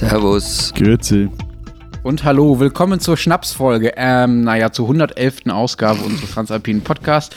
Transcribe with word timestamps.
Servus. 0.00 0.72
Grüezi. 0.74 1.28
Und 2.02 2.24
hallo, 2.24 2.58
willkommen 2.58 3.00
zur 3.00 3.18
Schnapsfolge, 3.18 3.92
ähm, 3.96 4.44
naja, 4.44 4.72
zur 4.72 4.86
111. 4.86 5.50
Ausgabe 5.50 6.00
unseres 6.00 6.30
Transalpinen 6.30 6.80
Podcasts. 6.80 7.36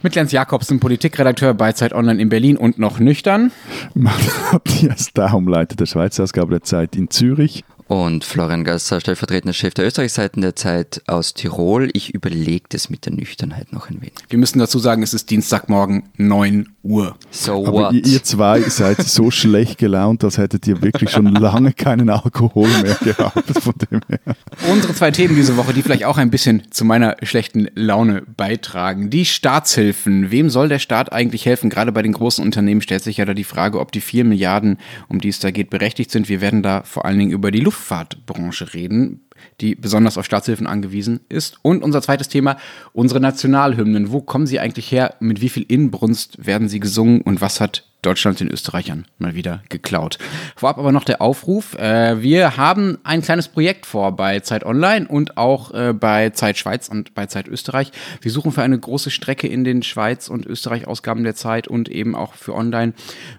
Mit 0.00 0.14
Lenz 0.14 0.32
Jakobsen, 0.32 0.80
Politikredakteur 0.80 1.52
bei 1.52 1.72
Zeit 1.72 1.92
Online 1.92 2.22
in 2.22 2.30
Berlin 2.30 2.56
und 2.56 2.78
noch 2.78 3.00
nüchtern. 3.00 3.52
Matthias 3.94 5.12
Daum, 5.12 5.46
Leiter 5.46 5.76
der 5.76 5.84
Schweizer 5.84 6.22
Ausgabe 6.22 6.52
der 6.52 6.62
Zeit 6.62 6.96
in 6.96 7.10
Zürich. 7.10 7.64
Und 7.86 8.24
Florian 8.24 8.64
Gasser, 8.64 9.00
stellvertretender 9.00 9.52
Chef 9.52 9.74
der 9.74 9.86
Österreichseiten 9.86 10.40
der 10.40 10.56
Zeit 10.56 11.02
aus 11.06 11.34
Tirol. 11.34 11.90
Ich 11.92 12.14
überlege 12.14 12.64
das 12.70 12.88
mit 12.88 13.04
der 13.04 13.12
Nüchternheit 13.12 13.74
noch 13.74 13.90
ein 13.90 14.00
wenig. 14.00 14.14
Wir 14.30 14.38
müssen 14.38 14.58
dazu 14.58 14.78
sagen, 14.78 15.02
es 15.02 15.12
ist 15.12 15.28
Dienstagmorgen 15.30 16.04
9 16.16 16.68
Uhr. 16.82 17.16
So 17.30 17.66
Aber 17.66 17.72
what? 17.72 17.92
ihr, 17.92 18.06
ihr 18.06 18.22
zwei 18.22 18.62
seid 18.62 19.02
so 19.02 19.30
schlecht 19.32 19.76
gelaunt, 19.76 20.24
als 20.24 20.38
hättet 20.38 20.66
ihr 20.66 20.80
wirklich 20.80 21.10
schon 21.10 21.26
lange 21.26 21.74
keinen 21.74 22.08
Alkohol 22.08 22.68
mehr 22.82 22.96
gehabt. 23.02 23.50
Von 23.60 23.74
dem 23.90 24.00
her. 24.08 24.34
Unsere 24.70 24.94
zwei 24.94 25.10
Themen 25.10 25.36
diese 25.36 25.58
Woche, 25.58 25.74
die 25.74 25.82
vielleicht 25.82 26.04
auch 26.04 26.16
ein 26.16 26.30
bisschen 26.30 26.62
zu 26.70 26.86
meiner 26.86 27.16
schlechten 27.22 27.68
Laune 27.74 28.22
beitragen. 28.22 29.10
Die 29.10 29.26
Staatshilfen. 29.26 30.30
Wem 30.30 30.48
soll 30.48 30.70
der 30.70 30.78
Staat 30.78 31.12
eigentlich 31.12 31.44
helfen? 31.44 31.68
Gerade 31.68 31.92
bei 31.92 32.02
den 32.02 32.12
großen 32.12 32.42
Unternehmen 32.42 32.80
stellt 32.80 33.02
sich 33.02 33.18
ja 33.18 33.26
da 33.26 33.34
die 33.34 33.44
Frage, 33.44 33.78
ob 33.78 33.92
die 33.92 34.00
4 34.00 34.24
Milliarden, 34.24 34.78
um 35.08 35.20
die 35.20 35.28
es 35.28 35.38
da 35.38 35.50
geht, 35.50 35.68
berechtigt 35.68 36.10
sind. 36.10 36.30
Wir 36.30 36.40
werden 36.40 36.62
da 36.62 36.82
vor 36.84 37.04
allen 37.04 37.18
Dingen 37.18 37.30
über 37.30 37.50
die 37.50 37.60
Luftfahrtbranche 37.74 38.72
reden 38.72 39.24
die 39.60 39.74
besonders 39.74 40.18
auf 40.18 40.24
Staatshilfen 40.24 40.66
angewiesen 40.66 41.20
ist. 41.28 41.58
Und 41.62 41.82
unser 41.82 42.02
zweites 42.02 42.28
Thema, 42.28 42.56
unsere 42.92 43.20
Nationalhymnen. 43.20 44.12
Wo 44.12 44.20
kommen 44.20 44.46
sie 44.46 44.60
eigentlich 44.60 44.90
her? 44.90 45.14
Mit 45.20 45.40
wie 45.40 45.48
viel 45.48 45.64
Inbrunst 45.64 46.44
werden 46.46 46.68
sie 46.68 46.80
gesungen? 46.80 47.20
Und 47.20 47.40
was 47.40 47.60
hat 47.60 47.84
Deutschland 48.02 48.40
den 48.40 48.48
Österreichern 48.48 49.06
mal 49.18 49.34
wieder 49.34 49.62
geklaut? 49.70 50.18
Vorab 50.56 50.78
aber 50.78 50.92
noch 50.92 51.04
der 51.04 51.22
Aufruf. 51.22 51.74
Äh, 51.78 52.20
wir 52.22 52.56
haben 52.56 52.98
ein 53.02 53.22
kleines 53.22 53.48
Projekt 53.48 53.86
vor 53.86 54.12
bei 54.12 54.40
Zeit 54.40 54.64
Online 54.64 55.08
und 55.08 55.36
auch 55.38 55.72
äh, 55.72 55.92
bei 55.92 56.30
Zeit 56.30 56.58
Schweiz 56.58 56.88
und 56.88 57.14
bei 57.14 57.26
Zeit 57.26 57.48
Österreich. 57.48 57.92
Wir 58.20 58.30
suchen 58.30 58.52
für 58.52 58.62
eine 58.62 58.78
große 58.78 59.10
Strecke 59.10 59.46
in 59.46 59.64
den 59.64 59.82
Schweiz 59.82 60.28
und 60.28 60.46
Österreich 60.46 60.86
Ausgaben 60.86 61.24
der 61.24 61.34
Zeit 61.34 61.66
und 61.66 61.88
eben 61.88 62.14
auch 62.14 62.34
für 62.34 62.54
Online 62.54 62.92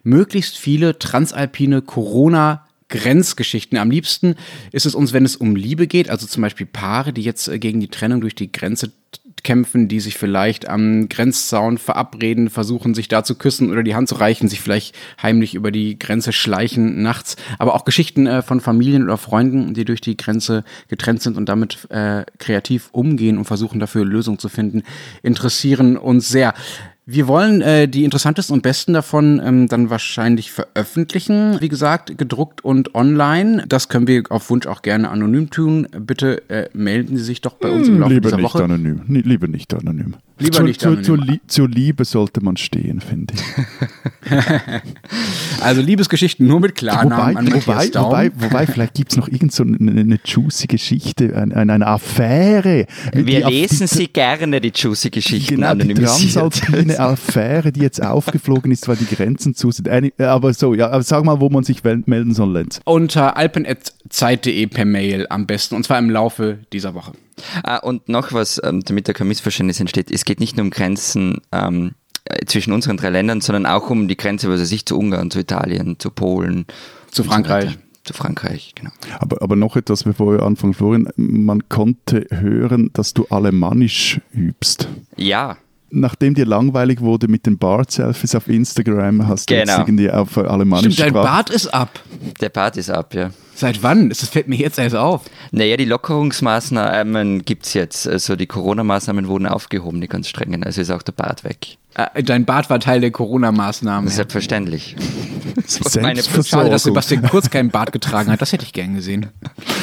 möglichst 0.04 0.58
viele 0.58 0.98
transalpine 0.98 1.82
Corona 1.82 2.65
Grenzgeschichten. 2.96 3.78
Am 3.78 3.92
liebsten 3.92 4.36
ist 4.72 4.86
es 4.86 4.96
uns, 4.96 5.12
wenn 5.12 5.26
es 5.26 5.36
um 5.36 5.56
Liebe 5.56 5.86
geht, 5.86 6.10
also 6.10 6.28
zum 6.28 6.42
Beispiel 6.42 6.66
Paare, 6.66 7.12
die 7.12 7.24
jetzt 7.24 7.48
äh, 7.50 7.60
gegen 7.60 7.82
die 7.82 7.90
Trennung 7.90 8.22
durch 8.22 8.36
die 8.36 8.52
Grenze 8.52 8.92
kämpfen, 9.44 9.88
die 9.88 10.00
sich 10.00 10.18
vielleicht 10.18 10.68
am 10.68 11.08
Grenzzaun 11.10 11.78
verabreden, 11.78 12.50
versuchen 12.50 12.96
sich 12.96 13.10
da 13.10 13.24
zu 13.24 13.36
küssen 13.36 13.70
oder 13.70 13.84
die 13.84 13.94
Hand 13.94 14.10
zu 14.10 14.16
reichen, 14.16 14.48
sich 14.48 14.62
vielleicht 14.62 14.96
heimlich 15.22 15.56
über 15.56 15.72
die 15.72 16.00
Grenze 16.00 16.32
schleichen 16.32 17.04
nachts, 17.04 17.36
aber 17.60 17.76
auch 17.76 17.86
Geschichten 17.86 18.28
äh, 18.28 18.42
von 18.42 18.62
Familien 18.62 19.04
oder 19.04 19.18
Freunden, 19.18 19.74
die 19.74 19.86
durch 19.86 20.02
die 20.02 20.18
Grenze 20.18 20.64
getrennt 20.88 21.22
sind 21.22 21.38
und 21.38 21.48
damit 21.48 21.88
äh, 21.92 22.26
kreativ 22.40 22.90
umgehen 22.92 23.38
und 23.38 23.46
versuchen 23.46 23.80
dafür 23.80 24.06
Lösungen 24.06 24.40
zu 24.40 24.50
finden, 24.50 24.84
interessieren 25.22 25.98
uns 25.98 26.30
sehr. 26.30 26.54
Wir 27.08 27.28
wollen 27.28 27.62
äh, 27.62 27.88
die 27.88 28.04
interessantesten 28.04 28.56
und 28.56 28.64
besten 28.64 28.94
davon 28.94 29.40
ähm, 29.44 29.68
dann 29.68 29.92
wahrscheinlich 29.92 30.52
veröffentlichen. 30.52 31.62
Wie 31.62 31.70
gesagt, 31.70 32.18
gedruckt 32.18 32.66
und 32.66 32.96
online. 32.96 33.64
Das 33.70 33.90
können 33.90 34.08
wir 34.08 34.24
auf 34.30 34.50
Wunsch 34.50 34.66
auch 34.66 34.82
gerne 34.82 35.10
anonym 35.12 35.52
tun. 35.52 35.88
Bitte 36.00 36.50
äh, 36.50 36.68
melden 36.74 37.16
Sie 37.18 37.24
sich 37.24 37.42
doch 37.42 37.54
bei 37.54 37.70
uns 37.70 37.88
im 37.88 38.00
Laufe 38.00 38.14
lieber 38.16 38.30
dieser 38.30 38.38
nicht 38.38 38.46
Woche. 38.46 38.64
anonym. 38.64 39.02
Lieber 39.08 39.48
nicht 39.48 39.72
anonym. 39.76 40.16
Lieber 40.38 40.52
zur, 40.58 40.66
nicht 40.66 40.82
zur, 40.82 40.88
anonym. 40.92 41.04
Zur, 41.06 41.18
Lie- 41.18 41.40
zur 41.48 41.70
Liebe 41.70 42.04
sollte 42.06 42.42
man 42.44 42.58
stehen, 42.58 43.00
finde 43.02 43.34
ich. 43.36 43.42
Also 45.62 45.82
Liebesgeschichten 45.82 46.46
nur 46.48 46.60
mit 46.60 46.76
Klarnamen 46.76 47.36
Wobei, 47.36 47.40
an 47.40 47.54
wobei, 47.54 47.90
wobei, 47.94 48.32
wobei, 48.36 48.68
vielleicht 48.68 48.94
gibt 48.96 49.12
es 49.12 49.18
noch 49.18 49.28
irgend 49.28 49.52
so 49.52 49.64
eine, 49.64 49.78
eine 49.78 50.20
juicy 50.24 50.68
Geschichte, 50.68 51.36
eine, 51.36 51.56
eine 51.74 51.88
Affäre. 51.88 52.86
Wir 53.14 53.24
Die 53.24 53.52
lesen 53.52 53.88
die- 53.90 53.96
sie 53.96 54.08
gerne, 54.08 54.60
die 54.62 54.72
juicy 54.76 55.10
Geschichten 55.12 55.56
Genau, 55.56 55.74
die 55.76 55.94
transalpine 55.94 57.00
Affäre, 57.00 57.72
die 57.72 57.82
jetzt 57.82 58.02
aufgeflogen 58.04 58.72
ist, 58.72 58.88
weil 58.88 58.98
die 58.98 59.06
Grenzen 59.06 59.56
zu 59.56 59.72
sind. 59.72 59.90
Eine- 59.90 60.12
Aber 60.20 60.54
so, 60.54 60.74
ja, 60.74 60.90
aber 60.90 61.04
sag 61.04 61.24
mal, 61.24 61.40
wo 61.40 61.50
man 61.50 61.64
sich 61.64 61.84
melden 61.84 62.34
soll, 62.34 62.52
Lenz. 62.54 62.82
Unter 62.84 63.38
alpen.zeit.de 63.38 64.68
per 64.68 64.86
Mail 64.86 65.28
am 65.30 65.46
besten. 65.48 65.76
Und 65.76 65.84
zwar 65.86 66.00
im 66.00 66.10
Laufe 66.10 66.60
dieser 66.74 66.94
Woche. 66.94 67.14
Ah, 67.64 67.78
und 67.78 68.08
noch 68.10 68.32
was, 68.34 68.62
ähm, 68.64 68.82
damit 68.86 69.08
da 69.08 69.14
kein 69.14 69.28
Missverständnis 69.28 69.80
entsteht. 69.80 70.10
Es 70.12 70.26
geht 70.26 70.40
nicht 70.40 70.56
nur 70.58 70.64
um 70.66 70.70
Grenzen 70.72 71.42
ähm, 71.52 71.92
äh, 72.26 72.46
zwischen 72.46 72.72
unseren 72.74 72.98
drei 72.98 73.10
Ländern, 73.10 73.42
sondern 73.42 73.66
auch 73.66 73.90
um 73.90 74.08
die 74.08 74.18
Grenze, 74.18 74.50
was 74.50 74.62
weiß 74.62 74.72
ich, 74.72 74.86
zu 74.86 74.98
Ungarn, 74.98 75.32
zu 75.32 75.40
Italien, 75.40 75.98
zu 76.00 76.10
Polen. 76.12 76.66
Zu 77.12 77.24
so 77.24 77.30
Frankreich. 77.30 77.66
weiter. 77.72 77.78
zu 78.04 78.14
Frankreich, 78.14 78.74
genau. 78.76 78.92
Aber, 79.20 79.42
aber 79.42 79.56
noch 79.56 79.76
etwas, 79.76 80.04
bevor 80.04 80.34
wir 80.34 80.44
anfangen, 80.44 80.74
Florian. 80.74 81.08
Man 81.18 81.68
konnte 81.70 82.26
hören, 82.30 82.90
dass 82.94 83.14
du 83.14 83.26
Alemannisch 83.30 84.22
übst. 84.34 84.88
Ja, 85.18 85.58
Nachdem 85.92 86.34
dir 86.34 86.46
langweilig 86.46 87.00
wurde 87.00 87.28
mit 87.30 87.46
den 87.46 87.58
Bart-Selfies 87.58 88.36
auf 88.36 88.50
Instagram, 88.50 89.28
hast 89.28 89.50
du 89.50 89.54
jetzt 89.54 89.68
Genau. 89.70 89.80
irgendwie 89.82 90.12
auf 90.12 90.38
Alemannisch 90.38 90.96
Stimmt, 90.96 91.16
dein 91.16 91.24
Bart 91.24 91.50
ist 91.52 91.68
ab. 91.68 92.00
der 92.42 92.50
Part 92.50 92.76
ist 92.76 92.90
ab, 92.90 93.14
ja. 93.14 93.30
Seit 93.56 93.84
wann? 93.84 94.10
Das 94.10 94.28
fällt 94.28 94.50
mir 94.50 94.58
jetzt 94.58 94.78
erst 94.78 94.98
auf. 94.98 95.22
Naja, 95.52 95.78
die 95.78 95.86
Lockerungsmaßnahmen 95.86 97.46
gibt 97.46 97.66
es 97.66 97.74
jetzt. 97.74 98.06
Also 98.06 98.36
die 98.36 98.48
Corona-Maßnahmen 98.48 99.30
wurden 99.30 99.48
aufgehoben, 99.48 100.02
die 100.02 100.10
ganz 100.10 100.28
strengen. 100.28 100.64
Also 100.64 100.82
ist 100.82 100.92
auch 100.92 101.02
der 101.02 101.14
Bart 101.14 101.46
weg. 101.46 101.78
Äh, 101.96 102.22
dein 102.22 102.44
Bart 102.44 102.70
war 102.70 102.82
Teil 102.82 103.00
der 103.00 103.12
Corona-Maßnahmen. 103.12 104.10
Selbstverständlich. 104.10 104.96
Das 105.56 105.96
war 105.96 106.02
meine. 106.02 106.22
Schade, 106.22 106.70
dass 106.70 106.84
Sebastian 106.84 107.24
Kurz 107.24 107.50
keinen 107.50 107.70
Bart 107.70 107.94
getragen 107.94 108.30
hat. 108.30 108.42
Das 108.42 108.52
hätte 108.52 108.66
ich 108.66 108.74
gern 108.74 108.94
gesehen. 108.94 109.28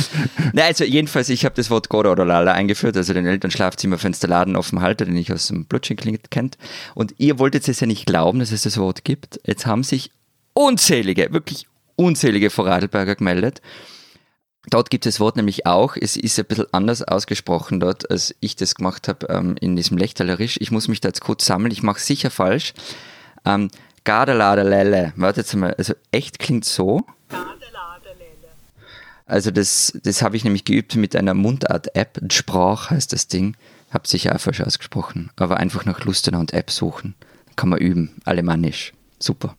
Na, 0.53 0.65
also 0.65 0.85
jedenfalls, 0.85 1.31
ich 1.31 1.47
habe 1.47 1.55
das 1.55 1.71
Wort 1.71 1.89
Godorolala 1.89 2.53
eingeführt, 2.53 2.97
also 2.97 3.15
den 3.15 3.27
Elternschlafzimmerfensterladen 3.27 4.55
offen 4.55 4.83
halte, 4.83 5.07
den 5.07 5.17
ich 5.17 5.33
aus 5.33 5.47
dem 5.47 5.65
Blutschen 5.65 5.97
klingt 5.97 6.31
kennt. 6.31 6.59
Und 6.95 7.15
ihr 7.17 7.39
wolltet 7.39 7.67
es 7.69 7.81
ja 7.81 7.87
nicht 7.87 8.05
glauben, 8.05 8.39
dass 8.41 8.53
es 8.53 8.63
das 8.63 8.77
Wort 8.77 9.05
gibt. 9.05 9.41
Jetzt 9.47 9.65
haben 9.65 9.83
sich 9.83 10.11
unzählige, 10.53 11.33
wirklich 11.33 11.67
unzählige 11.97 12.51
Vorarlberger 12.51 13.17
gemeldet. 13.17 13.61
Dort 14.71 14.91
gibt 14.91 15.07
es 15.07 15.15
das 15.15 15.21
Wort 15.21 15.37
nämlich 15.37 15.67
auch. 15.67 15.97
Es 16.01 16.17
ist 16.17 16.39
ein 16.39 16.45
bisschen 16.45 16.67
anders 16.73 17.03
ausgesprochen 17.03 17.81
dort, 17.81 18.11
als 18.11 18.35
ich 18.41 18.55
das 18.55 18.77
gemacht 18.77 19.09
habe 19.09 19.27
ähm, 19.29 19.57
in 19.61 19.75
diesem 19.75 19.99
Lechtalerisch. 19.99 20.57
Ich 20.61 20.71
muss 20.71 20.87
mich 20.87 21.01
da 21.01 21.09
jetzt 21.09 21.21
kurz 21.21 21.45
sammeln. 21.47 21.73
Ich 21.73 21.83
mache 21.83 22.01
sicher 22.01 22.31
falsch. 22.31 22.73
Ähm, 23.45 23.71
Gardeladalele. 24.05 25.13
Warte 25.17 25.41
jetzt 25.41 25.55
mal. 25.55 25.75
Also 25.75 25.95
echt 26.13 26.39
klingt 26.39 26.65
so. 26.65 27.05
Also 29.27 29.51
das, 29.51 29.99
das 30.03 30.23
habe 30.23 30.37
ich 30.37 30.45
nämlich 30.45 30.65
geübt 30.65 30.95
mit 30.95 31.17
einer 31.17 31.35
Mundart-App. 31.35 32.21
Sprach 32.31 32.91
heißt 32.91 33.13
das 33.13 33.29
Ding. 33.29 33.57
Hab 33.91 34.07
sicher 34.07 34.35
auch 34.35 34.41
falsch 34.41 34.61
ausgesprochen. 34.61 35.31
Aber 35.37 35.57
einfach 35.57 35.85
nach 35.85 36.05
Lustenau 36.05 36.39
und 36.39 36.53
App 36.53 36.71
suchen. 36.71 37.15
Kann 37.57 37.69
man 37.69 37.81
üben. 37.81 38.21
Alemannisch. 38.25 38.93
Super. 39.19 39.57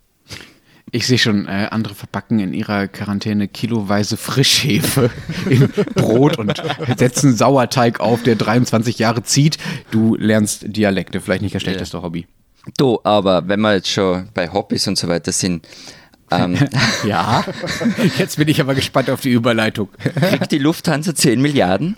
Ich 0.96 1.08
sehe 1.08 1.18
schon, 1.18 1.48
äh, 1.48 1.70
andere 1.72 1.96
verpacken 1.96 2.38
in 2.38 2.54
ihrer 2.54 2.88
Quarantäne 2.88 3.48
kiloweise 3.48 4.16
Frischhefe 4.16 5.09
in 5.50 5.68
Brot 5.96 6.38
und 6.38 6.62
setzen 6.98 7.36
Sauerteig 7.36 8.00
auf, 8.00 8.22
der 8.22 8.36
23 8.36 9.00
Jahre 9.00 9.24
zieht. 9.24 9.58
Du 9.90 10.16
lernst 10.16 10.66
Dialekte, 10.68 11.20
vielleicht 11.20 11.42
nicht 11.42 11.56
das 11.56 11.64
schlechteste 11.64 12.04
Hobby. 12.04 12.28
Du, 12.78 13.00
aber 13.04 13.48
wenn 13.48 13.59
wir 13.62 13.74
jetzt 13.74 13.90
schon 13.90 14.30
bei 14.36 14.54
Hobbys 14.54 14.88
und 14.88 15.00
so 15.00 15.08
weiter 15.08 15.31
sind, 15.31 15.68
ähm, 16.30 16.59
Ja, 17.04 17.44
jetzt 18.20 18.38
bin 18.38 18.48
ich 18.48 18.62
aber 18.62 18.75
gespannt 18.75 19.10
auf 19.10 19.22
die 19.22 19.31
Überleitung. 19.31 19.90
kriegt 19.98 20.52
die 20.52 20.60
Lufthansa 20.60 21.16
10 21.16 21.42
Milliarden? 21.42 21.98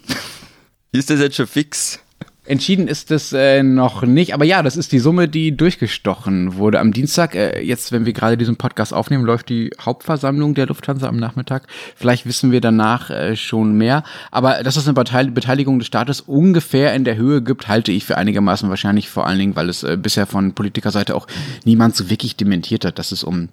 Ist 0.93 1.09
das 1.09 1.19
jetzt 1.19 1.35
schon 1.35 1.47
fix? 1.47 1.99
Entschieden 2.47 2.87
ist 2.87 3.09
es 3.09 3.33
äh, 3.33 3.63
noch 3.63 4.03
nicht, 4.03 4.35
aber 4.35 4.45
ja, 4.45 4.61
das 4.61 4.77
ist 4.77 4.91
die 4.91 4.99
Summe, 4.99 5.27
die 5.27 5.57
durchgestochen 5.57 6.57
wurde. 6.57 6.79
Am 6.79 6.93
Dienstag, 6.93 7.33
äh, 7.33 7.59
jetzt, 7.61 7.91
wenn 7.91 8.05
wir 8.05 8.13
gerade 8.13 8.37
diesen 8.37 8.55
Podcast 8.55 8.93
aufnehmen, 8.93 9.25
läuft 9.25 9.49
die 9.49 9.71
Hauptversammlung 9.81 10.53
der 10.53 10.67
Lufthansa 10.67 11.07
am 11.07 11.17
Nachmittag. 11.17 11.63
Vielleicht 11.95 12.27
wissen 12.27 12.51
wir 12.51 12.61
danach 12.61 13.09
äh, 13.09 13.35
schon 13.35 13.75
mehr. 13.77 14.03
Aber 14.29 14.61
dass 14.61 14.75
es 14.75 14.85
eine 14.85 14.93
Beteil 14.93 15.31
Beteiligung 15.31 15.79
des 15.79 15.87
Staates 15.87 16.21
ungefähr 16.21 16.93
in 16.93 17.03
der 17.03 17.15
Höhe 17.15 17.41
gibt, 17.41 17.67
halte 17.67 17.91
ich 17.91 18.05
für 18.05 18.17
einigermaßen 18.17 18.69
wahrscheinlich, 18.69 19.09
vor 19.09 19.25
allen 19.25 19.39
Dingen, 19.39 19.55
weil 19.55 19.69
es 19.69 19.81
äh, 19.81 19.97
bisher 19.99 20.27
von 20.27 20.53
Politikerseite 20.53 21.15
auch 21.15 21.25
niemand 21.63 21.95
so 21.95 22.11
wirklich 22.11 22.35
dementiert 22.35 22.85
hat, 22.85 22.99
dass 22.99 23.11
es 23.11 23.23
um 23.23 23.49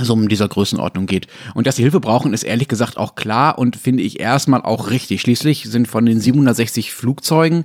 Summen 0.00 0.28
dieser 0.28 0.48
Größenordnung 0.48 1.06
geht. 1.06 1.26
Und 1.54 1.66
dass 1.66 1.76
sie 1.76 1.82
Hilfe 1.82 2.00
brauchen, 2.00 2.32
ist 2.32 2.42
ehrlich 2.42 2.68
gesagt 2.68 2.96
auch 2.96 3.14
klar 3.14 3.58
und 3.58 3.76
finde 3.76 4.02
ich 4.02 4.20
erstmal 4.20 4.62
auch 4.62 4.90
richtig. 4.90 5.20
Schließlich 5.20 5.64
sind 5.64 5.88
von 5.88 6.06
den 6.06 6.20
760 6.20 6.92
Flugzeugen, 6.92 7.64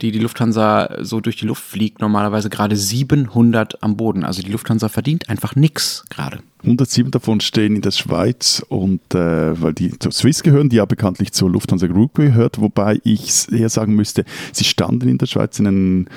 die 0.00 0.12
die 0.12 0.18
Lufthansa 0.18 0.98
so 1.00 1.20
durch 1.20 1.36
die 1.36 1.46
Luft 1.46 1.64
fliegt, 1.64 2.00
normalerweise 2.00 2.50
gerade 2.50 2.76
700 2.76 3.82
am 3.82 3.96
Boden. 3.96 4.24
Also 4.24 4.42
die 4.42 4.52
Lufthansa 4.52 4.88
verdient 4.88 5.28
einfach 5.28 5.56
nix 5.56 6.04
gerade. 6.10 6.40
107 6.66 7.10
davon 7.10 7.40
stehen 7.40 7.76
in 7.76 7.82
der 7.82 7.92
Schweiz 7.92 8.64
und 8.68 9.14
äh, 9.14 9.60
weil 9.60 9.72
die 9.72 9.98
zur 9.98 10.12
Swiss 10.12 10.42
gehören, 10.42 10.68
die 10.68 10.76
ja 10.76 10.84
bekanntlich 10.84 11.32
zur 11.32 11.50
Lufthansa 11.50 11.86
Group 11.86 12.14
gehört, 12.14 12.60
wobei 12.60 13.00
ich 13.04 13.50
eher 13.52 13.68
sagen 13.68 13.94
müsste, 13.94 14.24
sie 14.52 14.64
standen 14.64 15.08
in 15.08 15.18
der 15.18 15.26
Schweiz 15.26 15.58
in 15.58 15.66
ein 15.66 16.10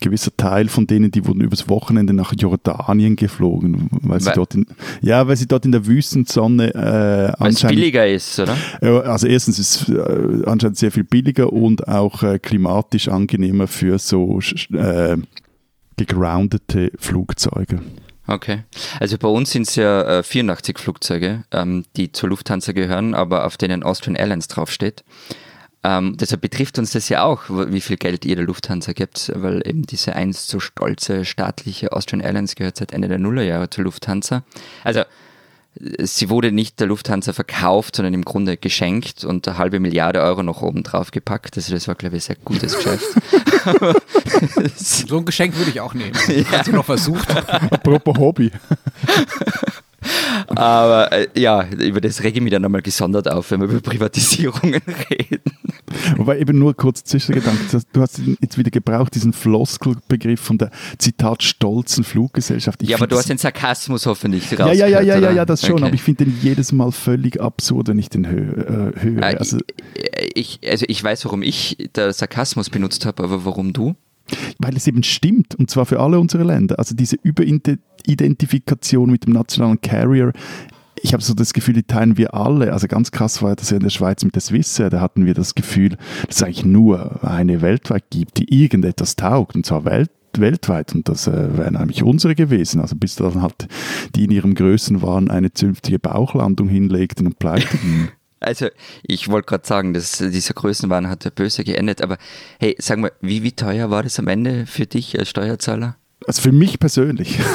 gewisser 0.00 0.36
Teil 0.36 0.68
von 0.68 0.86
denen, 0.86 1.10
die 1.10 1.26
wurden 1.26 1.40
übers 1.40 1.68
Wochenende 1.68 2.12
nach 2.12 2.34
Jordanien 2.36 3.16
geflogen, 3.16 3.88
weil 4.02 4.20
sie 4.20 4.26
weil, 4.26 4.34
dort 4.34 4.54
in, 4.54 4.66
ja, 5.00 5.26
weil 5.26 5.36
sie 5.36 5.46
dort 5.46 5.64
in 5.64 5.72
der 5.72 5.86
Wüstensonne 5.86 6.74
äh, 6.74 7.32
weil 7.38 7.52
es 7.52 7.62
billiger 7.62 8.06
ist, 8.06 8.38
oder? 8.38 8.56
Also 9.06 9.26
erstens 9.26 9.58
ist 9.58 9.82
es 9.82 9.88
äh, 9.88 10.44
anscheinend 10.46 10.76
sehr 10.76 10.92
viel 10.92 11.04
billiger 11.04 11.52
und 11.52 11.88
auch 11.88 12.22
äh, 12.22 12.38
klimatisch 12.38 13.08
angenehmer 13.08 13.66
für 13.66 13.98
so 13.98 14.40
äh, 14.72 15.16
gegroundete 15.96 16.92
Flugzeuge. 16.98 17.80
Okay. 18.26 18.64
Also 18.98 19.18
bei 19.18 19.28
uns 19.28 19.50
sind 19.52 19.68
es 19.68 19.76
ja 19.76 20.18
äh, 20.18 20.22
84 20.22 20.78
Flugzeuge, 20.78 21.44
ähm, 21.52 21.84
die 21.96 22.12
zur 22.12 22.28
Lufthansa 22.30 22.72
gehören, 22.72 23.14
aber 23.14 23.46
auf 23.46 23.56
denen 23.56 23.82
Austrian 23.82 24.16
Airlines 24.16 24.48
draufsteht. 24.48 25.04
Ähm, 25.84 26.16
deshalb 26.16 26.40
betrifft 26.40 26.80
uns 26.80 26.92
das 26.92 27.08
ja 27.08 27.22
auch, 27.22 27.44
wie 27.48 27.80
viel 27.80 27.96
Geld 27.96 28.24
ihr 28.24 28.34
der 28.34 28.44
Lufthansa 28.44 28.92
gibt, 28.92 29.30
weil 29.36 29.62
eben 29.64 29.82
diese 29.82 30.16
einst 30.16 30.48
so 30.48 30.58
stolze 30.58 31.24
staatliche 31.24 31.92
Austrian 31.92 32.20
Airlines 32.20 32.56
gehört 32.56 32.76
seit 32.76 32.90
Ende 32.92 33.06
der 33.06 33.18
Nullerjahre 33.18 33.70
zur 33.70 33.84
Lufthansa. 33.84 34.42
Also 34.82 35.02
sie 35.98 36.30
wurde 36.30 36.52
nicht 36.52 36.80
der 36.80 36.86
Lufthansa 36.86 37.32
verkauft, 37.32 37.96
sondern 37.96 38.14
im 38.14 38.24
Grunde 38.24 38.56
geschenkt 38.56 39.24
und 39.24 39.46
eine 39.46 39.58
halbe 39.58 39.80
Milliarde 39.80 40.20
Euro 40.20 40.42
noch 40.42 40.62
oben 40.62 40.82
drauf 40.82 41.10
gepackt. 41.10 41.56
Also 41.56 41.72
das 41.72 41.88
war, 41.88 41.94
glaube 41.94 42.16
ich, 42.16 42.24
ein 42.24 42.26
sehr 42.26 42.36
gutes 42.44 42.76
Geschäft. 42.76 43.04
so 44.76 45.18
ein 45.18 45.24
Geschenk 45.24 45.56
würde 45.56 45.70
ich 45.70 45.80
auch 45.80 45.94
nehmen. 45.94 46.12
Ja. 46.36 46.58
Hast 46.58 46.68
du 46.68 46.72
noch 46.72 46.84
versucht? 46.84 47.30
Apropos 47.30 48.18
Hobby. 48.18 48.50
Aber 50.48 51.12
äh, 51.12 51.28
ja, 51.36 51.66
über 51.70 52.00
das 52.00 52.22
rege 52.22 52.38
ich 52.38 52.42
mich 52.42 52.52
dann 52.52 52.62
nochmal 52.62 52.82
gesondert 52.82 53.30
auf, 53.30 53.50
wenn 53.50 53.60
wir 53.60 53.68
über 53.68 53.80
Privatisierungen 53.80 54.80
reden. 55.10 55.42
Wobei 56.16 56.38
eben 56.38 56.58
nur 56.58 56.74
kurz 56.74 57.04
Zwischengedanken, 57.04 57.82
du 57.92 58.00
hast 58.00 58.20
jetzt 58.40 58.58
wieder 58.58 58.70
gebraucht, 58.70 59.14
diesen 59.14 59.32
Floskelbegriff 59.32 60.40
von 60.40 60.58
der 60.58 60.70
Zitat 60.98 61.42
stolzen 61.42 62.04
Fluggesellschaft. 62.04 62.82
Ich 62.82 62.88
ja, 62.88 62.96
aber 62.96 63.06
du 63.06 63.16
hast 63.16 63.28
den 63.28 63.38
Sarkasmus 63.38 64.06
hoffentlich 64.06 64.50
ja, 64.50 64.72
ja, 64.72 64.86
ja, 64.86 65.00
ja, 65.00 65.18
ja, 65.18 65.30
ja, 65.30 65.44
das 65.44 65.62
schon, 65.62 65.76
okay. 65.76 65.84
aber 65.84 65.94
ich 65.94 66.02
finde 66.02 66.24
den 66.24 66.38
jedes 66.42 66.72
Mal 66.72 66.92
völlig 66.92 67.40
absurd, 67.40 67.88
wenn 67.88 67.98
ich 67.98 68.08
den 68.08 68.28
hö 68.28 68.92
äh, 68.92 69.00
höre. 69.00 69.22
Äh, 69.22 69.36
also, 69.36 69.58
ich, 70.34 70.60
also 70.68 70.84
ich 70.88 71.02
weiß, 71.02 71.24
warum 71.24 71.42
ich 71.42 71.76
den 71.96 72.12
Sarkasmus 72.12 72.70
benutzt 72.70 73.06
habe, 73.06 73.22
aber 73.22 73.44
warum 73.44 73.72
du? 73.72 73.96
Weil 74.58 74.76
es 74.76 74.86
eben 74.86 75.02
stimmt, 75.02 75.54
und 75.54 75.70
zwar 75.70 75.86
für 75.86 76.00
alle 76.00 76.18
unsere 76.20 76.44
Länder. 76.44 76.78
Also 76.78 76.94
diese 76.94 77.16
Überidentifikation 77.22 79.10
mit 79.10 79.26
dem 79.26 79.32
nationalen 79.32 79.80
Carrier 79.80 80.32
ich 81.02 81.12
habe 81.12 81.22
so 81.22 81.34
das 81.34 81.52
Gefühl, 81.52 81.74
die 81.74 81.82
teilen 81.82 82.16
wir 82.16 82.34
alle. 82.34 82.72
Also 82.72 82.88
ganz 82.88 83.10
krass 83.10 83.42
war 83.42 83.54
das 83.54 83.70
ja 83.70 83.76
in 83.76 83.82
der 83.82 83.90
Schweiz 83.90 84.24
mit 84.24 84.34
der 84.34 84.42
Swissair. 84.42 84.90
Da 84.90 85.00
hatten 85.00 85.26
wir 85.26 85.34
das 85.34 85.54
Gefühl, 85.54 85.96
dass 86.26 86.36
es 86.36 86.42
eigentlich 86.42 86.64
nur 86.64 87.22
eine 87.22 87.60
weltweit 87.62 88.04
gibt, 88.10 88.38
die 88.38 88.62
irgendetwas 88.62 89.16
taugt, 89.16 89.54
und 89.54 89.66
zwar 89.66 89.84
welt 89.84 90.10
weltweit 90.38 90.94
und 90.94 91.08
das 91.08 91.26
äh, 91.28 91.56
wären 91.56 91.76
eigentlich 91.76 92.02
unsere 92.02 92.34
gewesen. 92.34 92.82
Also 92.82 92.94
bis 92.94 93.16
dann 93.16 93.40
halt 93.40 93.68
die 94.14 94.24
in 94.24 94.30
ihrem 94.30 94.54
Größenwahn 94.54 95.30
eine 95.30 95.52
zünftige 95.52 95.98
Bauchlandung 95.98 96.68
hinlegten 96.68 97.26
und 97.26 97.38
pleiteten. 97.38 98.08
Also, 98.40 98.68
ich 99.02 99.28
wollte 99.28 99.46
gerade 99.46 99.66
sagen, 99.66 99.94
dass 99.94 100.18
dieser 100.18 100.54
Größenwahn 100.54 101.08
hat 101.08 101.24
ja 101.24 101.30
böse 101.30 101.64
geendet, 101.64 102.02
aber 102.02 102.18
hey, 102.58 102.76
sag 102.78 102.98
mal, 102.98 103.12
wie, 103.20 103.42
wie 103.42 103.52
teuer 103.52 103.90
war 103.90 104.02
das 104.02 104.18
am 104.18 104.28
Ende 104.28 104.66
für 104.66 104.86
dich 104.86 105.18
als 105.18 105.30
Steuerzahler? 105.30 105.96
Also 106.26 106.42
für 106.42 106.52
mich 106.52 106.78
persönlich. 106.78 107.38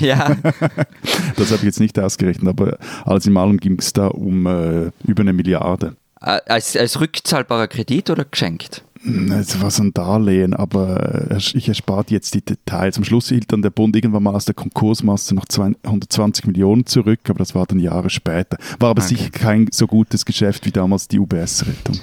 Ja. 0.00 0.36
das 1.36 1.48
habe 1.48 1.56
ich 1.56 1.62
jetzt 1.62 1.80
nicht 1.80 1.98
ausgerechnet, 1.98 2.48
aber 2.48 2.78
alles 3.04 3.26
in 3.26 3.36
allem 3.36 3.58
ging 3.58 3.78
es 3.78 3.92
da 3.92 4.08
um 4.08 4.46
äh, 4.46 4.90
über 5.04 5.20
eine 5.20 5.32
Milliarde. 5.32 5.96
Als, 6.16 6.76
als 6.76 7.00
rückzahlbarer 7.00 7.68
Kredit 7.68 8.10
oder 8.10 8.24
geschenkt? 8.24 8.82
Es 9.02 9.62
war 9.62 9.70
so 9.70 9.82
ein 9.82 9.94
Darlehen, 9.94 10.52
aber 10.52 11.30
äh, 11.30 11.36
ich 11.36 11.68
erspart 11.68 12.10
jetzt 12.10 12.34
die 12.34 12.42
Details. 12.42 12.98
Am 12.98 13.04
Schluss 13.04 13.30
hielt 13.30 13.50
dann 13.50 13.62
der 13.62 13.70
Bund 13.70 13.96
irgendwann 13.96 14.22
mal 14.22 14.34
aus 14.34 14.44
der 14.44 14.54
Konkursmasse 14.54 15.34
noch 15.34 15.46
120 15.48 16.46
Millionen 16.46 16.84
zurück, 16.84 17.20
aber 17.28 17.38
das 17.38 17.54
war 17.54 17.64
dann 17.64 17.78
Jahre 17.78 18.10
später. 18.10 18.58
War 18.78 18.90
aber 18.90 19.02
okay. 19.02 19.16
sicher 19.16 19.30
kein 19.30 19.68
so 19.72 19.86
gutes 19.86 20.26
Geschäft 20.26 20.66
wie 20.66 20.70
damals 20.70 21.08
die 21.08 21.18
UBS-Rettung. 21.18 21.98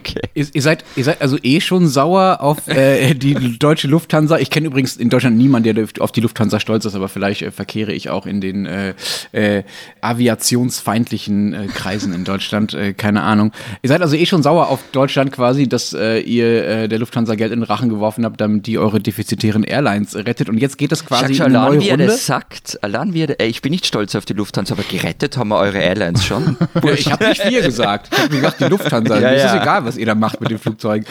Okay. 0.00 0.20
Ihr, 0.32 0.46
ihr, 0.54 0.62
seid, 0.62 0.82
ihr 0.96 1.04
seid 1.04 1.20
also 1.20 1.36
eh 1.42 1.60
schon 1.60 1.86
sauer 1.86 2.38
auf 2.40 2.66
äh, 2.68 3.12
die 3.12 3.58
deutsche 3.58 3.86
Lufthansa. 3.86 4.38
Ich 4.38 4.48
kenne 4.48 4.68
übrigens 4.68 4.96
in 4.96 5.10
Deutschland 5.10 5.36
niemanden, 5.36 5.74
der 5.74 5.86
auf 5.98 6.10
die 6.10 6.22
Lufthansa 6.22 6.58
stolz 6.58 6.86
ist, 6.86 6.94
aber 6.94 7.08
vielleicht 7.08 7.42
äh, 7.42 7.50
verkehre 7.50 7.92
ich 7.92 8.08
auch 8.08 8.24
in 8.24 8.40
den 8.40 8.64
äh, 8.64 8.94
äh 9.32 9.62
aviationsfeindlichen 10.00 11.52
äh, 11.52 11.66
Kreisen 11.66 12.14
in 12.14 12.24
Deutschland. 12.24 12.72
Äh, 12.72 12.94
keine 12.94 13.22
Ahnung. 13.22 13.52
Ihr 13.82 13.88
seid 13.88 14.00
also 14.00 14.16
eh 14.16 14.24
schon 14.24 14.42
sauer 14.42 14.68
auf 14.68 14.80
Deutschland 14.92 15.32
quasi, 15.32 15.68
dass 15.68 15.92
ihr 16.36 16.88
der 16.88 16.98
Lufthansa 16.98 17.34
Geld 17.34 17.52
in 17.52 17.60
den 17.60 17.64
Rachen 17.64 17.88
geworfen 17.88 18.24
habt, 18.24 18.40
damit 18.40 18.66
die 18.66 18.78
eure 18.78 19.00
defizitären 19.00 19.64
Airlines 19.64 20.14
rettet. 20.14 20.48
Und 20.48 20.58
jetzt 20.58 20.78
geht 20.78 20.92
es 20.92 21.04
quasi 21.04 21.34
Schau, 21.34 21.44
in 21.44 21.56
eine 21.56 21.66
neue 21.66 21.80
wie 21.80 21.90
Runde. 21.90 22.04
Er 22.04 22.10
das 22.10 22.26
sagt, 22.26 22.78
allein 22.82 23.14
wie 23.14 23.22
er, 23.22 23.40
ich 23.40 23.62
bin 23.62 23.70
nicht 23.70 23.86
stolz 23.86 24.14
auf 24.14 24.24
die 24.24 24.32
Lufthansa, 24.32 24.74
aber 24.74 24.84
gerettet 24.84 25.36
haben 25.36 25.48
wir 25.48 25.58
eure 25.58 25.78
Airlines 25.78 26.24
schon. 26.24 26.56
ich 26.94 27.10
habe 27.10 27.28
nicht 27.28 27.44
wir 27.48 27.62
gesagt. 27.62 28.08
Ich 28.12 28.18
habe 28.18 28.28
gesagt, 28.28 28.60
die 28.60 28.64
Lufthansa. 28.64 29.10
Ja, 29.20 29.32
ja. 29.32 29.54
ist 29.54 29.60
egal, 29.60 29.84
was 29.84 29.96
ihr 29.98 30.06
da 30.06 30.14
macht 30.14 30.40
mit 30.40 30.50
den 30.50 30.58
Flugzeugen. 30.58 31.04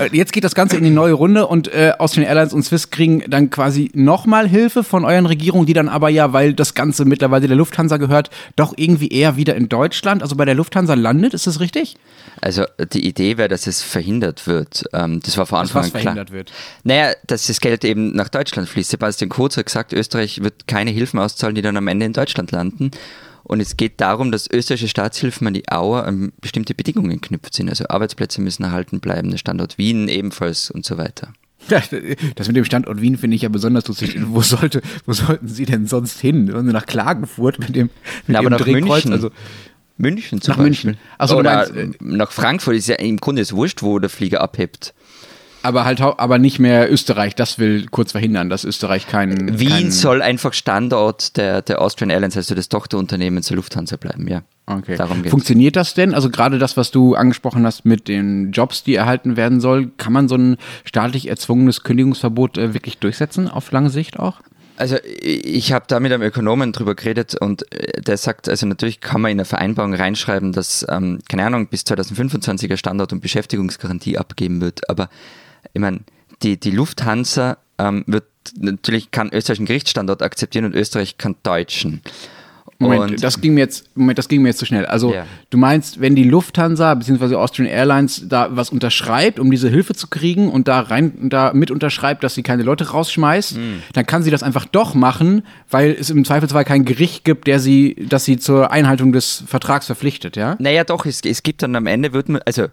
Äh, 0.00 0.08
jetzt 0.12 0.32
geht 0.32 0.44
das 0.44 0.54
Ganze 0.54 0.76
in 0.76 0.84
die 0.84 0.90
neue 0.90 1.12
Runde 1.12 1.46
und 1.46 1.68
äh, 1.68 1.92
Austrian 1.98 2.26
Airlines 2.26 2.52
und 2.52 2.62
Swiss 2.62 2.90
kriegen 2.90 3.22
dann 3.28 3.50
quasi 3.50 3.90
nochmal 3.94 4.48
Hilfe 4.48 4.82
von 4.82 5.04
euren 5.04 5.26
Regierungen, 5.26 5.66
die 5.66 5.74
dann 5.74 5.88
aber 5.88 6.08
ja, 6.08 6.32
weil 6.32 6.54
das 6.54 6.74
Ganze 6.74 7.04
mittlerweile 7.04 7.46
der 7.46 7.56
Lufthansa 7.56 7.98
gehört, 7.98 8.30
doch 8.56 8.72
irgendwie 8.76 9.08
eher 9.08 9.36
wieder 9.36 9.54
in 9.54 9.68
Deutschland, 9.68 10.22
also 10.22 10.36
bei 10.36 10.44
der 10.44 10.54
Lufthansa 10.54 10.94
landet. 10.94 11.34
Ist 11.34 11.46
das 11.46 11.60
richtig? 11.60 11.96
Also 12.40 12.64
die 12.92 13.06
Idee 13.06 13.36
wäre, 13.36 13.48
dass 13.48 13.66
es 13.66 13.82
verhindert 13.82 14.46
wird. 14.46 14.84
Ähm, 14.92 15.20
das 15.22 15.36
war 15.36 15.46
vor 15.46 15.58
Anfang 15.58 15.84
an 15.84 15.90
klar. 15.90 16.02
verhindert 16.02 16.32
wird? 16.32 16.52
Naja, 16.84 17.12
dass 17.26 17.46
das 17.46 17.60
Geld 17.60 17.84
eben 17.84 18.14
nach 18.14 18.28
Deutschland 18.28 18.68
fließt. 18.68 18.90
Sebastian 18.90 19.28
Kurz 19.28 19.56
hat 19.56 19.66
gesagt, 19.66 19.92
Österreich 19.92 20.42
wird 20.42 20.66
keine 20.66 20.90
Hilfen 20.90 21.20
auszahlen, 21.20 21.54
die 21.54 21.62
dann 21.62 21.76
am 21.76 21.88
Ende 21.88 22.06
in 22.06 22.12
Deutschland 22.12 22.50
landen. 22.52 22.90
Und 23.42 23.60
es 23.60 23.76
geht 23.76 24.00
darum, 24.00 24.30
dass 24.30 24.50
österreichische 24.50 24.88
Staatshilfen 24.88 25.46
an 25.46 25.54
die 25.54 25.70
Auer 25.70 26.04
an 26.04 26.32
bestimmte 26.40 26.74
Bedingungen 26.74 27.20
geknüpft 27.20 27.54
sind. 27.54 27.68
Also 27.68 27.86
Arbeitsplätze 27.88 28.40
müssen 28.40 28.64
erhalten 28.64 29.00
bleiben, 29.00 29.30
der 29.30 29.38
Standort 29.38 29.78
Wien 29.78 30.08
ebenfalls 30.08 30.70
und 30.70 30.84
so 30.84 30.98
weiter. 30.98 31.32
Das 31.68 32.46
mit 32.48 32.56
dem 32.56 32.64
Standort 32.64 33.00
Wien 33.00 33.18
finde 33.18 33.36
ich 33.36 33.42
ja 33.42 33.48
besonders 33.48 33.86
lustig. 33.86 34.16
Wo, 34.26 34.40
sollte, 34.40 34.80
wo 35.06 35.12
sollten 35.12 35.46
Sie 35.46 35.66
denn 35.66 35.86
sonst 35.86 36.20
hin? 36.20 36.50
Sollen 36.50 36.66
Sie 36.66 36.72
nach 36.72 36.86
Klagenfurt 36.86 37.58
mit 37.58 37.76
dem, 37.76 37.86
mit 38.26 38.28
Na, 38.28 38.38
aber 38.38 38.50
nach 38.50 38.64
München. 38.64 39.12
Also, 39.12 39.30
München 39.98 40.40
zum 40.40 40.52
nach 40.52 40.58
Beispiel. 40.58 40.92
München. 40.92 41.06
Also 41.18 41.36
Oder 41.36 41.68
meinst, 41.74 42.00
nach 42.00 42.32
Frankfurt 42.32 42.76
ist 42.76 42.88
ja 42.88 42.96
im 42.96 43.18
Grunde 43.18 43.42
ist 43.42 43.52
wurscht, 43.52 43.82
wo 43.82 43.98
der 43.98 44.08
Flieger 44.08 44.40
abhebt. 44.40 44.94
Aber 45.62 45.84
halt 45.84 46.00
aber 46.00 46.38
nicht 46.38 46.58
mehr 46.58 46.90
Österreich, 46.90 47.34
das 47.34 47.58
will 47.58 47.86
kurz 47.86 48.12
verhindern, 48.12 48.48
dass 48.48 48.64
Österreich 48.64 49.06
keinen. 49.06 49.58
Wien 49.58 49.68
kein 49.68 49.90
soll 49.90 50.22
einfach 50.22 50.52
Standort 50.52 51.36
der, 51.36 51.62
der 51.62 51.82
Austrian 51.82 52.10
Airlines, 52.10 52.36
also 52.36 52.54
des 52.54 52.68
Tochterunternehmens 52.68 53.48
der 53.48 53.56
Lufthansa 53.56 53.96
bleiben, 53.96 54.26
ja. 54.28 54.42
Okay. 54.66 54.96
Darum 54.96 55.22
geht's. 55.22 55.30
Funktioniert 55.30 55.76
das 55.76 55.94
denn? 55.94 56.14
Also 56.14 56.30
gerade 56.30 56.58
das, 56.58 56.76
was 56.76 56.90
du 56.90 57.14
angesprochen 57.14 57.66
hast 57.66 57.84
mit 57.84 58.08
den 58.08 58.52
Jobs, 58.52 58.84
die 58.84 58.94
erhalten 58.94 59.36
werden 59.36 59.60
soll, 59.60 59.90
kann 59.96 60.12
man 60.12 60.28
so 60.28 60.36
ein 60.36 60.56
staatlich 60.84 61.28
erzwungenes 61.28 61.82
Kündigungsverbot 61.82 62.56
äh, 62.56 62.74
wirklich 62.74 62.98
durchsetzen, 62.98 63.48
auf 63.48 63.70
lange 63.72 63.90
Sicht 63.90 64.18
auch? 64.18 64.40
Also 64.76 64.96
ich 65.04 65.74
habe 65.74 65.84
da 65.88 66.00
mit 66.00 66.10
einem 66.10 66.22
Ökonomen 66.22 66.72
drüber 66.72 66.94
geredet 66.94 67.34
und 67.34 67.70
äh, 67.70 68.00
der 68.00 68.16
sagt, 68.16 68.48
also 68.48 68.64
natürlich 68.64 69.00
kann 69.00 69.20
man 69.20 69.30
in 69.30 69.36
eine 69.36 69.44
Vereinbarung 69.44 69.92
reinschreiben, 69.92 70.52
dass, 70.52 70.86
ähm, 70.88 71.18
keine 71.28 71.44
Ahnung, 71.44 71.66
bis 71.66 71.82
2025er 71.82 72.78
Standort- 72.78 73.12
und 73.12 73.20
Beschäftigungsgarantie 73.20 74.16
abgeben 74.16 74.62
wird, 74.62 74.88
aber 74.88 75.10
ich 75.72 75.80
meine, 75.80 76.00
die, 76.42 76.58
die 76.58 76.70
Lufthansa 76.70 77.58
ähm, 77.78 78.04
wird 78.06 78.24
natürlich 78.56 79.10
kann 79.10 79.30
österreichischen 79.32 79.66
Gerichtsstandort 79.66 80.22
akzeptieren 80.22 80.64
und 80.64 80.74
Österreich 80.74 81.18
kann 81.18 81.36
deutschen. 81.42 82.02
Moment, 82.80 83.22
das 83.22 83.40
ging 83.42 83.54
mir 83.54 83.60
jetzt, 83.60 83.94
Moment, 83.94 84.18
das 84.18 84.26
ging 84.26 84.40
mir 84.40 84.48
jetzt 84.48 84.58
zu 84.58 84.64
schnell. 84.64 84.86
Also 84.86 85.12
ja. 85.12 85.26
du 85.50 85.58
meinst, 85.58 86.00
wenn 86.00 86.16
die 86.16 86.24
Lufthansa 86.24 86.94
bzw. 86.94 87.34
Austrian 87.34 87.68
Airlines 87.68 88.26
da 88.26 88.48
was 88.52 88.70
unterschreibt, 88.70 89.38
um 89.38 89.50
diese 89.50 89.68
Hilfe 89.68 89.94
zu 89.94 90.08
kriegen 90.08 90.50
und 90.50 90.66
da 90.66 90.80
rein, 90.80 91.28
da 91.28 91.52
mit 91.52 91.70
unterschreibt, 91.70 92.24
dass 92.24 92.34
sie 92.34 92.42
keine 92.42 92.62
Leute 92.62 92.90
rausschmeißt, 92.90 93.58
mhm. 93.58 93.82
dann 93.92 94.06
kann 94.06 94.22
sie 94.22 94.30
das 94.30 94.42
einfach 94.42 94.64
doch 94.64 94.94
machen, 94.94 95.42
weil 95.70 95.90
es 95.90 96.08
im 96.08 96.24
Zweifelsfall 96.24 96.64
kein 96.64 96.86
Gericht 96.86 97.24
gibt, 97.24 97.46
der 97.46 97.60
sie, 97.60 97.96
dass 98.08 98.24
sie 98.24 98.38
zur 98.38 98.70
Einhaltung 98.72 99.12
des 99.12 99.44
Vertrags 99.46 99.84
verpflichtet, 99.84 100.36
ja? 100.36 100.56
Naja, 100.58 100.84
doch, 100.84 101.04
es, 101.04 101.20
es 101.20 101.42
gibt 101.42 101.62
dann 101.62 101.76
am 101.76 101.86
Ende 101.86 102.14
wird 102.14 102.30
man, 102.30 102.40
also 102.46 102.68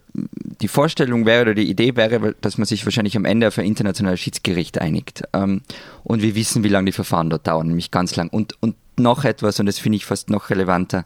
die 0.62 0.70
Vorstellung 0.70 1.26
wäre 1.26 1.42
oder 1.42 1.54
die 1.54 1.70
Idee 1.70 1.98
wäre, 1.98 2.34
dass 2.40 2.58
man 2.58 2.66
sich 2.66 2.86
wahrscheinlich 2.86 3.18
am 3.18 3.26
Ende 3.26 3.48
auf 3.50 3.58
ein 3.58 3.66
internationales 3.66 4.22
Schiedsgericht 4.22 4.80
einigt. 4.80 5.24
Ähm, 5.34 5.62
und 6.04 6.22
wir 6.22 6.36
wissen, 6.36 6.64
wie 6.64 6.70
lange 6.70 6.86
die 6.86 6.92
Verfahren 6.94 7.30
dort 7.30 7.46
dauern, 7.46 7.68
nämlich 7.68 7.92
ganz 7.92 8.16
lang. 8.16 8.30
Und, 8.30 8.54
und 8.62 8.76
noch 9.00 9.24
etwas, 9.24 9.60
und 9.60 9.66
das 9.66 9.80
finde 9.80 9.98
ich 9.98 10.06
fast 10.06 10.30
noch 10.30 10.50
relevanter. 10.50 11.04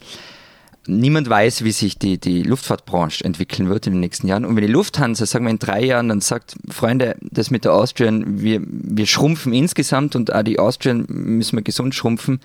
Niemand 0.88 1.30
weiß, 1.30 1.64
wie 1.64 1.72
sich 1.72 2.00
die, 2.00 2.18
die 2.18 2.42
Luftfahrtbranche 2.42 3.24
entwickeln 3.24 3.70
wird 3.70 3.86
in 3.86 3.94
den 3.94 4.00
nächsten 4.00 4.28
Jahren. 4.28 4.46
Und 4.46 4.56
wenn 4.56 4.66
die 4.66 4.72
Lufthansa, 4.72 5.28
sagen 5.28 5.46
wir 5.46 5.52
in 5.52 5.60
drei 5.60 5.84
Jahren, 5.84 6.10
dann 6.10 6.22
sagt, 6.22 6.56
Freunde, 6.70 7.18
das 7.22 7.52
mit 7.52 7.66
der 7.66 7.74
Austrian, 7.74 8.42
wir, 8.42 8.62
wir 8.66 9.06
schrumpfen 9.06 9.54
insgesamt 9.54 10.16
und 10.16 10.34
auch 10.34 10.42
die 10.42 10.58
Austrian 10.58 11.06
müssen 11.08 11.58
wir 11.58 11.64
gesund 11.64 11.94
schrumpfen. 11.94 12.40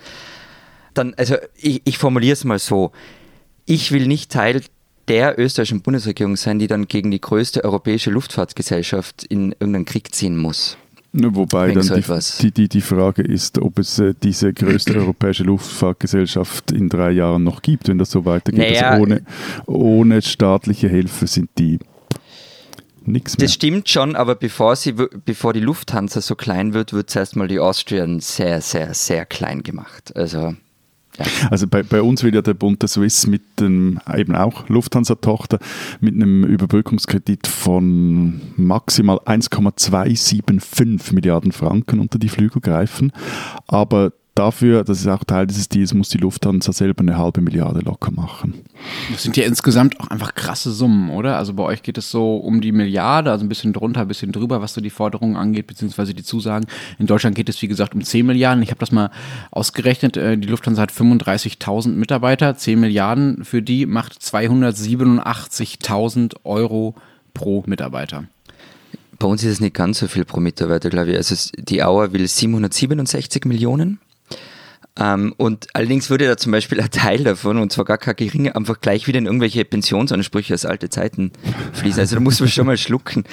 dann, 0.93 1.15
also 1.15 1.37
ich, 1.57 1.81
ich 1.85 1.97
formuliere 1.97 2.35
es 2.35 2.45
mal 2.45 2.59
so. 2.59 2.93
Ich 3.65 3.91
will 3.91 4.07
nicht 4.07 4.31
Teil 4.31 4.61
der 5.09 5.39
österreichischen 5.39 5.81
Bundesregierung 5.81 6.37
sein, 6.37 6.59
die 6.59 6.67
dann 6.67 6.89
gegen 6.89 7.11
die 7.11 7.21
größte 7.21 7.65
europäische 7.65 8.11
Luftfahrtgesellschaft 8.11 9.25
in 9.25 9.53
irgendeinen 9.53 9.85
Krieg 9.85 10.15
ziehen 10.15 10.37
muss. 10.37 10.77
Wobei 11.19 11.73
dann 11.73 11.87
die, 11.87 12.03
die, 12.41 12.51
die, 12.53 12.69
die, 12.69 12.81
Frage 12.81 13.23
ist, 13.23 13.59
ob 13.59 13.79
es 13.79 13.99
äh, 13.99 14.15
diese 14.23 14.53
größte 14.53 14.95
europäische 14.97 15.45
Luftfahrtgesellschaft 15.45 16.73
in 16.73 16.89
drei 16.89 17.11
Jahren 17.13 17.43
noch 17.45 17.63
gibt, 17.63 17.89
wenn 17.89 17.99
das 17.99 18.11
so 18.11 18.25
weitergeht. 18.25 18.71
Naja, 18.71 18.91
also 18.91 19.03
ohne, 19.03 19.23
ohne 19.67 20.23
staatliche 20.23 20.89
Hilfe 20.89 21.27
sind 21.27 21.51
die 21.59 21.79
nichts 23.07 23.39
mehr. 23.39 23.47
Das 23.47 23.55
stimmt 23.55 23.89
schon, 23.89 24.17
aber 24.17 24.35
bevor, 24.35 24.77
sie, 24.77 24.93
bevor 24.93 25.53
die 25.53 25.61
Lufthansa 25.61 26.21
so 26.21 26.35
klein 26.35 26.75
wird, 26.75 26.93
wird 26.93 27.11
zuerst 27.11 27.37
mal 27.37 27.49
die 27.49 27.61
Austrian 27.61 28.21
sehr, 28.21 28.61
sehr, 28.61 28.95
sehr 28.95 29.25
klein 29.25 29.63
gemacht. 29.63 30.15
Also 30.17 30.55
Also 31.51 31.67
bei, 31.67 31.83
bei 31.83 32.03
uns 32.03 32.23
will 32.23 32.35
ja 32.35 32.43
der 32.43 32.55
Bund 32.55 32.83
der 32.83 32.89
Swiss 32.89 33.27
mit 33.27 33.43
dem, 33.61 34.01
eben 34.15 34.35
auch 34.35 34.69
Lufthansa-Tochter, 34.69 35.59
mit 36.01 36.15
einem 36.15 36.45
Überbrückungskredit 36.45 37.47
von 37.47 38.41
maximal 38.57 39.21
1,275 39.25 41.13
Milliarden 41.13 41.53
Franken 41.53 42.01
unter 42.01 42.19
die 42.19 42.29
Flügel 42.29 42.61
greifen. 42.61 43.13
Aber 43.67 44.13
dafür, 44.37 44.85
das 44.85 45.01
ist 45.01 45.09
auch 45.09 45.25
Teil 45.25 45.47
dieses 45.47 45.69
Deals, 45.69 45.93
muss 45.95 46.11
die 46.11 46.19
Lufthansa 46.19 46.73
selber 46.73 47.01
eine 47.01 47.19
halbe 47.19 47.41
Milliarde 47.41 47.81
locker 47.81 48.13
machen. 48.13 48.55
Das 49.11 49.25
sind 49.25 49.37
ja 49.37 49.45
insgesamt 49.45 50.01
auch 50.01 50.07
einfach 50.09 50.35
krasse 50.35 50.71
Summen, 50.71 51.11
oder? 51.11 51.37
Also 51.37 51.53
bei 51.55 51.65
euch 51.65 51.83
geht 51.83 51.99
es 51.99 52.09
so 52.11 52.37
um 52.37 52.61
die 52.61 52.73
Milliarde, 52.73 53.31
also 53.33 53.45
ein 53.45 53.49
bisschen 53.49 53.73
drunter, 53.73 54.03
ein 54.03 54.09
bisschen 54.09 54.33
drüber, 54.33 54.61
was 54.61 54.75
so 54.75 54.81
die 54.81 54.91
Forderungen 54.91 55.37
angeht, 55.37 55.67
beziehungsweise 55.67 56.15
die 56.15 56.23
Zusagen. 56.23 56.67
In 56.99 57.07
Deutschland 57.07 57.35
geht 57.35 57.49
es, 57.49 57.61
wie 57.63 57.69
gesagt, 57.69 57.95
um 57.95 58.03
10 58.03 58.27
Milliarden. 58.27 58.63
Ich 58.63 58.69
habe 58.71 58.81
das 58.81 58.93
mal 58.93 59.11
ausgerechnet. 59.51 60.17
Äh, 60.17 60.39
die 60.39 60.49
Lufthansa 60.49 60.83
hat 60.83 60.93
35.000 60.93 61.95
Mitarbeiter. 61.95 62.57
10 62.57 62.79
Milliarden 62.79 63.45
für 63.45 63.63
die 63.63 63.87
macht 63.87 64.21
287.000 64.21 66.37
Euro 66.45 66.95
pro 67.35 67.65
Mitarbeiter. 67.67 68.25
Bei 69.19 69.27
uns 69.27 69.43
ist 69.45 69.53
es 69.53 69.61
nicht 69.61 69.75
ganz 69.75 69.99
so 69.99 70.09
viel 70.09 70.27
pro 70.27 70.41
Mitarbeiter, 70.41 70.91
glaube 70.91 71.13
ich. 71.13 71.17
Also 71.17 71.35
die 71.59 71.83
Auer 71.83 72.13
will 72.13 72.29
767 72.29 73.47
Millionen 73.47 73.99
ähm, 74.99 75.35
und 75.37 75.69
allerdings 75.75 76.09
würde 76.09 76.27
da 76.27 76.37
zum 76.37 76.53
Beispiel 76.53 76.81
ein 76.81 76.91
Teil 76.91 77.25
davon, 77.25 77.59
und 77.59 77.73
zwar 77.73 77.85
gar 77.85 77.99
kein 77.99 78.17
geringer, 78.17 78.57
einfach 78.57 78.81
gleich 78.81 79.07
wieder 79.07 79.19
in 79.19 79.27
irgendwelche 79.27 79.65
Pensionsansprüche 79.65 80.55
aus 80.55 80.65
alte 80.65 80.89
Zeiten 80.89 81.33
fließen. 81.73 82.01
Also 82.01 82.17
da 82.17 82.21
muss 82.21 82.41
man 82.41 82.49
schon 82.49 82.67
mal 82.67 82.79
schlucken. 82.79 83.25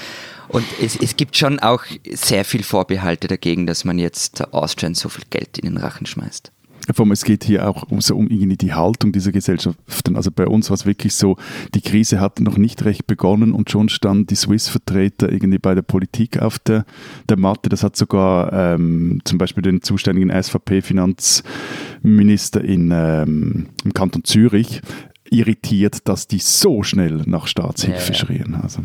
Und 0.49 0.65
es, 0.81 0.97
es 0.97 1.15
gibt 1.15 1.37
schon 1.37 1.59
auch 1.59 1.85
sehr 2.11 2.43
viel 2.43 2.63
Vorbehalte 2.63 3.27
dagegen, 3.27 3.65
dass 3.65 3.85
man 3.85 3.97
jetzt 3.97 4.53
Austrian 4.53 4.93
so 4.93 5.07
viel 5.07 5.23
Geld 5.29 5.57
in 5.57 5.65
den 5.65 5.77
Rachen 5.77 6.05
schmeißt. 6.05 6.51
Allem, 6.87 7.11
es 7.11 7.23
geht 7.23 7.43
hier 7.43 7.67
auch 7.67 7.83
um, 7.89 8.01
so 8.01 8.15
um 8.15 8.27
irgendwie 8.27 8.57
die 8.57 8.73
Haltung 8.73 9.11
dieser 9.11 9.31
Gesellschaften. 9.31 10.15
Also 10.15 10.31
bei 10.31 10.47
uns 10.47 10.69
war 10.69 10.75
es 10.75 10.85
wirklich 10.85 11.15
so, 11.15 11.37
die 11.73 11.81
Krise 11.81 12.19
hat 12.19 12.39
noch 12.39 12.57
nicht 12.57 12.85
recht 12.85 13.07
begonnen 13.07 13.53
und 13.53 13.69
schon 13.69 13.89
standen 13.89 14.27
die 14.27 14.35
Swiss-Vertreter 14.35 15.31
irgendwie 15.31 15.59
bei 15.59 15.75
der 15.75 15.81
Politik 15.81 16.39
auf 16.39 16.59
der, 16.59 16.85
der 17.29 17.37
Matte. 17.37 17.69
Das 17.69 17.83
hat 17.83 17.95
sogar 17.95 18.51
ähm, 18.53 19.21
zum 19.23 19.37
Beispiel 19.37 19.63
den 19.63 19.81
zuständigen 19.81 20.29
SVP-Finanzminister 20.29 22.63
in, 22.63 22.91
ähm, 22.93 23.69
im 23.83 23.93
Kanton 23.93 24.23
Zürich 24.23 24.81
irritiert, 25.29 26.07
dass 26.07 26.27
die 26.27 26.39
so 26.39 26.83
schnell 26.83 27.23
nach 27.25 27.47
Staatshilfe 27.47 28.13
ja, 28.13 28.19
ja. 28.19 28.25
schrien. 28.25 28.55
Also. 28.55 28.83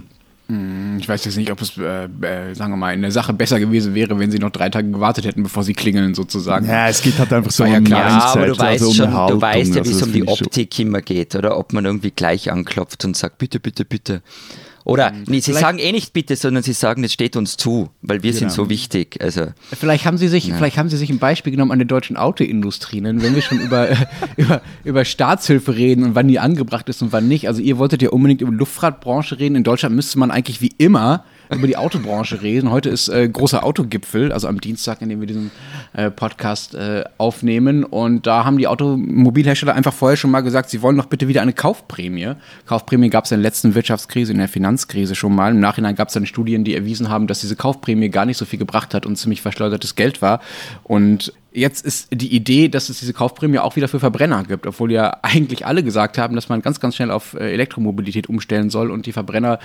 Hm, 0.51 0.97
ich 0.99 1.07
weiß 1.07 1.27
jetzt 1.27 1.37
nicht, 1.37 1.51
ob 1.51 1.61
es, 1.61 1.77
äh, 1.77 2.05
äh, 2.05 2.55
sagen 2.55 2.73
wir 2.73 2.79
mal, 2.79 2.95
in 2.95 3.03
der 3.03 3.11
Sache 3.11 3.35
besser 3.35 3.61
gewesen 3.61 3.95
wäre, 3.95 4.19
wenn 4.19 4.31
sie 4.31 4.39
noch 4.39 4.51
drei 4.51 4.71
Tage 4.71 4.91
gewartet 4.91 5.27
hätten, 5.27 5.43
bevor 5.43 5.63
sie 5.63 5.75
klingeln, 5.75 6.15
sozusagen. 6.15 6.67
Ja, 6.67 6.89
es 6.89 7.03
geht 7.03 7.19
halt 7.19 7.31
einfach 7.35 7.51
so 7.51 7.67
ja, 7.67 7.81
klar. 7.81 8.09
Ja, 8.09 8.25
aber 8.33 8.47
du 8.47 8.59
weißt 8.59 8.83
also 8.83 8.95
schon, 8.95 9.13
Haltung, 9.13 9.41
du 9.41 9.43
weißt 9.43 9.75
ja, 9.75 9.85
wie 9.85 9.89
es 9.91 9.95
also 9.97 10.07
um 10.07 10.13
die 10.13 10.27
Optik 10.27 10.79
immer 10.79 11.03
geht, 11.03 11.35
oder? 11.35 11.59
Ob 11.59 11.75
man 11.75 11.85
irgendwie 11.85 12.13
gleich 12.13 12.51
anklopft 12.51 13.05
und 13.05 13.15
sagt, 13.15 13.37
bitte, 13.37 13.61
bitte, 13.61 13.85
bitte. 13.85 14.23
Oder 14.89 15.13
mhm. 15.13 15.25
nee, 15.27 15.41
sie 15.41 15.51
vielleicht, 15.51 15.61
sagen 15.61 15.79
eh 15.79 15.93
nicht 15.93 16.15
bitte, 16.15 16.35
sondern 16.35 16.63
sie 16.63 16.73
sagen, 16.73 17.05
es 17.05 17.13
steht 17.13 17.37
uns 17.37 17.59
zu, 17.59 17.91
weil 18.01 18.23
wir 18.23 18.31
genau. 18.31 18.39
sind 18.39 18.53
so 18.53 18.71
wichtig. 18.71 19.19
Also, 19.21 19.49
vielleicht 19.79 20.07
haben 20.07 20.17
sie 20.17 20.29
sich, 20.29 20.47
ja. 20.47 20.57
vielleicht 20.57 20.79
haben 20.79 20.89
sie 20.89 20.97
sich 20.97 21.11
ein 21.11 21.19
Beispiel 21.19 21.51
genommen 21.51 21.73
an 21.73 21.79
der 21.79 21.87
deutschen 21.87 22.17
Autoindustrie, 22.17 23.03
ne? 23.03 23.15
wenn 23.21 23.35
wir 23.35 23.43
schon 23.43 23.61
über, 23.61 23.89
über, 24.39 24.63
über 24.85 25.05
Staatshilfe 25.05 25.77
reden 25.77 26.05
und 26.05 26.15
wann 26.15 26.27
die 26.27 26.39
angebracht 26.39 26.89
ist 26.89 27.03
und 27.03 27.13
wann 27.13 27.29
nicht. 27.29 27.49
Also 27.49 27.61
ihr 27.61 27.77
wolltet 27.77 28.01
ja 28.01 28.09
unbedingt 28.09 28.41
über 28.41 28.51
Luftfahrtbranche 28.51 29.39
reden. 29.39 29.57
In 29.57 29.63
Deutschland 29.63 29.95
müsste 29.95 30.19
man 30.19 30.31
eigentlich 30.31 30.63
wie 30.63 30.73
immer 30.79 31.23
über 31.51 31.67
die 31.67 31.77
Autobranche 31.77 32.43
reden. 32.43 32.71
Heute 32.71 32.89
ist 32.89 33.09
äh, 33.09 33.29
großer 33.29 33.65
Autogipfel, 33.65 34.33
also 34.33 34.49
am 34.49 34.61
Dienstag, 34.61 35.03
in 35.03 35.09
dem 35.09 35.21
wir 35.21 35.27
diesen 35.27 35.51
äh, 35.93 36.11
Podcast 36.11 36.75
äh, 36.75 37.05
aufnehmen. 37.17 37.85
Und 37.85 38.27
da 38.27 38.45
haben 38.45 38.59
die 38.59 38.67
Automobilhersteller 38.67 39.75
einfach 39.75 39.95
vorher 39.95 40.17
schon 40.17 40.31
mal 40.31 40.41
gesagt, 40.41 40.71
sie 40.71 40.83
wollen 40.83 40.97
doch 40.97 41.07
bitte 41.07 41.29
wieder 41.29 41.43
eine 41.43 41.53
Kaufprämie. 41.53 42.33
Kaufprämie 42.67 43.11
gab 43.11 43.25
es 43.25 43.33
in 43.33 43.39
der 43.39 43.43
letzten 43.43 43.75
Wirtschaftskrise, 43.75 44.33
in 44.33 44.39
der 44.39 44.49
Finanzkrise 44.49 45.15
schon 45.15 45.35
mal. 45.35 45.53
Im 45.53 45.61
Nachhinein 45.61 45.95
gab 45.95 46.09
es 46.09 46.15
dann 46.15 46.27
Studien, 46.27 46.65
die 46.65 46.75
erwiesen 46.75 47.09
haben, 47.09 47.27
dass 47.27 47.41
diese 47.41 47.57
Kaufprämie 47.57 48.09
gar 48.11 48.27
nicht 48.27 48.37
so 48.37 48.45
viel 48.45 48.59
gebracht 48.59 48.95
hat 48.95 49.07
und 49.07 49.17
ziemlich 49.17 49.43
verschleudertes 49.43 49.95
Geld 49.95 50.23
war. 50.23 50.41
Und 50.85 51.33
jetzt 51.59 51.85
ist 51.85 52.09
die 52.13 52.35
Idee, 52.35 52.69
dass 52.69 52.89
es 52.89 53.01
diese 53.01 53.13
Kaufprämie 53.13 53.59
auch 53.59 53.77
wieder 53.77 53.89
für 53.89 54.01
Verbrenner 54.01 54.45
gibt, 54.45 54.67
obwohl 54.67 54.93
ja 54.93 55.19
eigentlich 55.23 55.67
alle 55.67 55.83
gesagt 55.83 56.19
haben, 56.19 56.35
dass 56.35 56.49
man 56.49 56.63
ganz, 56.63 56.81
ganz 56.81 56.97
schnell 56.97 57.11
auf 57.11 57.35
äh, 57.35 57.53
Elektromobilität 57.53 58.29
umstellen 58.29 58.71
soll 58.71 58.91
und 58.91 59.07
die 59.07 59.13
Verbrenner 59.13 59.59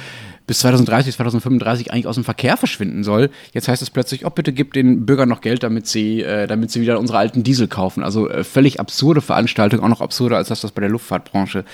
bis 0.48 0.60
2030, 0.60 1.16
2035 1.16 1.92
eigentlich 1.92 2.08
aus 2.08 2.16
dem 2.16 2.24
Verkehr 2.24 2.58
verschwinden 2.58 3.04
soll. 3.04 3.30
Jetzt 3.54 3.68
heißt 3.68 3.82
es 3.82 3.90
plötzlich, 3.90 4.26
oh, 4.26 4.30
bitte 4.30 4.54
gib 4.54 4.74
den 4.74 5.06
Bürgern 5.06 5.30
noch 5.30 5.42
Geld, 5.42 5.64
damit 5.64 5.88
sie, 5.88 6.22
äh, 6.22 6.48
damit 6.48 6.72
sie 6.72 6.82
wieder 6.82 7.00
unsere 7.00 7.20
alten 7.20 7.44
Diesel 7.44 7.68
kaufen. 7.68 8.04
Also 8.04 8.30
äh, 8.30 8.44
völlig 8.44 8.80
absurde 8.80 9.22
Veranstaltung, 9.22 9.82
auch 9.82 9.90
noch 9.90 10.02
absurder, 10.02 10.38
als 10.38 10.50
das, 10.50 10.64
was 10.64 10.72
bei 10.72 10.82
der 10.82 10.90
Luftfahrtbranche 10.90 11.66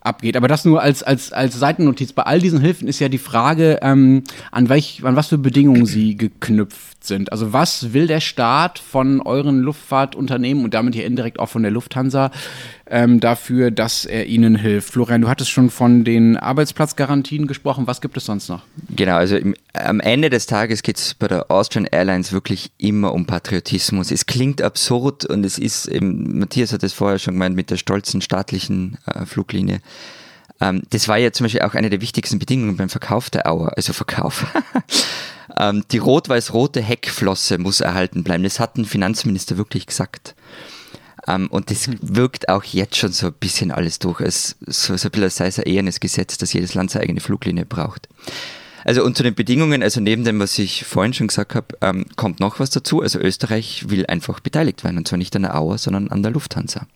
abgeht. 0.00 0.36
Aber 0.36 0.48
das 0.48 0.64
nur 0.64 0.82
als, 0.82 1.02
als, 1.02 1.32
als 1.32 1.58
Seitennotiz. 1.58 2.12
Bei 2.12 2.24
all 2.24 2.40
diesen 2.40 2.60
Hilfen 2.60 2.88
ist 2.88 3.00
ja 3.00 3.08
die 3.08 3.18
Frage, 3.18 3.78
ähm, 3.82 4.22
an, 4.52 4.68
welch, 4.68 5.02
an 5.02 5.16
was 5.16 5.28
für 5.28 5.38
Bedingungen 5.38 5.86
sie 5.86 6.16
geknüpft 6.16 6.93
sind. 7.06 7.32
Also 7.32 7.52
was 7.52 7.92
will 7.92 8.06
der 8.06 8.20
Staat 8.20 8.78
von 8.78 9.20
euren 9.20 9.60
Luftfahrtunternehmen 9.60 10.64
und 10.64 10.74
damit 10.74 10.94
hier 10.94 11.06
indirekt 11.06 11.38
auch 11.38 11.48
von 11.48 11.62
der 11.62 11.70
Lufthansa 11.70 12.30
ähm, 12.86 13.20
dafür, 13.20 13.70
dass 13.70 14.04
er 14.04 14.26
ihnen 14.26 14.56
hilft? 14.56 14.90
Florian, 14.90 15.22
du 15.22 15.28
hattest 15.28 15.50
schon 15.50 15.70
von 15.70 16.04
den 16.04 16.36
Arbeitsplatzgarantien 16.36 17.46
gesprochen. 17.46 17.86
Was 17.86 18.00
gibt 18.00 18.16
es 18.16 18.24
sonst 18.24 18.48
noch? 18.48 18.62
Genau, 18.94 19.16
also 19.16 19.36
im, 19.36 19.54
am 19.72 20.00
Ende 20.00 20.30
des 20.30 20.46
Tages 20.46 20.82
geht 20.82 20.98
es 20.98 21.14
bei 21.14 21.28
der 21.28 21.50
Austrian 21.50 21.86
Airlines 21.86 22.32
wirklich 22.32 22.72
immer 22.78 23.12
um 23.12 23.26
Patriotismus. 23.26 24.10
Es 24.10 24.26
klingt 24.26 24.62
absurd 24.62 25.24
und 25.24 25.44
es 25.44 25.58
ist 25.58 25.86
eben, 25.86 26.38
Matthias 26.38 26.72
hat 26.72 26.82
es 26.82 26.92
vorher 26.92 27.18
schon 27.18 27.34
gemeint, 27.34 27.56
mit 27.56 27.70
der 27.70 27.76
stolzen 27.76 28.20
staatlichen 28.20 28.98
äh, 29.06 29.26
Fluglinie. 29.26 29.80
Ähm, 30.60 30.82
das 30.90 31.08
war 31.08 31.18
ja 31.18 31.32
zum 31.32 31.44
Beispiel 31.44 31.62
auch 31.62 31.74
eine 31.74 31.90
der 31.90 32.00
wichtigsten 32.00 32.38
Bedingungen 32.38 32.76
beim 32.76 32.88
Verkauf 32.88 33.30
der 33.30 33.50
Auer, 33.50 33.72
also 33.76 33.92
Verkauf. 33.92 34.46
ähm, 35.58 35.84
die 35.90 35.98
rot-weiß-rote 35.98 36.80
Heckflosse 36.80 37.58
muss 37.58 37.80
erhalten 37.80 38.24
bleiben. 38.24 38.42
Das 38.42 38.60
hat 38.60 38.76
ein 38.76 38.84
Finanzminister 38.84 39.56
wirklich 39.56 39.86
gesagt. 39.86 40.34
Um, 41.26 41.34
ähm, 41.34 41.46
und 41.48 41.70
das 41.70 41.86
hm. 41.86 41.98
wirkt 42.02 42.48
auch 42.50 42.64
jetzt 42.64 42.96
schon 42.96 43.12
so 43.12 43.28
ein 43.28 43.34
bisschen 43.34 43.70
alles 43.70 43.98
durch. 43.98 44.20
Es, 44.20 44.56
so, 44.66 44.96
so 44.96 45.08
ein 45.08 45.10
bisschen 45.10 45.30
sei 45.30 45.46
es 45.46 45.58
ein 45.58 45.64
ehernes 45.64 46.00
Gesetz, 46.00 46.36
dass 46.36 46.52
jedes 46.52 46.74
Land 46.74 46.90
seine 46.90 47.04
eigene 47.04 47.20
Fluglinie 47.20 47.64
braucht. 47.64 48.08
Also 48.84 49.02
und 49.02 49.16
zu 49.16 49.22
den 49.22 49.34
Bedingungen, 49.34 49.82
also 49.82 50.00
neben 50.00 50.24
dem, 50.24 50.38
was 50.38 50.58
ich 50.58 50.84
vorhin 50.84 51.14
schon 51.14 51.28
gesagt 51.28 51.54
habe, 51.54 51.68
ähm, 51.80 52.04
kommt 52.16 52.40
noch 52.40 52.60
was 52.60 52.68
dazu. 52.70 53.00
Also 53.00 53.18
Österreich 53.18 53.88
will 53.88 54.04
einfach 54.06 54.40
beteiligt 54.40 54.84
werden 54.84 54.98
und 54.98 55.08
zwar 55.08 55.16
nicht 55.16 55.34
an 55.34 55.42
der 55.42 55.58
Auer, 55.58 55.78
sondern 55.78 56.08
an 56.08 56.22
der 56.22 56.32
Lufthansa. 56.32 56.86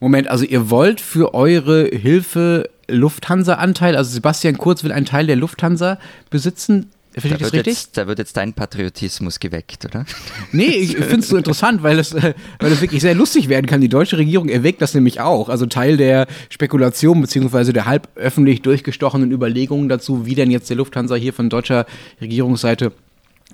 Moment, 0.00 0.26
also 0.26 0.44
ihr 0.44 0.68
wollt 0.68 1.00
für 1.00 1.32
eure 1.32 1.84
Hilfe 1.86 2.68
Lufthansa-Anteil, 2.88 3.94
also 3.94 4.10
Sebastian 4.10 4.58
Kurz 4.58 4.82
will 4.82 4.90
einen 4.90 5.06
Teil 5.06 5.28
der 5.28 5.36
Lufthansa 5.36 5.98
besitzen. 6.28 6.90
Finde 7.14 7.36
ich 7.36 7.42
das 7.42 7.52
richtig? 7.52 7.74
Jetzt, 7.74 7.96
da 7.96 8.06
wird 8.06 8.18
jetzt 8.18 8.36
dein 8.36 8.54
Patriotismus 8.54 9.38
geweckt, 9.38 9.84
oder? 9.84 10.04
Nee, 10.52 10.64
ich 10.64 10.96
finde 10.96 11.18
es 11.18 11.28
so 11.28 11.36
interessant, 11.36 11.82
weil 11.82 11.98
es, 11.98 12.12
äh, 12.12 12.34
weil 12.58 12.72
es 12.72 12.80
wirklich 12.80 13.02
sehr 13.02 13.14
lustig 13.14 13.48
werden 13.48 13.66
kann. 13.66 13.80
Die 13.80 13.88
deutsche 13.88 14.18
Regierung 14.18 14.48
erwägt 14.48 14.82
das 14.82 14.94
nämlich 14.94 15.20
auch. 15.20 15.48
Also 15.48 15.66
Teil 15.66 15.96
der 15.96 16.26
Spekulation 16.48 17.20
beziehungsweise 17.20 17.72
der 17.72 17.86
halb 17.86 18.08
öffentlich 18.14 18.62
durchgestochenen 18.62 19.30
Überlegungen 19.30 19.88
dazu, 19.88 20.26
wie 20.26 20.34
denn 20.34 20.50
jetzt 20.50 20.70
der 20.70 20.76
Lufthansa 20.76 21.14
hier 21.14 21.32
von 21.32 21.50
deutscher 21.50 21.86
Regierungsseite 22.20 22.92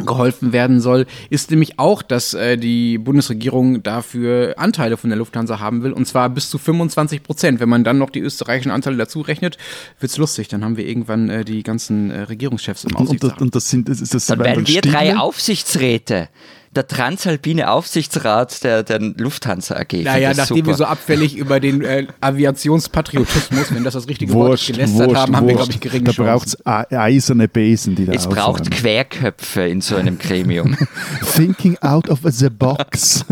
geholfen 0.05 0.53
werden 0.53 0.81
soll, 0.81 1.07
ist 1.31 1.51
nämlich 1.51 1.79
auch, 1.79 2.03
dass 2.03 2.35
äh, 2.35 2.57
die 2.57 2.99
Bundesregierung 2.99 3.83
dafür 3.83 4.55
Anteile 4.57 4.97
von 4.97 5.11
der 5.11 5.19
Lufthansa 5.19 5.59
haben 5.59 5.83
will, 5.83 5.93
und 5.93 6.07
zwar 6.07 6.29
bis 6.31 6.51
zu 6.51 6.59
25 6.59 7.23
Prozent. 7.23 7.61
Wenn 7.61 7.69
man 7.69 7.85
dann 7.85 7.99
noch 7.99 8.11
die 8.11 8.21
österreichischen 8.21 8.71
Anteile 8.71 8.97
dazu 8.97 9.21
rechnet, 9.21 9.59
wird's 10.01 10.17
lustig. 10.17 10.49
Dann 10.49 10.65
haben 10.65 10.77
wir 10.77 10.87
irgendwann 10.87 11.29
äh, 11.29 11.45
die 11.45 11.63
ganzen 11.63 12.11
äh, 12.11 12.23
Regierungschefs 12.23 12.85
im 12.85 12.97
Aussichtssaal. 12.97 13.33
Und, 13.33 13.41
und, 13.43 13.55
das 13.55 13.71
sind, 13.71 13.89
das, 13.89 13.99
das 14.01 14.27
dann 14.27 14.39
werden 14.41 14.67
wir 14.67 14.81
drei 14.81 15.17
Aufsichtsräte. 15.17 16.29
Der 16.75 16.87
transalpine 16.87 17.71
Aufsichtsrat 17.71 18.63
der, 18.65 18.83
der 18.83 19.01
Lufthansa 19.01 19.77
AG. 19.77 19.93
Naja, 20.05 20.33
nachdem 20.35 20.59
super. 20.59 20.67
wir 20.69 20.75
so 20.75 20.85
abfällig 20.85 21.37
über 21.37 21.61
den 21.61 21.83
äh, 21.83 22.07
Aviationspatriotismus, 22.21 23.75
wenn 23.75 23.85
das 23.85 23.95
das 23.95 24.09
richtige 24.09 24.33
Wort 24.33 24.55
ist, 24.55 24.67
gelästert 24.67 25.09
wurscht, 25.09 25.17
haben, 25.17 25.37
haben 25.37 25.49
wir, 25.49 25.55
wurscht. 25.55 25.71
glaube 25.71 25.73
ich, 25.73 25.81
geringe 25.81 26.13
Da 26.13 26.23
braucht 26.23 26.49
es 26.49 26.67
eiserne 26.67 27.49
Besen, 27.49 27.95
die 27.95 28.07
da 28.07 28.13
Es 28.13 28.27
braucht 28.27 28.61
aufräumen. 28.61 28.71
Querköpfe 28.71 29.63
in 29.63 29.81
so 29.81 29.97
einem 29.97 30.19
Gremium. 30.19 30.77
Thinking 31.37 31.79
out 31.81 32.09
of 32.09 32.21
the 32.25 32.51
box. 32.51 33.25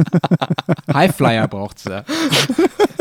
Highflyer 0.93 1.49
braucht's 1.49 1.85
da. 1.85 2.05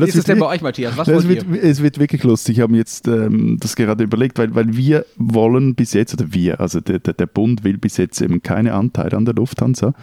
Aber 0.00 0.06
Wie 0.06 0.10
ist 0.10 0.16
es 0.16 0.24
denn 0.24 0.36
wird- 0.36 0.48
bei 0.48 0.54
euch, 0.54 0.62
Matthias? 0.62 0.96
Was 0.96 1.06
Das 1.06 1.16
wollt 1.16 1.28
wird, 1.28 1.46
ihr? 1.62 1.62
es 1.70 1.82
wird 1.82 1.98
wirklich 1.98 2.22
lustig. 2.22 2.56
Ich 2.56 2.62
habe 2.62 2.72
mir 2.72 2.78
jetzt 2.78 3.06
ähm, 3.08 3.58
das 3.60 3.76
gerade 3.76 4.02
überlegt, 4.04 4.38
weil, 4.38 4.54
weil 4.54 4.76
wir 4.76 5.04
wollen 5.16 5.74
bis 5.74 5.92
jetzt, 5.92 6.14
oder 6.14 6.32
wir, 6.32 6.60
also 6.60 6.80
der, 6.80 6.98
der, 6.98 7.14
der 7.14 7.26
Bund 7.26 7.64
will 7.64 7.78
bis 7.78 7.96
jetzt 7.96 8.20
eben 8.20 8.42
keine 8.42 8.74
Anteile 8.74 9.16
an 9.16 9.24
der 9.24 9.34
Lufthansa. 9.34 9.94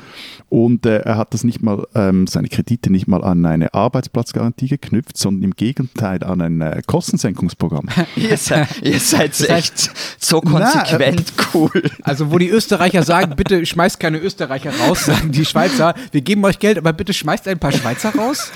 Und 0.50 0.86
äh, 0.86 1.00
er 1.00 1.18
hat 1.18 1.34
das 1.34 1.44
nicht 1.44 1.62
mal, 1.62 1.86
ähm, 1.96 2.28
seine 2.28 2.48
Kredite 2.48 2.90
nicht 2.92 3.08
mal 3.08 3.24
an 3.24 3.46
eine 3.46 3.74
Arbeitsplatzgarantie 3.74 4.68
geknüpft, 4.68 5.18
sondern 5.18 5.44
im 5.44 5.52
Gegenteil 5.56 6.24
an 6.24 6.42
ein 6.42 6.62
äh, 6.62 6.82
Kostensenkungsprogramm. 6.86 7.88
ihr, 8.16 8.38
seid, 8.38 8.68
ihr 8.84 9.00
seid 9.00 9.34
heißt- 9.34 9.50
echt 9.50 9.92
so 10.20 10.42
konsequent 10.42 11.34
cool. 11.54 11.72
Also, 12.04 12.32
wo 12.32 12.38
die 12.38 12.50
Österreicher 12.50 13.04
sagen, 13.04 13.34
bitte 13.36 13.66
schmeißt 13.66 14.00
keine 14.00 14.20
Österreicher 14.20 14.72
raus, 14.88 15.06
sagen 15.06 15.32
die 15.32 15.46
Schweizer, 15.46 15.94
wir 16.12 16.22
geben 16.22 16.44
euch 16.46 16.60
Geld, 16.60 16.78
aber 16.78 16.94
bitte 16.94 17.14
schmeißt 17.14 17.48
ein 17.48 17.60
paar 17.60 17.72
Schweizer 17.72 18.14
raus. 18.16 18.52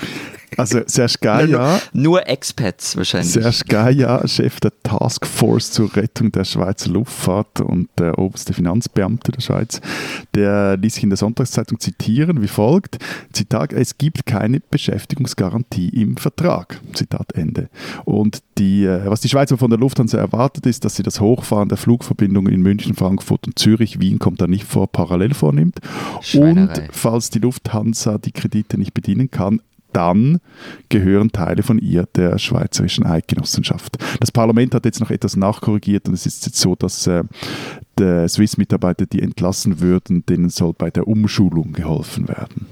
Also 0.58 0.80
Serge 0.86 1.14
Gaia, 1.38 1.80
Nur 1.92 2.28
Expats 2.28 2.96
wahrscheinlich. 2.96 3.32
Serge 3.32 3.64
Gaia, 3.68 4.26
Chef 4.26 4.60
der 4.60 4.72
Taskforce 4.82 5.72
zur 5.72 5.94
Rettung 5.96 6.32
der 6.32 6.44
Schweizer 6.44 6.90
Luftfahrt 6.90 7.60
und 7.60 7.88
der 7.98 8.18
oberste 8.18 8.52
Finanzbeamte 8.52 9.32
der 9.32 9.40
Schweiz, 9.40 9.80
der 10.34 10.76
ließ 10.76 10.94
sich 10.94 11.04
in 11.04 11.10
der 11.10 11.16
Sonntagszeitung 11.16 11.80
zitieren 11.80 12.42
wie 12.42 12.48
folgt: 12.48 12.98
Zitat, 13.32 13.72
es 13.72 13.98
gibt 13.98 14.26
keine 14.26 14.60
Beschäftigungsgarantie 14.60 15.88
im 15.88 16.16
Vertrag. 16.16 16.80
Zitat 16.94 17.32
Ende. 17.32 17.68
Und 18.04 18.42
die, 18.58 18.84
äh, 18.84 19.06
was 19.06 19.20
die 19.20 19.28
Schweizer 19.28 19.58
von 19.58 19.70
der 19.70 19.78
Lufthansa 19.78 20.18
erwartet, 20.18 20.66
ist, 20.66 20.84
dass 20.84 20.96
sie 20.96 21.02
das 21.02 21.20
Hochfahren 21.20 21.68
der 21.68 21.78
Flugverbindungen 21.78 22.52
in 22.52 22.62
München, 22.62 22.94
Frankfurt 22.94 23.46
und 23.46 23.58
Zürich, 23.58 24.00
Wien 24.00 24.18
kommt 24.18 24.40
da 24.40 24.46
nicht 24.46 24.64
vor, 24.64 24.86
parallel 24.86 25.34
vornimmt. 25.34 25.78
Und 26.34 26.70
falls 26.90 27.30
die 27.30 27.38
Lufthansa 27.38 28.18
die 28.18 28.32
Kredite 28.32 28.78
nicht 28.78 28.94
bedienen 28.94 29.30
kann, 29.30 29.60
dann 29.92 30.40
gehören 30.88 31.32
Teile 31.32 31.62
von 31.62 31.78
ihr 31.78 32.06
der 32.14 32.38
Schweizerischen 32.38 33.04
Eidgenossenschaft. 33.04 33.98
Das 34.20 34.32
Parlament 34.32 34.74
hat 34.74 34.84
jetzt 34.84 35.00
noch 35.00 35.10
etwas 35.10 35.36
nachkorrigiert 35.36 36.08
und 36.08 36.14
es 36.14 36.26
ist 36.26 36.46
jetzt 36.46 36.58
so, 36.58 36.74
dass 36.74 37.06
äh, 37.06 37.24
Swiss-Mitarbeiter, 37.98 39.06
die 39.06 39.22
entlassen 39.22 39.80
würden, 39.80 40.26
denen 40.26 40.50
soll 40.50 40.72
bei 40.72 40.90
der 40.90 41.06
Umschulung 41.06 41.72
geholfen 41.72 42.28
werden. 42.28 42.66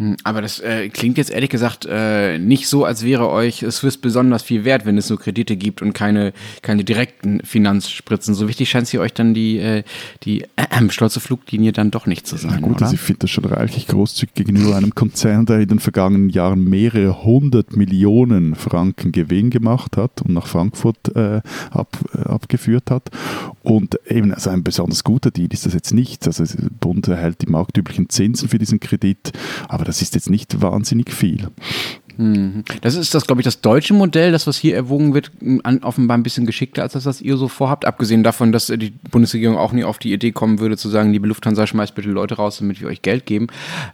Hm, 0.00 0.16
Aber 0.24 0.40
das 0.40 0.60
äh, 0.60 0.88
klingt 0.88 1.18
jetzt 1.18 1.30
ehrlich 1.30 1.50
gesagt 1.50 1.86
äh, 1.86 2.38
nicht 2.38 2.68
so, 2.68 2.86
als 2.86 3.04
wäre 3.04 3.28
euch 3.28 3.66
Swiss 3.70 3.98
besonders 3.98 4.42
viel 4.42 4.64
wert, 4.64 4.86
wenn 4.86 4.96
es 4.96 5.06
so 5.06 5.18
Kredite 5.18 5.56
gibt 5.56 5.82
und 5.82 5.92
keine, 5.92 6.32
keine 6.62 6.84
direkten 6.84 7.42
Finanzspritzen. 7.44 8.34
So 8.34 8.48
wichtig 8.48 8.70
scheint 8.70 8.86
sie 8.86 8.98
euch 8.98 9.12
dann 9.12 9.34
die, 9.34 9.58
äh, 9.58 9.82
die 10.22 10.44
äh, 10.56 10.66
stolze 10.88 11.20
Fluglinie 11.20 11.72
dann 11.72 11.90
doch 11.90 12.06
nicht 12.06 12.26
zu 12.26 12.36
Na 12.36 12.50
sein, 12.50 12.62
gut, 12.62 12.76
oder? 12.76 12.86
also 12.86 12.94
ich 12.94 13.00
finde 13.00 13.18
das 13.20 13.30
schon 13.30 13.44
reichlich 13.44 13.88
großzügig 13.88 14.34
gegenüber 14.34 14.74
einem 14.74 14.94
Konzern, 14.94 15.44
der 15.44 15.60
in 15.60 15.68
den 15.68 15.80
vergangenen 15.80 16.30
Jahren 16.30 16.64
mehrere 16.64 17.22
hundert 17.22 17.76
Millionen 17.76 18.54
Franken 18.54 19.12
Gewinn 19.12 19.50
gemacht 19.50 19.98
hat 19.98 20.22
und 20.22 20.32
nach 20.32 20.46
Frankfurt 20.46 21.14
äh, 21.14 21.42
ab, 21.70 21.98
äh, 22.14 22.22
abgeführt 22.26 22.90
hat. 22.90 23.10
Und 23.62 23.98
eben 24.08 24.32
also 24.32 24.48
ein 24.48 24.64
besonders 24.64 25.04
guter 25.04 25.30
Deal 25.30 25.48
ist 25.52 25.66
das 25.66 25.74
jetzt 25.74 25.92
nicht. 25.92 26.26
Also 26.26 26.44
der 26.44 26.70
Bund 26.80 27.06
erhält 27.06 27.42
die 27.42 27.50
marktüblichen 27.50 28.08
Zinsen 28.08 28.48
für 28.48 28.58
diesen 28.58 28.80
Kredit, 28.80 29.32
aber 29.68 29.89
das 29.90 30.02
ist 30.02 30.14
jetzt 30.14 30.30
nicht 30.30 30.62
wahnsinnig 30.62 31.10
viel. 31.12 31.48
Mhm. 32.16 32.64
Das 32.82 32.94
ist 32.94 33.12
das, 33.12 33.26
glaube 33.26 33.40
ich, 33.40 33.44
das 33.44 33.60
deutsche 33.60 33.92
Modell, 33.92 34.30
das, 34.30 34.46
was 34.46 34.56
hier 34.56 34.76
erwogen 34.76 35.14
wird, 35.14 35.32
offenbar 35.82 36.16
ein 36.16 36.22
bisschen 36.22 36.46
geschickter 36.46 36.82
als 36.82 36.92
das, 36.92 37.06
was 37.06 37.20
ihr 37.20 37.36
so 37.36 37.48
vorhabt. 37.48 37.86
Abgesehen 37.86 38.22
davon, 38.22 38.52
dass 38.52 38.66
die 38.66 38.92
Bundesregierung 39.10 39.56
auch 39.56 39.72
nie 39.72 39.82
auf 39.82 39.98
die 39.98 40.12
Idee 40.12 40.30
kommen 40.30 40.60
würde, 40.60 40.76
zu 40.76 40.88
sagen, 40.88 41.10
liebe 41.12 41.26
Lufthansa, 41.26 41.66
schmeißt 41.66 41.94
bitte 41.96 42.10
Leute 42.10 42.36
raus, 42.36 42.58
damit 42.58 42.80
wir 42.80 42.86
euch 42.86 43.02
Geld 43.02 43.26
geben. 43.26 43.48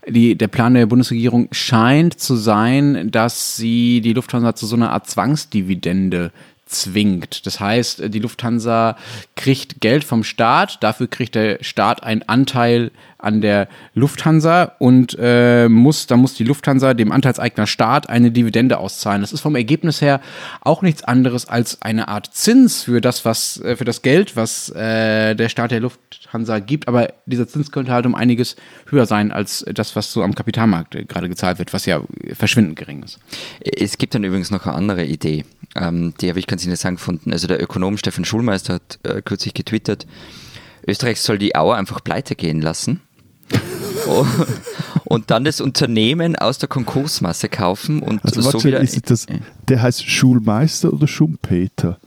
Die, 0.07 0.37
der 0.37 0.49
Plan 0.49 0.75
der 0.75 0.87
Bundesregierung 0.87 1.49
scheint 1.53 2.21
zu 2.21 2.37
sein, 2.37 3.11
dass 3.11 3.57
sie 3.57 4.03
die 4.03 4.13
Lufthansa 4.13 4.55
zu 4.55 4.67
so 4.67 4.77
einer 4.77 4.93
Art 4.93 5.09
Zwangsdividende 5.09 6.31
zwingt. 6.67 7.47
Das 7.47 7.61
heißt, 7.61 8.13
die 8.13 8.19
Lufthansa 8.19 8.97
kriegt 9.37 9.81
Geld 9.81 10.05
vom 10.05 10.25
Staat, 10.25 10.83
dafür 10.83 11.07
kriegt 11.07 11.35
der 11.35 11.59
Staat 11.63 12.03
einen 12.03 12.23
Anteil 12.23 12.91
an 13.19 13.41
der 13.41 13.69
Lufthansa 13.95 14.73
und 14.79 15.17
äh, 15.19 15.69
muss, 15.69 16.07
da 16.07 16.17
muss 16.17 16.35
die 16.35 16.45
Lufthansa 16.45 16.95
dem 16.95 17.13
Anteilseigner 17.13 17.67
Staat 17.67 18.09
eine 18.09 18.31
Dividende 18.31 18.79
auszahlen. 18.79 19.23
Das 19.23 19.33
ist 19.33 19.41
vom 19.41 19.57
Ergebnis 19.57 20.01
her 20.01 20.21
auch 20.61 20.83
nichts 20.83 21.03
anderes 21.03 21.49
als 21.49 21.81
eine 21.83 22.09
Art 22.09 22.35
Zins 22.35 22.83
für 22.83 23.01
das, 23.01 23.25
was, 23.25 23.61
äh, 23.63 23.77
für 23.77 23.85
das 23.85 24.03
Geld, 24.03 24.37
was 24.37 24.69
äh, 24.71 25.35
der 25.35 25.49
Staat 25.49 25.71
der 25.71 25.81
Lufthansa 25.81 26.59
gibt. 26.59 26.89
Aber 26.89 27.13
dieser 27.25 27.49
Zins 27.49 27.73
könnte 27.73 27.93
halt 27.93 28.07
um 28.07 28.15
einiges 28.15 28.57
höher 28.91 29.07
sein 29.07 29.33
als 29.33 29.65
das, 29.73 29.97
was 29.97 30.13
so 30.13 30.23
am 30.23 30.35
Kapitalmarkt 30.35 30.95
äh, 30.95 31.05
gerade 31.05 31.29
gezahlt 31.29 31.59
wird, 31.59 31.73
was 31.73 31.87
ja 31.87 32.03
verschwindend 32.35 32.77
gering 32.77 33.03
ist. 33.03 33.19
Es 33.61 33.99
gibt 33.99 34.15
dann 34.15 34.25
übrigens 34.25 34.51
noch 34.51 34.67
eine 34.67 34.75
andere 34.75 35.05
Idee, 35.05 35.45
ähm, 35.77 36.15
die 36.21 36.29
habe 36.29 36.39
ich 36.39 36.47
ganz 36.47 36.65
interessant 36.65 36.99
gefunden. 36.99 37.33
Also 37.33 37.47
der 37.47 37.63
Ökonom 37.63 37.97
Stefan 37.97 38.25
Schulmeister 38.25 38.75
hat 38.75 38.99
äh, 39.03 39.23
kürzlich 39.23 39.55
getwittert, 39.55 40.07
Österreich 40.87 41.21
soll 41.21 41.39
die 41.39 41.57
Auer 41.57 41.77
einfach 41.77 42.03
pleite 42.03 42.37
gehen 42.37 42.61
lassen 42.61 43.01
und, 44.07 44.29
und 45.05 45.31
dann 45.31 45.45
das 45.45 45.61
Unternehmen 45.61 46.37
aus 46.37 46.59
der 46.59 46.69
Konkursmasse 46.69 47.49
kaufen 47.49 48.03
und 48.03 48.25
Also 48.25 48.41
so 48.41 48.65
wieder... 48.65 48.81
ist 48.81 49.11
das, 49.11 49.27
der 49.69 49.83
heißt 49.83 50.09
Schulmeister 50.09 50.93
oder 50.93 51.07
Schumpeter? 51.07 51.99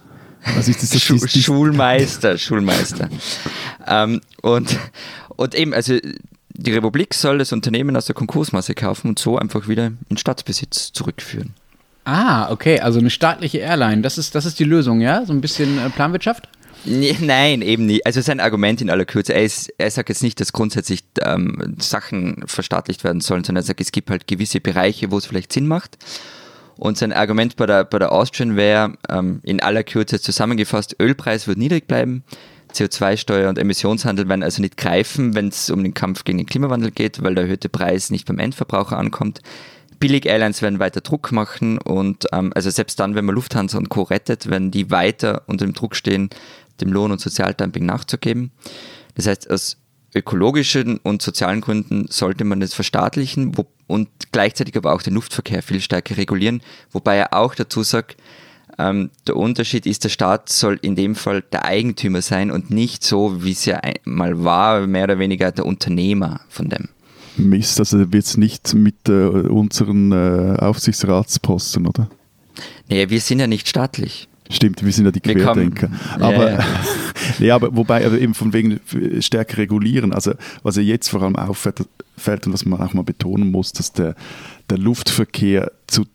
Also 0.56 0.72
ist 0.72 0.82
das, 0.82 0.92
das, 0.92 1.02
Schu 1.02 1.16
ist, 1.16 1.36
ist, 1.36 1.44
Schulmeister, 1.44 2.38
Schulmeister. 2.38 3.10
ähm, 3.88 4.22
und, 4.42 4.78
und 5.36 5.54
eben, 5.54 5.74
also 5.74 5.98
die 6.50 6.72
Republik 6.72 7.14
soll 7.14 7.40
das 7.40 7.52
Unternehmen 7.52 7.96
aus 7.98 8.06
der 8.06 8.16
Konkursmasse 8.16 8.74
kaufen 8.74 9.10
und 9.10 9.20
so 9.20 9.38
einfach 9.38 9.68
wieder 9.68 9.92
in 10.08 10.18
Staatsbesitz 10.18 10.94
zurückführen. 10.94 11.54
Ah, 12.12 12.50
okay, 12.50 12.80
also 12.80 12.98
eine 12.98 13.12
staatliche 13.12 13.60
Airline, 13.60 14.02
das 14.02 14.18
ist, 14.18 14.34
das 14.34 14.48
ist 14.48 14.58
die 14.58 14.64
Lösung, 14.64 15.00
ja? 15.00 15.24
So 15.28 15.34
ein 15.34 15.42
bisschen 15.42 15.78
äh, 15.78 15.92
Planwirtschaft? 15.92 16.50
Nee, 16.84 17.16
Nein, 17.22 17.62
eben 17.62 17.86
nicht. 17.86 18.04
Also 18.08 18.22
sein 18.22 18.40
Argument 18.40 18.82
in 18.82 18.90
aller 18.90 19.06
Kürze, 19.06 19.36
er, 19.36 19.44
ist, 19.44 19.72
er 19.78 19.92
sagt 19.92 20.10
jetzt 20.10 20.24
nicht, 20.24 20.40
dass 20.40 20.52
grundsätzlich 20.52 21.04
ähm, 21.22 21.76
Sachen 21.78 22.42
verstaatlicht 22.48 23.04
werden 23.04 23.22
sollen, 23.22 23.44
sondern 23.44 23.62
er 23.62 23.68
sagt, 23.68 23.80
es 23.80 23.92
gibt 23.92 24.10
halt 24.10 24.26
gewisse 24.26 24.60
Bereiche, 24.60 25.12
wo 25.12 25.20
es 25.20 25.28
vielleicht 25.28 25.54
Sinn 25.54 25.68
macht. 25.68 26.00
Und 26.78 26.98
sein 26.98 27.14
Argument 27.14 27.56
bei 27.58 27.68
der, 27.68 27.84
bei 27.84 28.00
der 28.00 28.12
Austrian 28.12 28.56
wäre 28.56 28.94
ähm, 29.08 29.42
in 29.44 29.62
aller 29.62 29.84
Kürze 29.84 30.20
zusammengefasst, 30.20 30.96
Ölpreis 31.00 31.48
wird 31.48 31.60
niedrig 31.60 31.86
bleiben, 31.88 32.24
CO2-Steuer 32.74 33.50
und 33.50 33.60
Emissionshandel 33.60 34.28
werden 34.28 34.42
also 34.42 34.64
nicht 34.64 34.78
greifen, 34.78 35.36
wenn 35.36 35.50
es 35.50 35.70
um 35.70 35.84
den 35.84 35.94
Kampf 35.94 36.24
gegen 36.24 36.40
den 36.40 36.48
Klimawandel 36.48 36.90
geht, 36.90 37.22
weil 37.22 37.36
der 37.36 37.44
erhöhte 37.44 37.70
Preis 37.70 38.10
nicht 38.10 38.26
beim 38.26 38.40
Endverbraucher 38.40 38.98
ankommt. 38.98 39.42
Billig-Airlines 40.00 40.62
werden 40.62 40.80
weiter 40.80 41.02
Druck 41.02 41.32
machen 41.32 41.78
und 41.78 42.26
ähm, 42.32 42.52
also 42.56 42.70
selbst 42.70 43.00
dann, 43.00 43.16
wenn 43.16 43.26
man 43.26 43.36
Lufthansa 43.36 43.78
und 43.78 43.90
Co. 43.90 44.04
rettet, 44.04 44.50
werden 44.50 44.72
die 44.72 44.92
weiter 44.92 45.44
unter 45.48 45.66
dem 45.66 45.74
Druck 45.74 45.96
stehen, 45.96 46.30
dem 46.82 46.94
Lohn- 46.94 47.12
und 47.12 47.20
Sozialdumping 47.20 47.86
nachzugeben. 47.86 48.52
Das 49.16 49.28
heißt, 49.28 49.50
aus 49.50 49.78
ökologischen 50.16 50.98
und 50.98 51.22
sozialen 51.22 51.62
Gründen 51.62 52.08
sollte 52.10 52.44
man 52.44 52.60
das 52.60 52.74
verstaatlichen 52.74 53.58
wo, 53.58 53.68
und 53.88 54.10
gleichzeitig 54.32 54.76
aber 54.78 54.94
auch 54.94 55.02
den 55.02 55.14
Luftverkehr 55.14 55.62
viel 55.62 55.82
stärker 55.82 56.18
regulieren, 56.18 56.62
wobei 56.92 57.18
er 57.18 57.34
auch 57.34 57.54
dazu 57.54 57.84
sagt, 57.84 58.18
ähm, 58.78 59.12
der 59.28 59.36
Unterschied 59.36 59.86
ist, 59.86 60.06
der 60.06 60.10
Staat 60.10 60.50
soll 60.50 60.80
in 60.82 60.96
dem 60.96 61.16
Fall 61.16 61.42
der 61.42 61.66
Eigentümer 61.66 62.22
sein 62.22 62.50
und 62.50 62.70
nicht 62.72 63.04
so, 63.04 63.44
wie 63.44 63.52
es 63.52 63.66
ja 63.66 63.78
einmal 63.78 64.44
war, 64.44 64.88
mehr 64.88 65.04
oder 65.04 65.20
weniger 65.20 65.52
der 65.52 65.66
Unternehmer 65.66 66.42
von 66.48 66.70
dem. 66.70 66.90
Mist, 67.40 67.80
also 67.80 68.12
wird 68.12 68.26
es 68.26 68.38
nicht 68.38 68.74
mit 68.74 69.08
äh, 69.10 69.12
unseren 69.28 70.12
äh, 70.12 70.56
Aufsichtsratsposten, 70.60 71.88
oder? 71.88 72.10
Naja, 72.90 73.10
wir 73.10 73.20
sind 73.22 73.40
ja 73.40 73.48
nicht 73.48 73.68
staatlich. 73.68 74.28
Stimmt, 74.52 74.84
wir 74.84 74.92
sind 74.92 75.06
ja 75.06 75.12
die 75.12 75.24
Wir 75.24 75.44
kommen- 75.44 75.74
Querdenker. 75.76 75.92
Ja, 76.20 76.26
aber, 76.28 76.52
ja. 76.54 76.66
nee, 77.40 77.52
aber 77.52 77.76
wobei, 77.76 78.06
aber 78.06 78.20
eben 78.20 78.34
von 78.34 78.52
wegen 78.52 78.80
äh, 78.94 79.22
stärker 79.22 79.58
regulieren. 79.58 80.12
Also, 80.12 80.34
was 80.64 80.76
ja 80.76 80.82
jetzt 80.82 81.10
vor 81.10 81.22
allem 81.22 81.36
auffällt 81.36 81.86
fällt 82.18 82.48
und 82.48 82.54
was 82.54 82.66
man 82.66 82.82
auch 82.82 82.94
mal 82.94 83.04
betonen 83.04 83.52
muss, 83.52 83.72
dass 83.72 83.94
der, 83.94 84.16
der 84.70 84.78
Luftverkehr 84.78 85.72
zu 85.88 86.06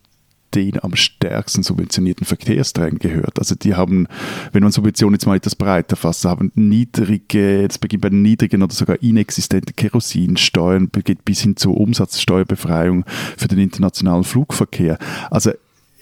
den 0.54 0.82
am 0.82 0.94
stärksten 0.94 1.62
subventionierten 1.62 2.26
Verkehrsträgern 2.26 2.98
gehört. 2.98 3.38
Also 3.38 3.54
die 3.54 3.74
haben, 3.74 4.06
wenn 4.52 4.62
man 4.62 4.72
Subventionen 4.72 5.14
jetzt 5.14 5.26
mal 5.26 5.36
etwas 5.36 5.56
breiter 5.56 5.96
fasst, 5.96 6.24
haben 6.24 6.52
niedrige, 6.54 7.66
das 7.68 7.78
beginnt 7.78 8.02
bei 8.02 8.08
niedrigen 8.10 8.62
oder 8.62 8.72
sogar 8.72 9.02
inexistenten 9.02 9.74
Kerosinsteuern, 9.76 10.90
geht 11.04 11.24
bis 11.24 11.40
hin 11.40 11.56
zur 11.56 11.76
Umsatzsteuerbefreiung 11.76 13.04
für 13.36 13.48
den 13.48 13.58
internationalen 13.58 14.24
Flugverkehr. 14.24 14.98
Also 15.30 15.52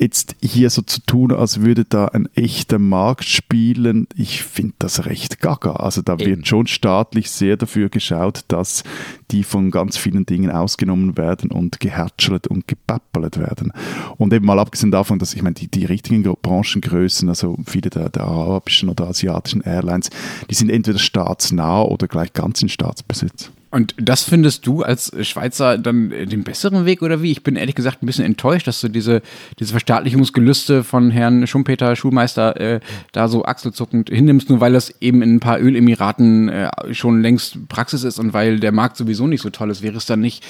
jetzt 0.02 0.34
hier 0.42 0.68
so 0.68 0.82
zu 0.82 1.00
tun, 1.00 1.32
als 1.32 1.60
würde 1.60 1.84
da 1.84 2.06
ein 2.06 2.28
echter 2.34 2.78
Markt 2.80 3.24
spielen, 3.24 4.08
ich 4.16 4.42
finde 4.42 4.74
das 4.80 5.06
recht 5.06 5.40
gaga. 5.40 5.74
Also 5.76 6.02
da 6.02 6.18
wird 6.18 6.46
schon 6.46 6.66
staatlich 6.66 7.30
sehr 7.30 7.56
dafür 7.56 7.88
geschaut, 7.88 8.44
dass 8.48 8.82
die 9.30 9.44
von 9.44 9.70
ganz 9.70 9.96
vielen 9.96 10.26
Dingen 10.26 10.50
ausgenommen 10.50 11.16
werden 11.16 11.50
und 11.52 11.78
gehärtschelt 11.78 12.48
und 12.48 12.66
gepappelt 12.66 13.38
werden. 13.38 13.72
Und 14.18 14.32
eben 14.32 14.44
mal 14.44 14.58
abgesehen 14.58 14.90
davon, 14.90 15.20
dass 15.20 15.34
ich 15.34 15.42
meine, 15.42 15.54
die, 15.54 15.68
die 15.68 15.84
richtigen 15.84 16.22
Branchengrößen, 16.22 17.28
also 17.28 17.56
viele 17.64 17.90
der, 17.90 18.08
der 18.08 18.24
arabischen 18.24 18.88
oder 18.88 19.06
asiatischen 19.06 19.60
Airlines, 19.60 20.10
die 20.50 20.54
sind 20.54 20.70
entweder 20.70 20.98
staatsnah 20.98 21.82
oder 21.82 22.08
gleich 22.08 22.32
ganz 22.32 22.60
in 22.60 22.68
Staatsbesitz. 22.68 23.52
Und 23.72 23.94
das 23.96 24.22
findest 24.22 24.66
du 24.66 24.82
als 24.82 25.10
Schweizer 25.26 25.78
dann 25.78 26.10
den 26.10 26.44
besseren 26.44 26.84
Weg 26.84 27.00
oder 27.00 27.22
wie? 27.22 27.32
Ich 27.32 27.42
bin 27.42 27.56
ehrlich 27.56 27.74
gesagt 27.74 28.02
ein 28.02 28.06
bisschen 28.06 28.26
enttäuscht, 28.26 28.66
dass 28.66 28.82
du 28.82 28.88
diese, 28.88 29.22
diese 29.58 29.70
Verstaatlichungsgelüste 29.70 30.84
von 30.84 31.10
Herrn 31.10 31.46
Schumpeter, 31.46 31.96
Schulmeister, 31.96 32.60
äh, 32.60 32.80
da 33.12 33.28
so 33.28 33.46
achselzuckend 33.46 34.10
hinnimmst, 34.10 34.50
nur 34.50 34.60
weil 34.60 34.74
das 34.74 34.94
eben 35.00 35.22
in 35.22 35.36
ein 35.36 35.40
paar 35.40 35.58
Ölemiraten 35.58 36.50
äh, 36.50 36.70
schon 36.92 37.22
längst 37.22 37.66
Praxis 37.68 38.04
ist 38.04 38.18
und 38.18 38.34
weil 38.34 38.60
der 38.60 38.72
Markt 38.72 38.98
sowieso 38.98 39.26
nicht 39.26 39.40
so 39.40 39.48
toll 39.48 39.70
ist. 39.70 39.80
Wäre 39.80 39.96
es 39.96 40.04
dann 40.04 40.20
nicht 40.20 40.44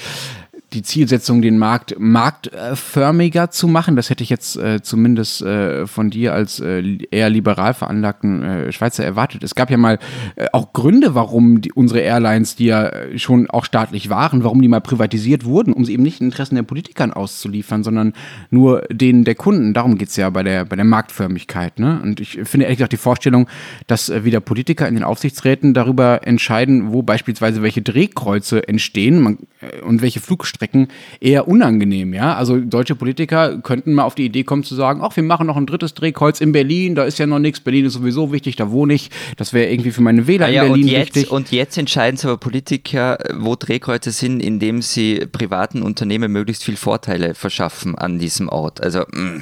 die 0.73 0.81
Zielsetzung, 0.81 1.41
den 1.41 1.57
Markt 1.57 1.95
marktförmiger 1.99 3.51
zu 3.51 3.67
machen. 3.67 3.95
Das 3.95 4.09
hätte 4.09 4.23
ich 4.23 4.29
jetzt 4.29 4.57
äh, 4.57 4.81
zumindest 4.81 5.41
äh, 5.41 5.87
von 5.87 6.09
dir 6.09 6.33
als 6.33 6.59
äh, 6.59 6.97
eher 7.11 7.29
liberal 7.29 7.73
veranlagten 7.73 8.43
äh, 8.43 8.71
Schweizer 8.71 9.05
erwartet. 9.05 9.43
Es 9.43 9.55
gab 9.55 9.69
ja 9.69 9.77
mal 9.77 9.99
äh, 10.35 10.47
auch 10.51 10.73
Gründe, 10.73 11.15
warum 11.15 11.61
die, 11.61 11.71
unsere 11.71 11.99
Airlines, 12.01 12.55
die 12.55 12.65
ja 12.65 12.91
schon 13.17 13.49
auch 13.49 13.65
staatlich 13.65 14.09
waren, 14.09 14.43
warum 14.43 14.61
die 14.61 14.67
mal 14.67 14.81
privatisiert 14.81 15.45
wurden, 15.45 15.73
um 15.73 15.85
sie 15.85 15.93
eben 15.93 16.03
nicht 16.03 16.19
den 16.19 16.27
Interessen 16.27 16.55
der 16.55 16.63
Politikern 16.63 17.13
auszuliefern, 17.13 17.83
sondern 17.83 18.13
nur 18.49 18.81
denen 18.91 19.23
der 19.23 19.35
Kunden. 19.35 19.73
Darum 19.73 19.97
geht's 19.97 20.15
ja 20.15 20.29
bei 20.29 20.43
der, 20.43 20.65
bei 20.65 20.75
der 20.75 20.85
Marktförmigkeit. 20.85 21.79
Ne? 21.79 21.99
Und 22.01 22.19
ich 22.19 22.39
finde 22.43 22.65
ehrlich 22.65 22.79
gesagt 22.79 22.93
die 22.93 22.97
Vorstellung, 22.97 23.47
dass 23.87 24.09
äh, 24.09 24.23
wieder 24.23 24.39
Politiker 24.39 24.87
in 24.87 24.95
den 24.95 25.03
Aufsichtsräten 25.03 25.73
darüber 25.73 26.25
entscheiden, 26.25 26.91
wo 26.91 27.03
beispielsweise 27.03 27.61
welche 27.61 27.81
Drehkreuze 27.81 28.67
entstehen 28.67 29.37
äh, 29.61 29.81
und 29.81 30.01
welche 30.01 30.19
Flugstrecken 30.19 30.62
Strecken 30.63 30.87
eher 31.19 31.47
unangenehm. 31.47 32.13
Ja? 32.13 32.35
Also 32.35 32.59
deutsche 32.59 32.95
Politiker 32.95 33.57
könnten 33.59 33.93
mal 33.93 34.03
auf 34.03 34.15
die 34.15 34.25
Idee 34.25 34.43
kommen 34.43 34.63
zu 34.63 34.75
sagen, 34.75 35.01
ach, 35.03 35.15
wir 35.15 35.23
machen 35.23 35.47
noch 35.47 35.57
ein 35.57 35.65
drittes 35.65 35.93
Drehkreuz 35.93 36.39
in 36.39 36.51
Berlin, 36.51 36.95
da 36.95 37.03
ist 37.03 37.19
ja 37.19 37.27
noch 37.27 37.39
nichts, 37.39 37.59
Berlin 37.59 37.85
ist 37.85 37.93
sowieso 37.93 38.31
wichtig, 38.31 38.55
da 38.55 38.71
wohne 38.71 38.93
ich. 38.93 39.09
Das 39.37 39.53
wäre 39.53 39.69
irgendwie 39.69 39.91
für 39.91 40.01
meine 40.01 40.27
Wähler 40.27 40.47
ja, 40.49 40.63
in 40.63 40.69
Berlin 40.69 40.85
und 40.85 40.91
jetzt, 40.91 41.15
wichtig. 41.15 41.31
Und 41.31 41.51
jetzt 41.51 41.77
entscheiden 41.77 42.17
sie 42.17 42.27
aber 42.27 42.37
Politiker, 42.37 43.17
wo 43.35 43.55
Drehkreuze 43.55 44.11
sind, 44.11 44.39
indem 44.39 44.81
sie 44.81 45.25
privaten 45.31 45.81
Unternehmen 45.81 46.31
möglichst 46.31 46.63
viel 46.63 46.77
Vorteile 46.77 47.33
verschaffen 47.35 47.95
an 47.95 48.19
diesem 48.19 48.47
Ort. 48.49 48.81
Also 48.81 48.99
mh 49.11 49.21
mm 49.21 49.41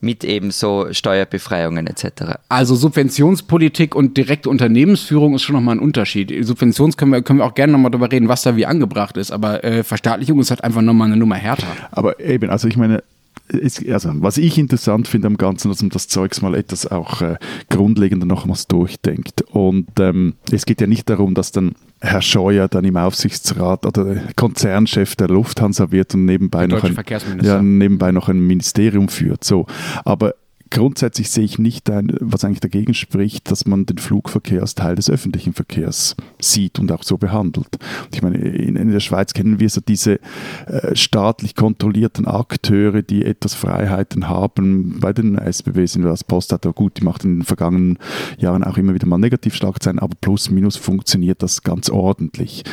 mit 0.00 0.24
eben 0.24 0.50
so 0.50 0.86
Steuerbefreiungen 0.90 1.86
etc. 1.86 2.38
Also 2.48 2.74
Subventionspolitik 2.74 3.94
und 3.94 4.16
direkte 4.16 4.50
Unternehmensführung 4.50 5.34
ist 5.34 5.42
schon 5.42 5.56
nochmal 5.56 5.76
ein 5.76 5.80
Unterschied. 5.80 6.32
Subventions 6.44 6.96
können 6.96 7.12
wir, 7.12 7.22
können 7.22 7.38
wir 7.38 7.46
auch 7.46 7.54
gerne 7.54 7.72
nochmal 7.72 7.90
darüber 7.90 8.10
reden, 8.10 8.28
was 8.28 8.42
da 8.42 8.56
wie 8.56 8.66
angebracht 8.66 9.16
ist, 9.16 9.30
aber 9.30 9.64
äh, 9.64 9.82
Verstaatlichung 9.82 10.38
ist 10.40 10.50
halt 10.50 10.62
einfach 10.64 10.82
nochmal 10.82 11.08
eine 11.08 11.16
Nummer 11.16 11.36
härter. 11.36 11.66
Aber 11.90 12.20
eben, 12.20 12.50
also 12.50 12.68
ich 12.68 12.76
meine, 12.76 13.02
ist, 13.48 13.86
also, 13.88 14.10
was 14.14 14.38
ich 14.38 14.58
interessant 14.58 15.08
finde 15.08 15.28
am 15.28 15.36
Ganzen, 15.36 15.68
dass 15.68 15.80
man 15.80 15.90
das 15.90 16.08
Zeugs 16.08 16.42
mal 16.42 16.54
etwas 16.54 16.86
auch 16.86 17.22
äh, 17.22 17.36
grundlegender 17.70 18.26
nochmals 18.26 18.66
durchdenkt. 18.66 19.42
Und 19.42 19.88
ähm, 20.00 20.34
es 20.50 20.66
geht 20.66 20.80
ja 20.80 20.86
nicht 20.86 21.08
darum, 21.08 21.34
dass 21.34 21.52
dann 21.52 21.74
Herr 22.00 22.22
Scheuer 22.22 22.68
dann 22.68 22.84
im 22.84 22.96
Aufsichtsrat 22.96 23.86
oder 23.86 24.16
Konzernchef 24.36 25.16
der 25.16 25.28
Lufthansa 25.28 25.90
wird 25.90 26.14
und 26.14 26.26
nebenbei, 26.26 26.66
noch 26.66 26.84
ein, 26.84 26.96
ja, 27.42 27.62
nebenbei 27.62 28.12
noch 28.12 28.28
ein 28.28 28.38
Ministerium 28.38 29.08
führt. 29.08 29.44
So. 29.44 29.66
Aber 30.04 30.34
grundsätzlich 30.70 31.30
sehe 31.30 31.44
ich 31.44 31.58
nicht, 31.58 31.88
was 31.88 32.44
eigentlich 32.44 32.60
dagegen 32.60 32.94
spricht, 32.94 33.50
dass 33.50 33.66
man 33.66 33.86
den 33.86 33.98
Flugverkehr 33.98 34.60
als 34.60 34.74
Teil 34.74 34.96
des 34.96 35.10
öffentlichen 35.10 35.52
Verkehrs 35.52 36.16
sieht 36.40 36.78
und 36.78 36.90
auch 36.92 37.02
so 37.02 37.18
behandelt. 37.18 37.76
Und 37.76 38.14
ich 38.14 38.22
meine, 38.22 38.38
in, 38.38 38.90
der 38.90 39.00
Schweiz 39.00 39.32
kennen 39.32 39.60
wir 39.60 39.70
so 39.70 39.80
diese 39.80 40.20
äh, 40.66 40.94
staatlich 40.94 41.54
kontrollierten 41.54 42.26
Akteure, 42.26 43.02
die 43.02 43.24
etwas 43.24 43.54
Freiheiten 43.54 44.28
haben. 44.28 44.98
Bei 45.00 45.12
den 45.12 45.38
SBW 45.38 45.86
sind 45.86 46.04
wir 46.04 46.10
als 46.10 46.24
Post 46.24 46.52
hat, 46.52 46.66
gut, 46.74 46.98
die 46.98 47.04
macht 47.04 47.24
in 47.24 47.38
den 47.38 47.44
vergangenen 47.44 47.98
Jahren 48.38 48.64
auch 48.64 48.76
immer 48.76 48.94
wieder 48.94 49.06
mal 49.06 49.18
negativ 49.18 49.56
sein, 49.82 49.98
aber 49.98 50.14
plus 50.20 50.50
minus 50.50 50.76
funktioniert 50.76 51.42
das 51.42 51.62
ganz 51.62 51.90
ordentlich. 51.90 52.64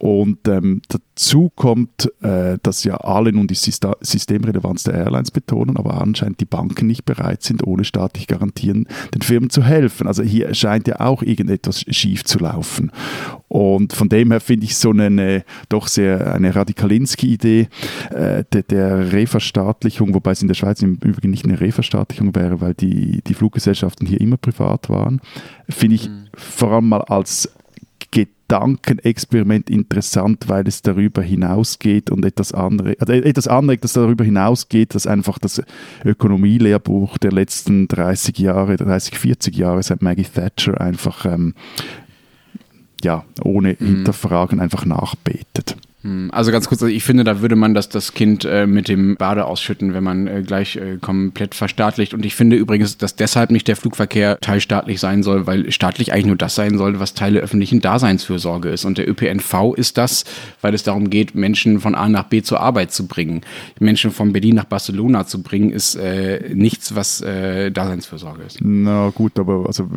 Und 0.00 0.48
ähm, 0.48 0.80
dazu 0.88 1.50
kommt, 1.54 2.10
äh, 2.22 2.56
dass 2.62 2.84
ja 2.84 2.94
alle 2.96 3.34
nun 3.34 3.46
die 3.46 3.54
Systemrelevanz 3.54 4.84
der 4.84 4.94
Airlines 4.94 5.30
betonen, 5.30 5.76
aber 5.76 6.00
anscheinend 6.00 6.40
die 6.40 6.46
Banken 6.46 6.86
nicht 6.86 7.04
bereit 7.04 7.42
sind, 7.42 7.66
ohne 7.66 7.84
staatlich 7.84 8.26
garantieren, 8.26 8.88
den 9.14 9.20
Firmen 9.20 9.50
zu 9.50 9.62
helfen. 9.62 10.06
Also 10.06 10.22
hier 10.22 10.54
scheint 10.54 10.88
ja 10.88 11.00
auch 11.00 11.22
irgendetwas 11.22 11.84
schief 11.90 12.24
zu 12.24 12.38
laufen. 12.38 12.92
Und 13.48 13.92
von 13.92 14.08
dem 14.08 14.30
her 14.30 14.40
finde 14.40 14.64
ich 14.64 14.78
so 14.78 14.88
eine 14.88 15.44
doch 15.68 15.86
sehr 15.86 16.32
eine 16.32 16.54
Radikalinski-Idee 16.56 17.68
äh, 18.08 18.44
der, 18.50 18.62
der 18.62 19.12
Reverstaatlichung, 19.12 20.14
wobei 20.14 20.30
es 20.30 20.40
in 20.40 20.48
der 20.48 20.54
Schweiz 20.54 20.80
im 20.80 20.94
Übrigen 20.94 21.30
nicht 21.30 21.44
eine 21.44 21.60
Reverstaatlichung 21.60 22.34
wäre, 22.34 22.62
weil 22.62 22.72
die, 22.72 23.20
die 23.26 23.34
Fluggesellschaften 23.34 24.06
hier 24.06 24.22
immer 24.22 24.38
privat 24.38 24.88
waren, 24.88 25.20
finde 25.68 25.96
ich 25.96 26.08
mhm. 26.08 26.28
vor 26.32 26.70
allem 26.72 26.88
mal 26.88 27.02
als 27.02 27.52
Gedankenexperiment 28.10 29.70
interessant, 29.70 30.48
weil 30.48 30.66
es 30.66 30.82
darüber 30.82 31.22
hinausgeht 31.22 32.10
und 32.10 32.24
etwas 32.24 32.52
andere, 32.52 32.96
also 32.98 33.12
etwas 33.12 33.46
anregt, 33.46 33.84
das 33.84 33.92
darüber 33.92 34.24
hinausgeht, 34.24 34.94
dass 34.94 35.06
einfach 35.06 35.38
das 35.38 35.62
Ökonomielehrbuch 36.04 37.18
der 37.18 37.32
letzten 37.32 37.86
30 37.86 38.38
Jahre, 38.38 38.76
30, 38.76 39.16
40 39.18 39.56
Jahre 39.56 39.82
seit 39.82 40.02
Maggie 40.02 40.24
Thatcher 40.24 40.80
einfach 40.80 41.24
ähm, 41.24 41.54
ja, 43.02 43.24
ohne 43.42 43.76
mhm. 43.78 43.86
Hinterfragen 43.86 44.60
einfach 44.60 44.84
nachbetet. 44.84 45.76
Hm, 46.02 46.30
also 46.32 46.50
ganz 46.50 46.66
kurz, 46.66 46.82
also 46.82 46.94
ich 46.94 47.04
finde, 47.04 47.24
da 47.24 47.42
würde 47.42 47.56
man 47.56 47.74
das, 47.74 47.90
das 47.90 48.14
Kind 48.14 48.44
äh, 48.44 48.66
mit 48.66 48.88
dem 48.88 49.16
Bade 49.16 49.44
ausschütten, 49.44 49.92
wenn 49.92 50.02
man 50.02 50.26
äh, 50.26 50.42
gleich 50.42 50.76
äh, 50.76 50.96
komplett 50.98 51.54
verstaatlicht. 51.54 52.14
Und 52.14 52.24
ich 52.24 52.34
finde 52.34 52.56
übrigens, 52.56 52.96
dass 52.96 53.16
deshalb 53.16 53.50
nicht 53.50 53.68
der 53.68 53.76
Flugverkehr 53.76 54.38
teilstaatlich 54.40 54.98
sein 54.98 55.22
soll, 55.22 55.46
weil 55.46 55.70
staatlich 55.70 56.12
eigentlich 56.12 56.26
nur 56.26 56.36
das 56.36 56.54
sein 56.54 56.78
sollte, 56.78 57.00
was 57.00 57.12
Teil 57.12 57.34
der 57.34 57.42
öffentlichen 57.42 57.80
Daseinsfürsorge 57.80 58.70
ist. 58.70 58.86
Und 58.86 58.96
der 58.96 59.08
ÖPNV 59.08 59.74
ist 59.76 59.98
das, 59.98 60.24
weil 60.62 60.72
es 60.72 60.82
darum 60.82 61.10
geht, 61.10 61.34
Menschen 61.34 61.80
von 61.80 61.94
A 61.94 62.08
nach 62.08 62.24
B 62.24 62.40
zur 62.40 62.60
Arbeit 62.60 62.92
zu 62.92 63.06
bringen. 63.06 63.42
Menschen 63.78 64.10
von 64.10 64.32
Berlin 64.32 64.54
nach 64.54 64.64
Barcelona 64.64 65.26
zu 65.26 65.42
bringen, 65.42 65.70
ist 65.70 65.96
äh, 65.96 66.54
nichts, 66.54 66.94
was 66.94 67.20
äh, 67.20 67.70
Daseinsfürsorge 67.70 68.42
ist. 68.44 68.58
Na 68.62 69.10
gut, 69.10 69.38
aber 69.38 69.64
also, 69.66 69.88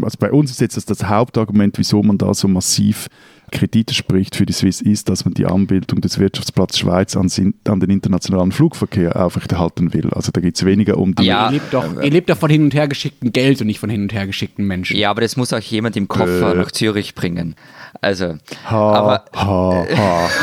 also 0.00 0.16
bei 0.18 0.32
uns 0.32 0.50
ist 0.52 0.60
jetzt 0.62 0.78
das, 0.78 0.86
das 0.86 1.04
Hauptargument, 1.04 1.76
wieso 1.76 2.02
man 2.02 2.16
da 2.16 2.32
so 2.32 2.48
massiv 2.48 3.08
Kredite 3.50 3.94
spricht 3.94 4.36
für 4.36 4.46
die 4.46 4.52
Swiss 4.52 4.80
ist, 4.80 5.08
dass 5.08 5.24
man 5.24 5.34
die 5.34 5.46
Anbildung 5.46 6.00
des 6.00 6.18
Wirtschaftsplatz 6.18 6.78
Schweiz 6.78 7.16
an, 7.16 7.30
an 7.66 7.80
den 7.80 7.90
internationalen 7.90 8.52
Flugverkehr 8.52 9.16
aufrechterhalten 9.16 9.92
will. 9.92 10.10
Also 10.12 10.30
da 10.32 10.40
geht 10.40 10.56
es 10.56 10.64
weniger 10.64 10.98
um 10.98 11.14
die... 11.14 11.24
Ja, 11.24 11.46
ihr 11.46 11.52
lebt, 11.52 11.74
doch, 11.74 12.02
ihr 12.02 12.10
lebt 12.10 12.30
doch 12.30 12.38
von 12.38 12.50
hin 12.50 12.62
und 12.62 12.74
her 12.74 12.88
geschicktem 12.88 13.32
Geld 13.32 13.60
und 13.60 13.66
nicht 13.66 13.80
von 13.80 13.90
hin 13.90 14.02
und 14.02 14.12
her 14.12 14.26
geschickten 14.26 14.66
Menschen. 14.66 14.96
Ja, 14.96 15.10
aber 15.10 15.20
das 15.20 15.36
muss 15.36 15.52
auch 15.52 15.60
jemand 15.60 15.96
im 15.96 16.08
Koffer 16.08 16.54
äh. 16.54 16.56
nach 16.56 16.70
Zürich 16.70 17.14
bringen. 17.14 17.56
Also, 18.00 18.36
ha, 18.66 18.92
aber... 18.92 19.24
Ha, 19.34 19.86
ha. 19.96 20.28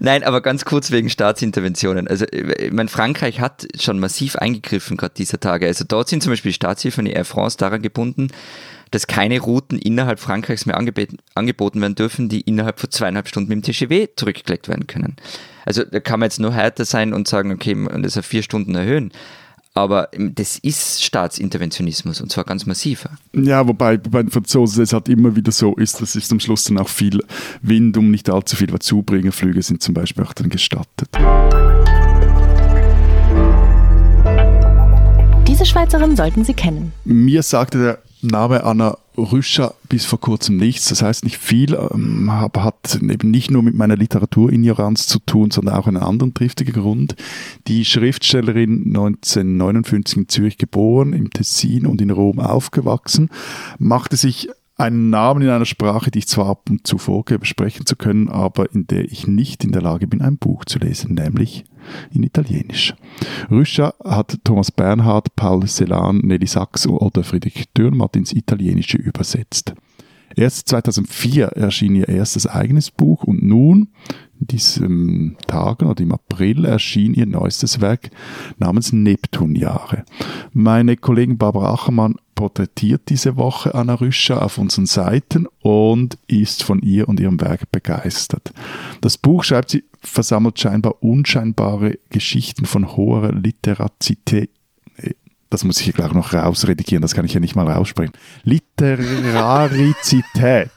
Nein, 0.00 0.24
aber 0.24 0.40
ganz 0.40 0.64
kurz 0.64 0.90
wegen 0.90 1.10
Staatsinterventionen. 1.10 2.08
Also, 2.08 2.26
ich 2.30 2.72
meine, 2.72 2.88
Frankreich 2.88 3.40
hat 3.40 3.66
schon 3.78 3.98
massiv 3.98 4.36
eingegriffen 4.36 4.96
gerade 4.96 5.14
dieser 5.16 5.40
Tage. 5.40 5.66
Also 5.66 5.84
dort 5.86 6.08
sind 6.08 6.22
zum 6.22 6.32
Beispiel 6.32 6.52
Staatshilfen 6.52 7.04
die 7.04 7.12
Air 7.12 7.24
France 7.24 7.56
daran 7.56 7.82
gebunden, 7.82 8.28
dass 8.90 9.06
keine 9.06 9.40
Routen 9.40 9.78
innerhalb 9.78 10.20
Frankreichs 10.20 10.66
mehr 10.66 10.76
angeboten 10.76 11.80
werden 11.80 11.94
dürfen, 11.94 12.28
die 12.28 12.40
innerhalb 12.42 12.80
von 12.80 12.90
zweieinhalb 12.90 13.28
Stunden 13.28 13.48
mit 13.48 13.66
dem 13.66 13.72
TGW 13.72 14.08
zurückgelegt 14.16 14.68
werden 14.68 14.86
können. 14.86 15.16
Also 15.64 15.84
da 15.84 16.00
kann 16.00 16.20
man 16.20 16.26
jetzt 16.26 16.40
nur 16.40 16.52
härter 16.52 16.84
sein 16.84 17.12
und 17.12 17.28
sagen, 17.28 17.52
okay, 17.52 17.74
und 17.74 18.02
das 18.02 18.16
auf 18.16 18.26
vier 18.26 18.42
Stunden 18.42 18.74
erhöhen. 18.74 19.12
Aber 19.74 20.08
das 20.12 20.58
ist 20.58 21.04
Staatsinterventionismus 21.04 22.20
und 22.20 22.32
zwar 22.32 22.44
ganz 22.44 22.66
massiver. 22.66 23.10
Ja, 23.32 23.68
wobei 23.68 23.96
bei 23.96 24.22
den 24.22 24.30
Franzosen 24.30 24.82
es 24.82 24.92
halt 24.92 25.08
immer 25.08 25.36
wieder 25.36 25.52
so 25.52 25.76
ist, 25.76 26.00
dass 26.00 26.16
ist 26.16 26.32
am 26.32 26.40
Schluss 26.40 26.64
dann 26.64 26.78
auch 26.78 26.88
viel 26.88 27.20
Wind, 27.62 27.96
um 27.96 28.10
nicht 28.10 28.28
allzu 28.28 28.56
viel 28.56 28.72
was 28.72 28.80
zubringen. 28.80 29.30
Flüge 29.30 29.62
sind 29.62 29.82
zum 29.82 29.94
Beispiel 29.94 30.24
auch 30.24 30.32
dann 30.32 30.48
gestattet. 30.48 31.10
Diese 35.46 35.64
Schweizerin 35.64 36.16
sollten 36.16 36.44
Sie 36.44 36.54
kennen. 36.54 36.92
Mir 37.04 37.42
sagte 37.42 37.78
der 37.78 37.98
Name 38.20 38.64
Anna 38.64 38.98
Rüscher 39.16 39.74
bis 39.88 40.04
vor 40.04 40.20
kurzem 40.20 40.56
nichts. 40.56 40.88
Das 40.88 41.02
heißt 41.02 41.24
nicht 41.24 41.38
viel, 41.38 41.74
ähm, 41.74 42.28
aber 42.30 42.64
hat 42.64 42.96
eben 42.96 43.30
nicht 43.30 43.50
nur 43.50 43.62
mit 43.62 43.74
meiner 43.74 43.96
Literaturinignoranz 43.96 45.06
zu 45.06 45.18
tun, 45.20 45.50
sondern 45.50 45.74
auch 45.74 45.86
einen 45.86 45.96
anderen 45.96 46.34
triftigen 46.34 46.74
Grund. 46.74 47.16
Die 47.66 47.84
Schriftstellerin 47.84 48.84
1959 48.86 50.16
in 50.16 50.28
Zürich 50.28 50.58
geboren, 50.58 51.12
im 51.12 51.30
Tessin 51.30 51.86
und 51.86 52.00
in 52.00 52.10
Rom 52.10 52.38
aufgewachsen, 52.38 53.30
machte 53.78 54.16
sich 54.16 54.48
einen 54.78 55.10
Namen 55.10 55.42
in 55.42 55.50
einer 55.50 55.64
Sprache, 55.64 56.10
die 56.10 56.20
ich 56.20 56.28
zwar 56.28 56.46
ab 56.46 56.70
und 56.70 56.86
zu 56.86 56.98
vorgebe, 56.98 57.44
sprechen 57.44 57.84
zu 57.84 57.96
können, 57.96 58.28
aber 58.28 58.72
in 58.72 58.86
der 58.86 59.04
ich 59.04 59.26
nicht 59.26 59.64
in 59.64 59.72
der 59.72 59.82
Lage 59.82 60.06
bin, 60.06 60.22
ein 60.22 60.38
Buch 60.38 60.64
zu 60.64 60.78
lesen, 60.78 61.14
nämlich 61.14 61.64
in 62.12 62.22
Italienisch. 62.22 62.94
Rüscha 63.50 63.94
hat 64.04 64.38
Thomas 64.44 64.70
Bernhard, 64.70 65.34
Paul 65.34 65.66
Celan, 65.66 66.18
Nelly 66.18 66.46
Sachs 66.46 66.86
oder 66.86 67.24
Friedrich 67.24 67.68
Dürrmatt 67.76 68.16
ins 68.16 68.32
Italienische 68.32 68.98
übersetzt. 68.98 69.74
Erst 70.38 70.68
2004 70.68 71.46
erschien 71.56 71.96
ihr 71.96 72.08
erstes 72.08 72.46
eigenes 72.46 72.92
Buch 72.92 73.24
und 73.24 73.42
nun, 73.42 73.88
in 74.38 74.46
diesen 74.46 75.36
Tagen 75.48 75.86
oder 75.86 76.00
im 76.00 76.12
April, 76.12 76.64
erschien 76.64 77.12
ihr 77.12 77.26
neuestes 77.26 77.80
Werk 77.80 78.10
namens 78.56 78.92
Neptunjahre. 78.92 80.04
Meine 80.52 80.96
Kollegin 80.96 81.38
Barbara 81.38 81.72
Achermann 81.72 82.14
porträtiert 82.36 83.08
diese 83.08 83.36
Woche 83.36 83.74
Anna 83.74 83.94
Rüscher 83.94 84.40
auf 84.40 84.58
unseren 84.58 84.86
Seiten 84.86 85.48
und 85.58 86.18
ist 86.28 86.62
von 86.62 86.82
ihr 86.82 87.08
und 87.08 87.18
ihrem 87.18 87.40
Werk 87.40 87.72
begeistert. 87.72 88.52
Das 89.00 89.18
Buch, 89.18 89.42
schreibt 89.42 89.70
sie, 89.70 89.82
versammelt 89.98 90.60
scheinbar 90.60 91.02
unscheinbare 91.02 91.98
Geschichten 92.10 92.64
von 92.64 92.96
hoher 92.96 93.32
Literazität 93.32 94.50
das 95.50 95.64
muss 95.64 95.78
ich 95.78 95.84
hier 95.84 95.94
gleich 95.94 96.12
noch 96.12 96.34
rausredigieren, 96.34 97.02
das 97.02 97.14
kann 97.14 97.24
ich 97.24 97.34
ja 97.34 97.40
nicht 97.40 97.56
mal 97.56 97.68
raussprechen. 97.68 98.12
Literarizität. 98.44 100.70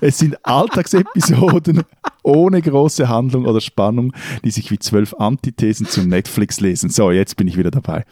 es 0.00 0.18
sind 0.18 0.36
Alltagsepisoden 0.44 1.82
ohne 2.22 2.62
große 2.62 3.08
Handlung 3.08 3.46
oder 3.46 3.60
Spannung, 3.60 4.12
die 4.44 4.50
sich 4.50 4.70
wie 4.70 4.78
zwölf 4.78 5.14
Antithesen 5.14 5.86
zum 5.86 6.08
Netflix 6.08 6.60
lesen. 6.60 6.90
So, 6.90 7.10
jetzt 7.10 7.36
bin 7.36 7.48
ich 7.48 7.56
wieder 7.56 7.70
dabei. 7.70 8.04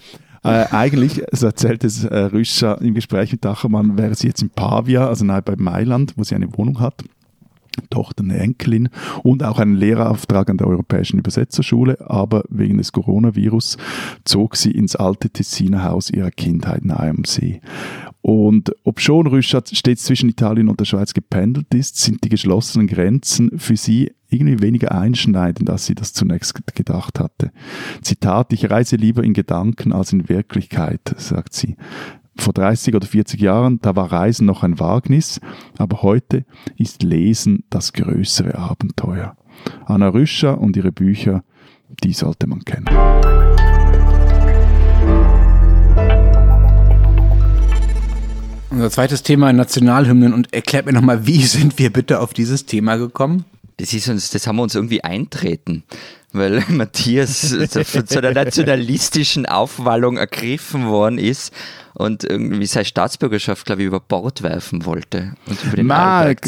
Äh, 0.42 0.66
eigentlich, 0.70 1.22
so 1.32 1.46
erzählt 1.46 1.84
es 1.84 2.04
äh, 2.04 2.16
Rüscher 2.16 2.80
im 2.80 2.94
Gespräch 2.94 3.32
mit 3.32 3.44
Dachermann, 3.44 3.98
wäre 3.98 4.14
sie 4.14 4.28
jetzt 4.28 4.40
in 4.40 4.48
Pavia, 4.48 5.06
also 5.06 5.24
nahe 5.24 5.42
bei 5.42 5.54
Mailand, 5.56 6.14
wo 6.16 6.24
sie 6.24 6.34
eine 6.34 6.56
Wohnung 6.56 6.80
hat. 6.80 7.04
Tochter, 7.90 8.22
eine 8.22 8.38
Enkelin 8.38 8.88
und 9.22 9.42
auch 9.42 9.58
einen 9.58 9.76
Lehrerauftrag 9.76 10.50
an 10.50 10.58
der 10.58 10.66
Europäischen 10.66 11.18
Übersetzerschule, 11.18 12.10
aber 12.10 12.44
wegen 12.48 12.78
des 12.78 12.92
Coronavirus 12.92 13.76
zog 14.24 14.56
sie 14.56 14.70
ins 14.70 14.96
alte 14.96 15.30
Tessiner 15.30 15.84
Haus 15.84 16.10
ihrer 16.10 16.30
Kindheit 16.30 16.84
nahe 16.84 17.10
am 17.10 17.24
See. 17.24 17.60
Und 18.22 18.72
ob 18.84 19.00
schon 19.00 19.26
Rüschat 19.26 19.70
stets 19.74 20.04
zwischen 20.04 20.28
Italien 20.28 20.68
und 20.68 20.78
der 20.78 20.84
Schweiz 20.84 21.14
gependelt 21.14 21.72
ist, 21.74 21.96
sind 21.96 22.22
die 22.22 22.28
geschlossenen 22.28 22.86
Grenzen 22.86 23.58
für 23.58 23.76
sie 23.76 24.12
irgendwie 24.28 24.62
weniger 24.62 24.92
einschneidend, 24.92 25.70
als 25.70 25.86
sie 25.86 25.94
das 25.94 26.12
zunächst 26.12 26.54
gedacht 26.74 27.18
hatte. 27.18 27.50
Zitat, 28.02 28.52
ich 28.52 28.70
reise 28.70 28.96
lieber 28.96 29.24
in 29.24 29.32
Gedanken 29.32 29.92
als 29.92 30.12
in 30.12 30.28
Wirklichkeit, 30.28 31.14
sagt 31.16 31.54
sie 31.54 31.76
vor 32.36 32.52
30 32.52 32.94
oder 32.94 33.06
40 33.06 33.40
Jahren, 33.40 33.80
da 33.82 33.96
war 33.96 34.12
Reisen 34.12 34.46
noch 34.46 34.62
ein 34.62 34.78
Wagnis, 34.80 35.40
aber 35.78 36.02
heute 36.02 36.44
ist 36.76 37.02
Lesen 37.02 37.64
das 37.70 37.92
größere 37.92 38.56
Abenteuer. 38.56 39.36
Anna 39.86 40.08
Rüscher 40.08 40.58
und 40.58 40.76
ihre 40.76 40.92
Bücher, 40.92 41.42
die 42.02 42.12
sollte 42.12 42.46
man 42.46 42.64
kennen. 42.64 42.86
Unser 48.70 48.90
zweites 48.90 49.22
Thema 49.22 49.52
Nationalhymnen 49.52 50.32
und 50.32 50.54
erklärt 50.54 50.86
mir 50.86 50.92
nochmal, 50.92 51.26
wie 51.26 51.42
sind 51.42 51.78
wir 51.78 51.92
bitte 51.92 52.20
auf 52.20 52.32
dieses 52.32 52.66
Thema 52.66 52.96
gekommen? 52.96 53.44
Das 53.78 53.92
ist 53.92 54.08
uns, 54.08 54.30
das 54.30 54.46
haben 54.46 54.56
wir 54.56 54.62
uns 54.62 54.74
irgendwie 54.74 55.02
eintreten, 55.02 55.84
weil 56.32 56.62
Matthias 56.68 57.54
von 57.84 58.06
so 58.06 58.18
einer 58.18 58.32
nationalistischen 58.32 59.46
Aufwallung 59.46 60.16
ergriffen 60.16 60.86
worden 60.86 61.18
ist 61.18 61.52
und 61.94 62.24
irgendwie 62.24 62.66
seine 62.66 62.84
Staatsbürgerschaft, 62.84 63.66
glaube 63.66 63.82
ich, 63.82 63.88
über 63.88 64.00
Bord 64.00 64.42
werfen 64.42 64.84
wollte 64.84 65.34
und 65.46 65.64
über 65.64 65.76
den 65.76 65.86
Mark, 65.86 66.46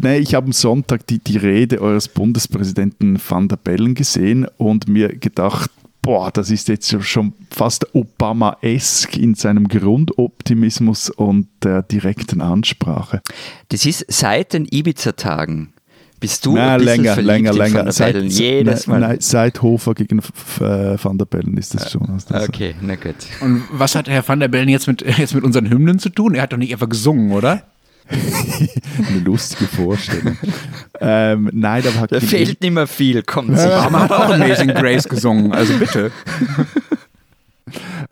Nein, 0.00 0.22
ich 0.22 0.34
habe 0.34 0.46
am 0.46 0.52
Sonntag 0.52 1.06
die, 1.06 1.18
die 1.18 1.36
Rede 1.36 1.80
eures 1.80 2.08
Bundespräsidenten 2.08 3.20
Van 3.26 3.48
der 3.48 3.56
Bellen 3.56 3.94
gesehen 3.94 4.46
und 4.56 4.88
mir 4.88 5.16
gedacht, 5.16 5.70
boah, 6.04 6.30
das 6.30 6.50
ist 6.50 6.68
jetzt 6.68 7.02
schon 7.02 7.32
fast 7.50 7.94
Obama-esk 7.94 9.16
in 9.16 9.34
seinem 9.34 9.68
Grundoptimismus 9.68 11.10
und 11.10 11.48
der 11.62 11.82
direkten 11.82 12.40
Ansprache. 12.40 13.22
Das 13.68 13.86
ist 13.86 14.04
seit 14.08 14.52
den 14.52 14.66
Ibiza-Tagen 14.70 15.73
bist 16.20 16.46
du 16.46 16.54
nein, 16.54 16.80
länger, 16.80 17.20
länger, 17.20 17.52
länger. 17.52 17.84
Van 17.84 17.92
seit, 17.92 18.16
Jedes 18.16 18.86
Mal. 18.86 19.00
Nein, 19.00 19.16
seit 19.20 19.60
Hofer 19.62 19.94
gegen 19.94 20.20
äh, 20.20 20.22
Van 20.60 21.18
der 21.18 21.26
Bellen 21.26 21.56
ist 21.56 21.74
das 21.74 21.90
schon. 21.90 22.20
Das 22.28 22.48
okay, 22.48 22.74
na 22.80 22.96
gut. 22.96 23.14
Und 23.40 23.64
was 23.70 23.94
hat 23.94 24.08
Herr 24.08 24.26
Van 24.26 24.40
der 24.40 24.48
Bellen 24.48 24.68
jetzt 24.68 24.86
mit, 24.86 25.02
jetzt 25.18 25.34
mit 25.34 25.44
unseren 25.44 25.68
Hymnen 25.68 25.98
zu 25.98 26.08
tun? 26.08 26.34
Er 26.34 26.42
hat 26.42 26.52
doch 26.52 26.56
nicht 26.56 26.72
einfach 26.72 26.88
gesungen, 26.88 27.32
oder? 27.32 27.64
Eine 28.10 29.18
lustige 29.20 29.66
Vorstellung. 29.66 30.36
ähm, 31.00 31.50
nein, 31.52 31.82
da 31.82 32.20
fehlt 32.20 32.60
nicht 32.60 32.72
mehr 32.72 32.86
viel, 32.86 33.22
kommt 33.22 33.58
sie. 33.58 33.72
Aber 33.72 34.00
hat 34.00 34.12
auch 34.12 34.28
Amazing 34.34 34.68
Grace 34.68 35.08
gesungen, 35.08 35.52
also 35.52 35.72
bitte. 35.78 36.10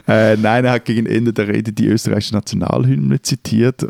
Äh, 0.09 0.37
nein, 0.37 0.64
er 0.64 0.72
hat 0.72 0.85
gegen 0.85 1.07
Ende 1.07 1.33
der 1.33 1.48
Rede 1.48 1.72
die 1.72 1.87
österreichische 1.87 2.35
Nationalhymne 2.35 3.22
zitiert, 3.22 3.87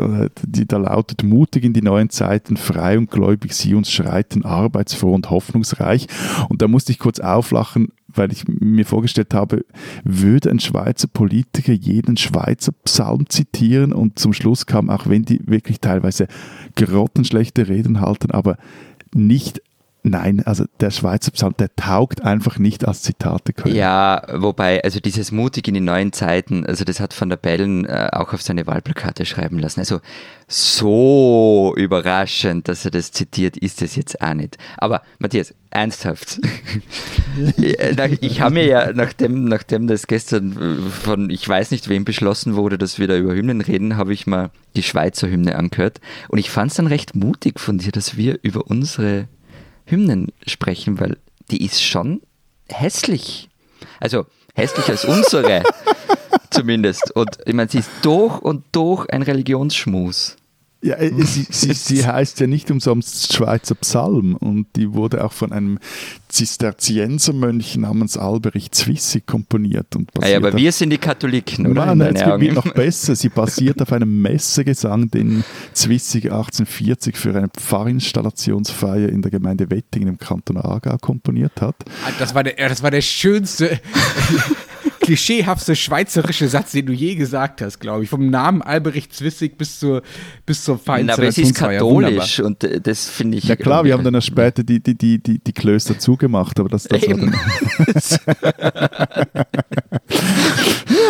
die 0.46 0.66
da 0.66 0.76
lautet, 0.76 1.22
mutig 1.22 1.64
in 1.64 1.72
die 1.72 1.82
neuen 1.82 2.10
Zeiten, 2.10 2.56
frei 2.56 2.98
und 2.98 3.10
gläubig 3.10 3.54
sie 3.54 3.74
uns 3.74 3.90
schreiten, 3.90 4.44
arbeitsfroh 4.44 5.14
und 5.14 5.30
hoffnungsreich. 5.30 6.06
Und 6.48 6.62
da 6.62 6.68
musste 6.68 6.92
ich 6.92 6.98
kurz 6.98 7.20
auflachen, 7.20 7.88
weil 8.08 8.32
ich 8.32 8.44
mir 8.46 8.84
vorgestellt 8.84 9.34
habe, 9.34 9.64
würde 10.04 10.50
ein 10.50 10.60
Schweizer 10.60 11.08
Politiker 11.08 11.72
jeden 11.72 12.16
Schweizer 12.16 12.72
Psalm 12.84 13.28
zitieren 13.28 13.92
und 13.92 14.18
zum 14.18 14.32
Schluss 14.32 14.66
kam, 14.66 14.90
auch 14.90 15.08
wenn 15.08 15.24
die 15.24 15.40
wirklich 15.46 15.80
teilweise 15.80 16.26
grottenschlechte 16.76 17.68
Reden 17.68 18.00
halten, 18.00 18.30
aber 18.30 18.56
nicht 19.14 19.62
Nein, 20.04 20.42
also 20.44 20.64
der 20.80 20.90
Schweizer 20.90 21.30
Psalm, 21.30 21.54
der 21.56 21.74
taugt 21.76 22.22
einfach 22.22 22.58
nicht 22.58 22.88
als 22.88 23.02
Zitate 23.02 23.52
können. 23.52 23.76
Ja, 23.76 24.22
wobei, 24.32 24.82
also 24.82 24.98
dieses 24.98 25.30
mutig 25.30 25.68
in 25.68 25.74
die 25.74 25.80
neuen 25.80 26.12
Zeiten, 26.12 26.66
also 26.66 26.84
das 26.84 26.98
hat 26.98 27.18
Van 27.18 27.28
der 27.28 27.36
Bellen 27.36 27.84
äh, 27.84 28.08
auch 28.10 28.32
auf 28.32 28.42
seine 28.42 28.66
Wahlplakate 28.66 29.24
schreiben 29.24 29.60
lassen. 29.60 29.78
Also 29.78 30.00
so 30.48 31.72
überraschend, 31.76 32.66
dass 32.66 32.84
er 32.84 32.90
das 32.90 33.12
zitiert, 33.12 33.56
ist 33.56 33.80
es 33.80 33.94
jetzt 33.94 34.20
auch 34.20 34.34
nicht. 34.34 34.58
Aber 34.76 35.02
Matthias, 35.20 35.54
ernsthaft. 35.70 36.40
ich 38.20 38.40
habe 38.40 38.54
mir 38.54 38.66
ja, 38.66 38.92
nachdem, 38.92 39.44
nachdem 39.44 39.86
das 39.86 40.08
gestern 40.08 40.52
äh, 40.52 40.90
von 40.90 41.30
ich 41.30 41.48
weiß 41.48 41.70
nicht 41.70 41.88
wem 41.88 42.04
beschlossen 42.04 42.56
wurde, 42.56 42.76
dass 42.76 42.98
wir 42.98 43.06
da 43.06 43.16
über 43.16 43.34
Hymnen 43.34 43.60
reden, 43.60 43.96
habe 43.96 44.12
ich 44.12 44.26
mal 44.26 44.50
die 44.74 44.82
Schweizer 44.82 45.28
Hymne 45.28 45.54
angehört. 45.54 46.00
Und 46.26 46.38
ich 46.38 46.50
fand 46.50 46.72
es 46.72 46.76
dann 46.76 46.88
recht 46.88 47.14
mutig 47.14 47.60
von 47.60 47.78
dir, 47.78 47.92
dass 47.92 48.16
wir 48.16 48.40
über 48.42 48.66
unsere 48.66 49.28
Hymnen 49.86 50.32
sprechen, 50.46 51.00
weil 51.00 51.18
die 51.50 51.64
ist 51.64 51.82
schon 51.82 52.22
hässlich. 52.68 53.48
Also 54.00 54.26
hässlicher 54.54 54.92
als 54.92 55.04
unsere 55.04 55.62
zumindest. 56.50 57.10
Und 57.14 57.38
ich 57.46 57.54
meine, 57.54 57.70
sie 57.70 57.78
ist 57.78 57.90
durch 58.02 58.40
und 58.40 58.64
durch 58.72 59.08
ein 59.10 59.22
Religionsschmus. 59.22 60.36
Ja, 60.84 60.96
äh, 60.96 61.12
sie, 61.24 61.46
sie, 61.48 61.74
sie, 61.74 62.06
heißt 62.06 62.40
ja 62.40 62.48
nicht 62.48 62.70
umsonst 62.70 63.32
Schweizer 63.32 63.76
Psalm 63.76 64.34
und 64.34 64.66
die 64.74 64.92
wurde 64.92 65.24
auch 65.24 65.32
von 65.32 65.52
einem 65.52 65.78
Zisterziensermönch 66.28 67.76
namens 67.76 68.16
Alberich 68.16 68.72
Zwissig 68.72 69.26
komponiert. 69.26 69.94
Und 69.94 70.10
ah 70.20 70.26
ja, 70.26 70.38
aber 70.38 70.56
wir 70.56 70.72
sind 70.72 70.90
die 70.90 70.98
Katholiken, 70.98 71.66
oder? 71.66 71.86
Nein, 71.86 71.98
nein, 71.98 72.16
es 72.16 72.40
wird 72.40 72.54
noch 72.54 72.74
besser. 72.74 73.14
Sie 73.14 73.28
basiert 73.28 73.80
auf 73.80 73.92
einem 73.92 74.22
Messegesang, 74.22 75.10
den 75.10 75.44
Zwissig 75.72 76.24
1840 76.24 77.16
für 77.16 77.36
eine 77.36 77.48
Pfarrinstallationsfeier 77.48 79.08
in 79.08 79.22
der 79.22 79.30
Gemeinde 79.30 79.70
Wettingen 79.70 80.08
im 80.08 80.18
Kanton 80.18 80.56
Aargau 80.56 80.96
komponiert 80.98 81.60
hat. 81.60 81.76
Ah, 82.04 82.10
das 82.18 82.34
war 82.34 82.42
der, 82.42 82.54
das 82.68 82.82
war 82.82 82.90
der 82.90 83.02
schönste 83.02 83.78
klischeehafte 85.02 85.76
schweizerische 85.76 86.48
Satz, 86.48 86.72
den 86.72 86.86
du 86.86 86.92
je 86.92 87.14
gesagt 87.14 87.60
hast, 87.60 87.78
glaube 87.80 88.04
ich. 88.04 88.10
Vom 88.10 88.30
Namen 88.30 88.62
Alberich 88.62 89.10
Zwissig 89.10 89.58
bis 89.58 89.78
zur, 89.78 90.02
bis 90.46 90.64
zur 90.64 90.78
Feind. 90.78 91.10
Aber 91.10 91.24
es 91.24 91.36
ist 91.36 91.54
katholisch 91.54 92.38
ja, 92.38 92.44
und 92.46 92.64
äh, 92.64 92.80
das 92.80 93.08
finde 93.08 93.38
ich. 93.38 93.44
Ja 93.44 93.56
klar, 93.56 93.84
wir 93.84 93.92
haben 93.92 94.04
dann 94.04 94.22
später 94.22 94.62
die, 94.62 94.80
die, 94.80 94.94
die, 94.94 95.18
die, 95.18 95.38
die 95.38 95.52
Klöster 95.52 95.98
zugemacht, 95.98 96.58
aber 96.58 96.68
das, 96.68 96.84
das 96.84 97.02
war 97.02 97.16
dann. 97.16 97.34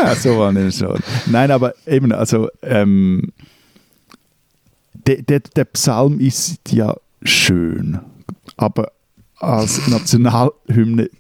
ja, 0.05 0.15
so 0.17 0.39
war 0.39 0.57
es 0.57 0.79
schon. 0.79 0.99
Nein, 1.27 1.51
aber 1.51 1.75
eben, 1.87 2.13
also 2.13 2.49
ähm, 2.63 3.33
der, 5.07 5.23
der, 5.23 5.41
der 5.41 5.65
Psalm 5.67 6.19
ist 6.19 6.61
ja 6.71 6.97
schön, 7.23 8.01
aber 8.57 8.93
als 9.37 9.87
Nationalhymne 9.89 11.11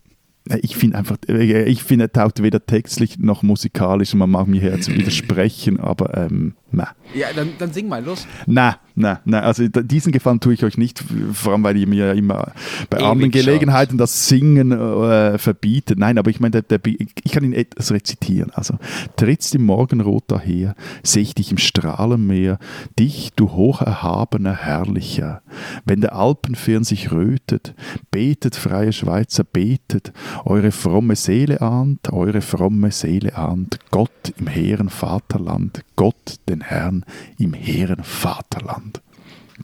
ich 0.63 0.77
finde 0.77 0.99
einfach, 0.99 1.17
ich 1.29 1.83
finde, 1.83 2.07
er 2.07 2.13
taugt 2.13 2.43
weder 2.43 2.65
textlich 2.65 3.19
noch 3.19 3.43
musikalisch. 3.43 4.15
Man 4.15 4.31
mag 4.31 4.49
mir 4.49 4.63
jetzt 4.63 4.93
widersprechen, 4.93 5.79
aber 5.79 6.17
ähm, 6.17 6.55
Nein. 6.73 6.89
Ja, 7.15 7.29
dann, 7.37 7.51
dann 7.59 7.73
sing 7.73 7.89
mal, 7.89 8.03
los. 8.03 8.27
Nein, 8.47 8.75
nein, 8.95 9.19
nein. 9.27 9.45
Also 9.45 9.69
diesen 9.69 10.11
Gefallen 10.11 10.41
tue 10.41 10.55
ich 10.55 10.65
euch 10.65 10.79
nicht, 10.79 11.05
vor 11.35 11.53
allem 11.53 11.63
weil 11.63 11.77
ihr 11.77 11.87
mir 11.87 12.07
ja 12.07 12.13
immer 12.13 12.53
bei 12.89 12.97
Ewig 12.97 13.07
anderen 13.07 13.33
schaut. 13.33 13.45
Gelegenheiten 13.45 13.99
das 13.99 14.29
Singen 14.29 14.73
äh, 14.73 15.37
verbietet. 15.37 15.99
Nein, 15.99 16.17
aber 16.17 16.31
ich 16.31 16.41
meine, 16.41 16.63
der, 16.63 16.79
der, 16.79 16.81
ich 16.87 17.33
kann 17.33 17.45
ihn 17.45 17.53
etwas 17.53 17.93
rezitieren. 17.93 18.51
Also, 18.55 18.79
trittst 19.17 19.55
im 19.55 19.67
Morgenrot 19.67 20.25
daher, 20.29 20.75
sehe 21.03 21.23
ich 21.23 21.35
dich 21.35 21.51
im 21.51 21.59
Strahlenmeer, 21.59 22.59
dich, 22.99 23.33
du 23.37 23.53
hocherhabener, 23.53 24.55
herrlicher. 24.55 25.43
Wenn 25.85 26.01
der 26.01 26.15
Alpenfirn 26.15 26.85
sich 26.85 27.13
rötet, 27.13 27.75
betet, 28.11 28.57
freie 28.57 28.93
Schweizer, 28.93 29.45
betet, 29.45 30.13
eure 30.47 30.73
fromme 30.73 31.17
Seele 31.17 31.61
ahnt, 31.61 32.11
eure 32.11 32.41
fromme 32.41 32.91
Seele 32.91 33.37
ahnt, 33.37 33.79
Gott 33.91 34.33
im 34.39 34.47
hehren 34.47 34.89
Vaterland, 34.89 35.83
Gott 35.97 36.37
den 36.49 36.62
Herrn 36.63 37.05
im 37.39 37.53
hehren 37.55 38.03
Vaterland. 38.03 39.01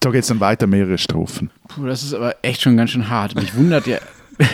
So 0.02 0.10
geht 0.10 0.22
es 0.22 0.28
dann 0.28 0.40
weiter, 0.40 0.66
mehrere 0.66 0.98
Strophen. 0.98 1.50
Puh, 1.68 1.86
das 1.86 2.02
ist 2.02 2.14
aber 2.14 2.36
echt 2.42 2.62
schon 2.62 2.76
ganz 2.76 2.90
schön 2.90 3.08
hart. 3.08 3.34
Mich 3.34 3.56
wundert 3.56 3.86
ja, 3.86 3.98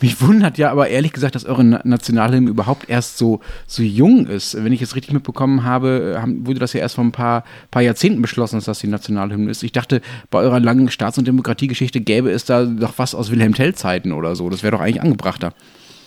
mich 0.00 0.20
wundert 0.20 0.58
ja 0.58 0.70
aber 0.70 0.88
ehrlich 0.88 1.12
gesagt, 1.12 1.34
dass 1.34 1.44
eure 1.44 1.64
Na- 1.64 1.80
Nationalhymne 1.82 2.50
überhaupt 2.50 2.88
erst 2.88 3.18
so, 3.18 3.40
so 3.66 3.82
jung 3.82 4.26
ist. 4.26 4.62
Wenn 4.62 4.72
ich 4.72 4.82
es 4.82 4.94
richtig 4.94 5.12
mitbekommen 5.12 5.64
habe, 5.64 6.18
haben, 6.20 6.46
wurde 6.46 6.60
das 6.60 6.72
ja 6.74 6.80
erst 6.80 6.94
vor 6.96 7.04
ein 7.04 7.10
paar, 7.12 7.42
paar 7.70 7.82
Jahrzehnten 7.82 8.22
beschlossen, 8.22 8.56
dass 8.56 8.66
das 8.66 8.78
die 8.78 8.86
Nationalhymne 8.86 9.50
ist. 9.50 9.62
Ich 9.64 9.72
dachte, 9.72 10.02
bei 10.30 10.38
eurer 10.38 10.60
langen 10.60 10.88
Staats- 10.90 11.18
und 11.18 11.26
Demokratiegeschichte 11.26 12.00
gäbe 12.00 12.30
es 12.30 12.44
da 12.44 12.64
doch 12.64 12.92
was 12.98 13.14
aus 13.14 13.30
Wilhelm 13.32 13.54
Tell-Zeiten 13.54 14.12
oder 14.12 14.36
so. 14.36 14.48
Das 14.50 14.62
wäre 14.62 14.72
doch 14.72 14.80
eigentlich 14.80 15.02
angebrachter. 15.02 15.52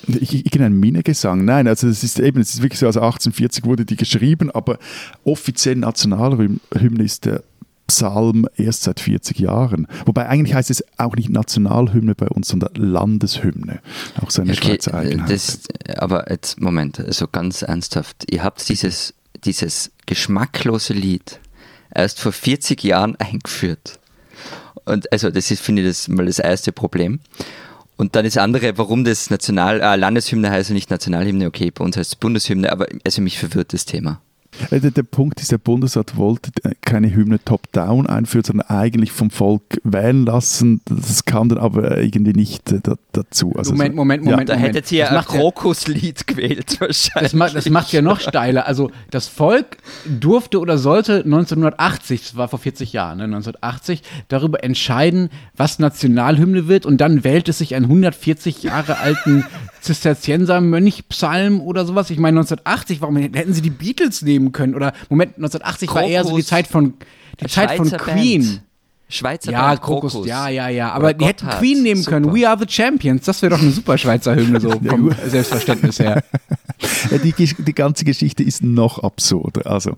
Ich, 0.08 0.46
ich 0.46 0.52
kenne 0.52 0.66
einen 0.66 0.80
Minnegesang. 0.80 1.46
Nein, 1.46 1.68
also 1.68 1.88
das 1.88 2.04
ist 2.04 2.20
eben, 2.20 2.40
es 2.42 2.54
ist 2.56 2.62
wirklich 2.62 2.80
so, 2.80 2.86
also 2.88 3.00
1840 3.00 3.66
wurde 3.66 3.86
die 3.86 3.96
geschrieben, 3.96 4.52
aber 4.52 4.78
offiziell 5.24 5.76
Nationalhymne 5.76 7.04
ist 7.04 7.26
der 7.26 7.44
Psalm 7.88 8.48
erst 8.56 8.84
seit 8.84 9.00
40 9.00 9.40
Jahren. 9.40 9.88
Wobei 10.06 10.28
eigentlich 10.28 10.56
heißt 10.56 10.72
es 10.72 10.84
auch 10.98 11.16
nicht 11.16 11.30
Nationalhymne 11.30 12.16
bei 12.16 12.28
uns, 12.28 12.48
sondern 12.48 12.74
Landeshymne. 12.76 13.80
Auch 14.22 14.32
so 14.32 14.42
eine 14.42 14.54
Okay, 14.54 14.72
Schweizer 14.72 14.94
Eigenheit. 14.96 15.30
das, 15.30 15.60
aber 15.98 16.30
jetzt, 16.30 16.60
Moment, 16.60 17.00
also 17.00 17.28
ganz 17.28 17.62
ernsthaft. 17.62 18.26
Ihr 18.32 18.44
habt 18.44 18.68
dieses, 18.70 19.14
dieses 19.44 19.92
geschmacklose 20.08 20.94
Lied 20.94 21.40
erst 21.94 22.20
vor 22.20 22.32
40 22.32 22.84
Jahren 22.84 23.16
eingeführt. 23.20 24.00
Und 24.86 25.12
also 25.12 25.30
das 25.30 25.52
ist, 25.52 25.62
finde 25.62 25.84
ich, 25.84 25.88
das 25.88 26.08
mal 26.08 26.26
das 26.26 26.40
erste 26.40 26.72
Problem. 26.72 27.20
Und 27.98 28.16
dann 28.16 28.26
das 28.26 28.38
andere, 28.38 28.78
warum 28.78 29.04
das 29.04 29.30
National, 29.30 29.80
äh, 29.82 29.96
Landeshymne 29.96 30.50
heißt 30.50 30.70
und 30.70 30.76
nicht 30.76 30.90
Nationalhymne, 30.90 31.48
okay, 31.48 31.72
bei 31.72 31.84
uns 31.84 31.96
heißt 31.96 32.14
es 32.14 32.16
Bundeshymne, 32.16 32.72
aber 32.72 32.88
also 33.06 33.22
mich 33.22 33.40
verwirrt 33.40 33.74
das 33.74 33.86
Thema. 33.86 34.20
Äh, 34.70 34.80
Der, 34.80 34.92
der 34.92 35.04
Punkt 35.04 35.40
ist, 35.42 35.52
der 35.52 35.58
Bundesrat 35.58 36.18
wollte 36.18 36.52
äh, 36.64 36.76
keine 36.82 37.14
Hymne 37.14 37.44
top-down 37.44 38.08
einführen, 38.08 38.44
sondern 38.44 38.68
eigentlich 38.70 39.12
vom 39.12 39.30
Volk 39.30 39.80
wählen 39.84 40.26
lassen. 40.26 40.82
Das 40.86 41.26
kam 41.26 41.50
dann 41.50 41.58
aber 41.58 41.98
irgendwie 41.98 42.34
nicht 42.34 42.72
äh, 42.72 42.82
dazu. 43.18 43.54
Also 43.58 43.72
Moment, 43.72 43.92
so- 43.94 43.96
Moment, 43.96 44.26
Ja. 44.26 44.32
Moment. 44.32 44.50
Da 44.50 44.56
hättet 44.56 44.92
ihr 44.92 45.02
Das 45.04 45.10
ein 45.10 45.16
macht 45.16 45.32
ja- 45.34 45.40
Krokuslied 45.40 46.28
gewählt 46.28 46.80
wahrscheinlich. 46.80 47.32
Das 47.32 47.34
macht 47.34 47.56
das 47.56 47.70
macht's 47.70 47.92
ja 47.92 48.02
noch 48.02 48.20
steiler. 48.20 48.68
Also 48.68 48.92
das 49.12 49.28
Volk 49.28 49.78
durfte 50.06 50.60
oder 50.60 50.78
sollte 50.78 51.24
1980, 51.26 52.22
das 52.22 52.36
war 52.36 52.48
vor 52.48 52.60
40 52.60 52.94
Jahren, 52.94 53.18
ne, 53.18 53.24
1980, 53.26 54.02
darüber 54.28 54.64
entscheiden, 54.64 55.30
was 55.56 55.80
Nationalhymne 55.80 56.68
wird 56.68 56.86
und 56.86 56.98
dann 57.02 57.24
wählt 57.24 57.50
es 57.50 57.58
sich 57.60 57.76
einen 57.76 57.86
140 57.86 58.64
Jahre 58.64 58.98
alten 59.00 59.46
Zisterzienser-Mönchpsalm 59.82 61.62
oder 61.62 61.86
sowas. 61.86 62.10
Ich 62.10 62.18
meine 62.20 62.40
1980, 62.40 63.02
warum 63.02 63.18
hätten 63.18 63.54
sie 63.54 63.62
die 63.62 63.70
Beatles 63.70 64.22
nehmen 64.22 64.52
können? 64.52 64.76
Oder 64.76 64.94
Moment, 65.10 65.38
1980 65.38 65.94
war 65.94 66.04
eher 66.04 66.24
so 66.24 66.30
die 66.30 66.34
Krokus. 66.36 66.48
Zeit 66.48 66.68
von 66.68 66.94
die 67.40 67.48
Zeit 67.48 67.72
von 67.78 67.90
Queen. 67.92 68.42
Band. 68.42 68.62
Schweizer 69.16 69.52
Ja, 69.52 69.68
Band 69.70 69.82
Krokus, 69.82 70.26
ja, 70.26 70.50
ja, 70.50 70.70
ja. 70.70 70.92
Aber 70.92 71.06
Oder 71.06 71.14
die 71.14 71.26
hätten 71.26 71.46
Gotthard. 71.46 71.60
Queen 71.62 71.84
nehmen 71.84 72.04
können. 72.06 72.26
Super. 72.26 72.38
We 72.38 72.50
are 72.50 72.60
the 72.60 72.66
Champions. 72.68 73.26
Das 73.26 73.42
wäre 73.42 73.56
doch 73.56 73.62
eine 73.62 73.72
super 73.72 73.98
Schweizer 73.98 74.36
Hymne, 74.36 74.60
so 74.60 74.70
vom 74.88 75.12
Selbstverständnis 75.28 76.00
her. 76.00 76.24
Ja, 77.10 77.18
die, 77.20 77.32
die 77.34 77.74
ganze 77.74 78.04
Geschichte 78.04 78.44
ist 78.44 78.62
noch 78.62 79.00
absurder. 79.00 79.66
Also, 79.72 79.96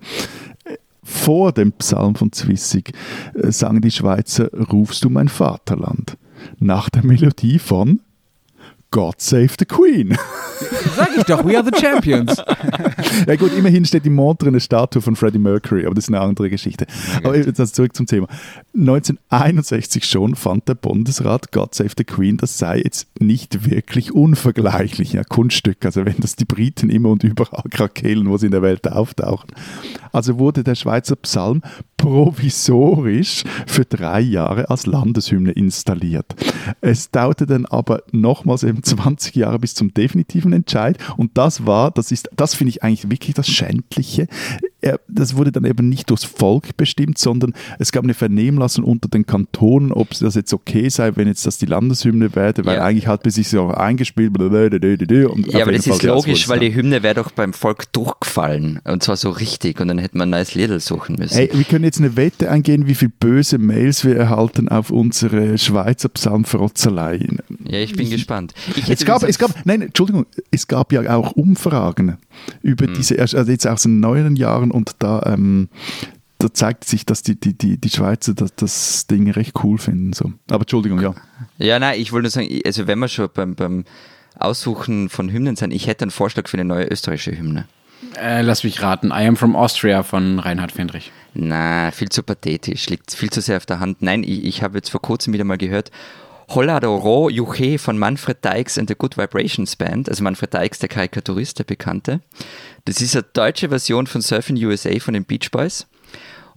vor 1.02 1.50
dem 1.52 1.72
Psalm 1.72 2.14
von 2.14 2.30
Zwissig 2.30 2.92
äh, 3.34 3.50
sagen 3.50 3.80
die 3.80 3.90
Schweizer, 3.90 4.48
rufst 4.70 5.04
du 5.04 5.10
mein 5.10 5.28
Vaterland. 5.28 6.16
Nach 6.60 6.88
der 6.88 7.04
Melodie 7.04 7.58
von 7.58 8.00
God 8.90 9.20
Save 9.20 9.50
the 9.58 9.66
Queen. 9.66 10.16
Sag 10.96 11.10
ich 11.16 11.24
doch, 11.24 11.44
we 11.44 11.56
are 11.56 11.64
the 11.64 11.78
Champions. 11.78 12.36
ja 13.26 13.36
gut, 13.36 13.52
immerhin 13.56 13.84
steht 13.84 14.06
in 14.06 14.14
Montreux 14.14 14.48
eine 14.48 14.60
Statue 14.60 15.02
von 15.02 15.14
Freddie 15.14 15.38
Mercury, 15.38 15.84
aber 15.84 15.94
das 15.94 16.04
ist 16.04 16.08
eine 16.08 16.20
andere 16.20 16.50
Geschichte. 16.50 16.86
Aber 17.22 17.36
jetzt 17.36 17.60
also 17.60 17.72
zurück 17.72 17.94
zum 17.94 18.06
Thema. 18.06 18.26
1961 18.74 20.04
schon 20.04 20.34
fand 20.34 20.68
der 20.68 20.74
Bundesrat 20.74 21.52
God 21.52 21.74
Save 21.74 21.92
the 21.96 22.04
Queen, 22.04 22.38
das 22.38 22.58
sei 22.58 22.80
jetzt 22.80 23.08
nicht 23.20 23.70
wirklich 23.70 24.12
unvergleichlich, 24.12 25.12
ja, 25.12 25.22
Kunststück, 25.22 25.84
also 25.84 26.04
wenn 26.04 26.16
das 26.18 26.36
die 26.36 26.44
Briten 26.44 26.90
immer 26.90 27.10
und 27.10 27.24
überall 27.24 27.64
krakehlen, 27.70 28.28
wo 28.28 28.36
sie 28.36 28.46
in 28.46 28.52
der 28.52 28.62
Welt 28.62 28.90
auftauchen. 28.90 29.50
Also 30.12 30.38
wurde 30.38 30.64
der 30.64 30.74
Schweizer 30.74 31.16
Psalm 31.16 31.62
provisorisch 31.96 33.44
für 33.66 33.84
drei 33.84 34.20
Jahre 34.20 34.70
als 34.70 34.86
Landeshymne 34.86 35.52
installiert. 35.52 36.34
Es 36.80 37.10
dauerte 37.10 37.46
dann 37.46 37.66
aber 37.66 38.02
nochmals 38.12 38.62
eben 38.78 38.82
20 38.82 39.34
Jahre 39.34 39.58
bis 39.58 39.74
zum 39.74 39.92
definitiven 39.92 40.52
Entscheid 40.52 40.98
und 41.16 41.36
das 41.36 41.66
war, 41.66 41.90
das 41.90 42.12
ist, 42.12 42.30
das 42.36 42.54
finde 42.54 42.70
ich 42.70 42.82
eigentlich 42.82 43.10
wirklich 43.10 43.34
das 43.34 43.48
Schändliche. 43.48 44.28
Er- 44.80 45.00
Das 45.08 45.36
wurde 45.36 45.50
dann 45.50 45.64
eben 45.64 45.88
nicht 45.88 46.08
durchs 46.10 46.24
Volk 46.24 46.76
bestimmt, 46.76 47.18
sondern 47.18 47.52
es 47.80 47.90
gab 47.90 48.04
eine 48.04 48.14
Vernehmlassung 48.14 48.84
unter 48.84 49.08
den 49.08 49.26
Kantonen, 49.26 49.92
ob 49.92 50.10
das 50.18 50.34
jetzt 50.36 50.52
okay 50.54 50.88
sei, 50.88 51.16
wenn 51.16 51.26
jetzt 51.26 51.44
das 51.46 51.58
die 51.58 51.66
Landeshymne 51.66 52.34
werde, 52.36 52.64
weil 52.64 52.76
Ja. 52.76 52.84
eigentlich 52.84 53.06
hat 53.08 53.24
man 53.24 53.32
sich 53.32 53.48
so 53.48 53.68
eingespielt. 53.68 54.32
blablabla, 54.32 55.28
Und 55.30 55.46
Ja, 55.52 55.62
aber 55.62 55.72
das 55.72 55.86
ist 55.86 56.00
Fall, 56.00 56.08
logisch, 56.10 56.48
wurde 56.48 56.60
weil 56.60 56.68
die 56.68 56.74
Hymne 56.76 57.02
wäre 57.02 57.14
doch 57.16 57.32
beim 57.32 57.52
Volk 57.52 57.92
durchgefallen. 57.92 58.80
Und 58.84 59.02
zwar 59.02 59.16
so 59.16 59.30
richtig. 59.30 59.80
Und 59.80 59.88
dann 59.88 59.98
hätte 59.98 60.16
man 60.16 60.28
ein 60.28 60.30
neues 60.30 60.54
Liedl 60.54 60.78
suchen 60.80 61.16
müssen. 61.18 61.34
Hey, 61.34 61.50
wir 61.52 61.64
können 61.64 61.84
jetzt 61.84 61.98
eine 61.98 62.16
Wette 62.16 62.50
eingehen, 62.50 62.86
wie 62.86 62.94
viele 62.94 63.12
böse 63.18 63.58
Mails 63.58 64.04
wir 64.04 64.16
erhalten 64.16 64.68
auf 64.68 64.90
unsere 64.90 65.58
Schweizer 65.58 66.08
Psalmfrotzelei. 66.08 67.26
ja, 67.68 67.78
ich 67.80 67.94
bin 67.94 68.10
gespannt. 68.10 68.54
Ich 68.76 68.88
Es 68.88 69.04
gab, 69.04 69.22
es 69.22 69.38
gab, 69.38 69.54
nein, 69.66 69.82
Entschuldigung, 69.82 70.26
es 70.50 70.66
gab 70.68 70.92
ja 70.92 71.16
auch 71.16 71.32
Umfragen 71.32 72.16
über 72.62 72.86
Hm. 72.86 72.94
diese, 72.94 73.18
also 73.18 73.38
jetzt 73.42 73.66
aus 73.66 73.82
den 73.82 74.00
neueren 74.00 74.36
Jahren 74.36 74.67
und 74.70 74.96
da, 74.98 75.22
ähm, 75.26 75.68
da 76.38 76.52
zeigt 76.52 76.84
sich, 76.84 77.04
dass 77.04 77.22
die, 77.22 77.38
die, 77.38 77.56
die, 77.56 77.78
die 77.78 77.90
Schweizer 77.90 78.34
das, 78.34 78.54
das 78.54 79.06
Ding 79.06 79.30
recht 79.30 79.54
cool 79.62 79.78
finden. 79.78 80.12
So. 80.12 80.32
Aber 80.50 80.62
Entschuldigung, 80.62 81.00
ja. 81.00 81.14
Ja, 81.58 81.78
nein, 81.78 82.00
ich 82.00 82.12
wollte 82.12 82.24
nur 82.24 82.30
sagen, 82.30 82.48
also 82.64 82.86
wenn 82.86 82.98
wir 82.98 83.08
schon 83.08 83.28
beim, 83.32 83.54
beim 83.54 83.84
Aussuchen 84.38 85.08
von 85.08 85.30
Hymnen 85.30 85.56
sind, 85.56 85.72
ich 85.72 85.86
hätte 85.86 86.02
einen 86.02 86.10
Vorschlag 86.10 86.48
für 86.48 86.56
eine 86.56 86.64
neue 86.64 86.86
österreichische 86.86 87.36
Hymne. 87.36 87.66
Äh, 88.16 88.42
lass 88.42 88.62
mich 88.62 88.80
raten. 88.82 89.08
I 89.08 89.26
am 89.26 89.36
from 89.36 89.56
Austria 89.56 90.02
von 90.02 90.38
Reinhard 90.38 90.72
Fendrich. 90.72 91.10
Na, 91.34 91.90
viel 91.90 92.08
zu 92.08 92.22
pathetisch, 92.22 92.88
liegt 92.88 93.12
viel 93.12 93.30
zu 93.30 93.40
sehr 93.40 93.56
auf 93.56 93.66
der 93.66 93.80
Hand. 93.80 94.02
Nein, 94.02 94.22
ich, 94.22 94.44
ich 94.44 94.62
habe 94.62 94.78
jetzt 94.78 94.90
vor 94.90 95.02
kurzem 95.02 95.32
wieder 95.32 95.44
mal 95.44 95.58
gehört, 95.58 95.90
Holla 96.50 96.80
do 96.80 96.96
Ro 96.96 97.28
Juche 97.28 97.78
von 97.78 97.98
Manfred 97.98 98.42
Dykes 98.42 98.78
and 98.78 98.88
the 98.88 98.94
Good 98.94 99.18
Vibrations 99.18 99.76
Band, 99.76 100.08
also 100.08 100.24
Manfred 100.24 100.54
Dykes, 100.54 100.78
der 100.78 100.88
Karikaturist, 100.88 101.58
der 101.58 101.64
Bekannte. 101.64 102.20
Das 102.86 103.02
ist 103.02 103.14
eine 103.14 103.26
deutsche 103.34 103.68
Version 103.68 104.06
von 104.06 104.22
Surfing 104.22 104.56
USA 104.64 104.98
von 104.98 105.12
den 105.12 105.24
Beach 105.24 105.50
Boys. 105.50 105.86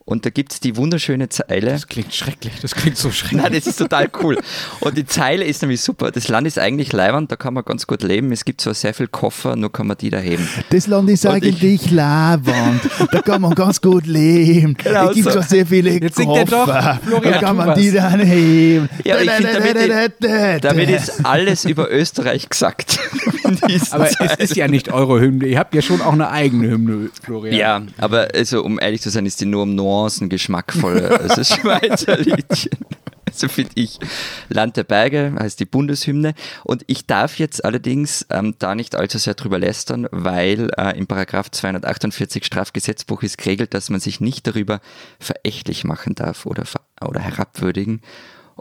Und 0.04 0.26
da 0.26 0.30
gibt 0.32 0.52
es 0.52 0.60
die 0.60 0.76
wunderschöne 0.78 1.30
Zeile. 1.30 1.72
Das 1.72 1.88
klingt 1.88 2.14
schrecklich. 2.14 2.54
Das 2.62 2.74
klingt 2.76 2.98
so 2.98 3.12
schrecklich. 3.12 3.42
Nein, 3.44 3.54
das 3.54 3.68
ist 3.68 3.78
total 3.78 4.10
cool. 4.22 4.38
Und 4.80 4.98
die 4.98 5.06
Zeile 5.06 5.46
ist 5.46 5.62
nämlich 5.62 5.80
super. 5.82 6.12
Das 6.12 6.28
Land 6.28 6.48
ist 6.48 6.58
eigentlich 6.60 6.92
leiwand, 6.92 7.32
da 7.32 7.36
kann 7.36 7.54
man 7.54 7.64
ganz 7.64 7.86
gut 7.88 8.02
leben. 8.04 8.32
Es 8.32 8.44
gibt 8.44 8.62
zwar 8.62 8.74
sehr 8.74 8.94
viel 8.94 9.08
Koffer, 9.08 9.56
nur 9.56 9.72
kann 9.72 9.88
man 9.88 9.98
die 9.98 10.10
da 10.10 10.18
heben. 10.18 10.48
Das 10.72 10.88
Land 10.88 11.10
ist 11.10 11.26
Und 11.26 11.38
ich- 11.44 11.54
eigentlich 11.56 11.92
Lavand. 11.92 12.82
Da 13.12 13.22
kann 13.22 13.42
man 13.42 13.54
ganz 13.54 13.80
gut 13.80 14.08
leben. 14.08 14.76
Genau 14.76 15.10
es 15.10 15.16
gibt 15.16 15.26
so. 15.28 15.34
schon 15.34 15.44
sehr 15.44 15.66
viele 15.68 15.92
Jetzt 15.92 16.16
singt 16.18 16.36
er 16.36 16.46
doch. 16.46 16.66
Koffer. 16.66 17.00
Florian, 17.06 17.34
da 17.34 17.40
kann 17.40 17.56
man 17.56 17.68
was. 17.68 17.80
die 17.80 17.92
dann 17.92 18.20
heben. 18.20 18.90
Ja, 19.06 19.16
aber 19.16 19.24
ich 19.24 19.32
finde, 19.32 19.54
damit, 20.20 20.64
damit 20.64 20.90
ist 20.90 21.26
alles 21.26 21.66
über 21.66 21.90
Österreich 21.92 22.50
gesagt. 22.50 23.00
Aber 23.92 24.06
es 24.08 24.14
Zeiten. 24.14 24.42
ist 24.42 24.56
ja 24.56 24.68
nicht 24.70 24.94
eure 24.94 25.20
Hymne. 25.20 25.46
Ihr 25.48 25.60
habt 25.60 25.76
ja 25.76 25.82
schon 25.82 26.00
auch 26.02 26.14
eine 26.14 26.30
eigene 26.30 26.70
Hymne, 26.70 27.10
Florian. 27.22 27.54
Ja, 27.56 27.82
aber 27.98 28.30
also, 28.34 28.64
um 28.64 28.80
ehrlich 28.80 29.02
zu 29.02 29.10
sein, 29.10 29.26
ist 29.26 29.42
die 29.42 29.46
nur 29.46 29.64
um 29.64 29.76
Nuancen 29.92 30.30
geschmackvoller 30.30 31.20
als 31.20 31.36
das 31.36 31.50
Schweizer 31.56 32.18
Liedchen. 32.18 32.78
So 33.34 33.48
finde 33.48 33.72
ich. 33.76 33.98
Land 34.50 34.76
der 34.76 34.84
Berge 34.84 35.34
heißt 35.40 35.60
die 35.60 35.66
Bundeshymne. 35.66 36.34
Und 36.64 36.84
ich 36.88 37.08
darf 37.08 37.40
jetzt 37.40 37.64
allerdings 37.64 38.26
ähm, 38.30 38.56
da 38.60 38.76
nicht 38.76 38.96
allzu 38.96 39.18
sehr 39.18 39.36
drüber 39.36 39.58
lästern, 39.58 40.08
weil 40.12 40.70
äh, 40.78 40.98
im 40.98 41.08
Paragraph 41.08 41.50
248 41.50 42.46
Strafgesetzbuch 42.46 43.24
ist 43.24 43.38
geregelt, 43.38 43.74
dass 43.74 43.90
man 43.90 44.02
sich 44.02 44.20
nicht 44.20 44.48
darüber 44.48 44.82
verächtlich 45.20 45.86
machen 45.86 46.16
darf 46.16 46.46
oder, 46.46 46.64
oder 47.06 47.22
herabwürdigen. 47.22 48.02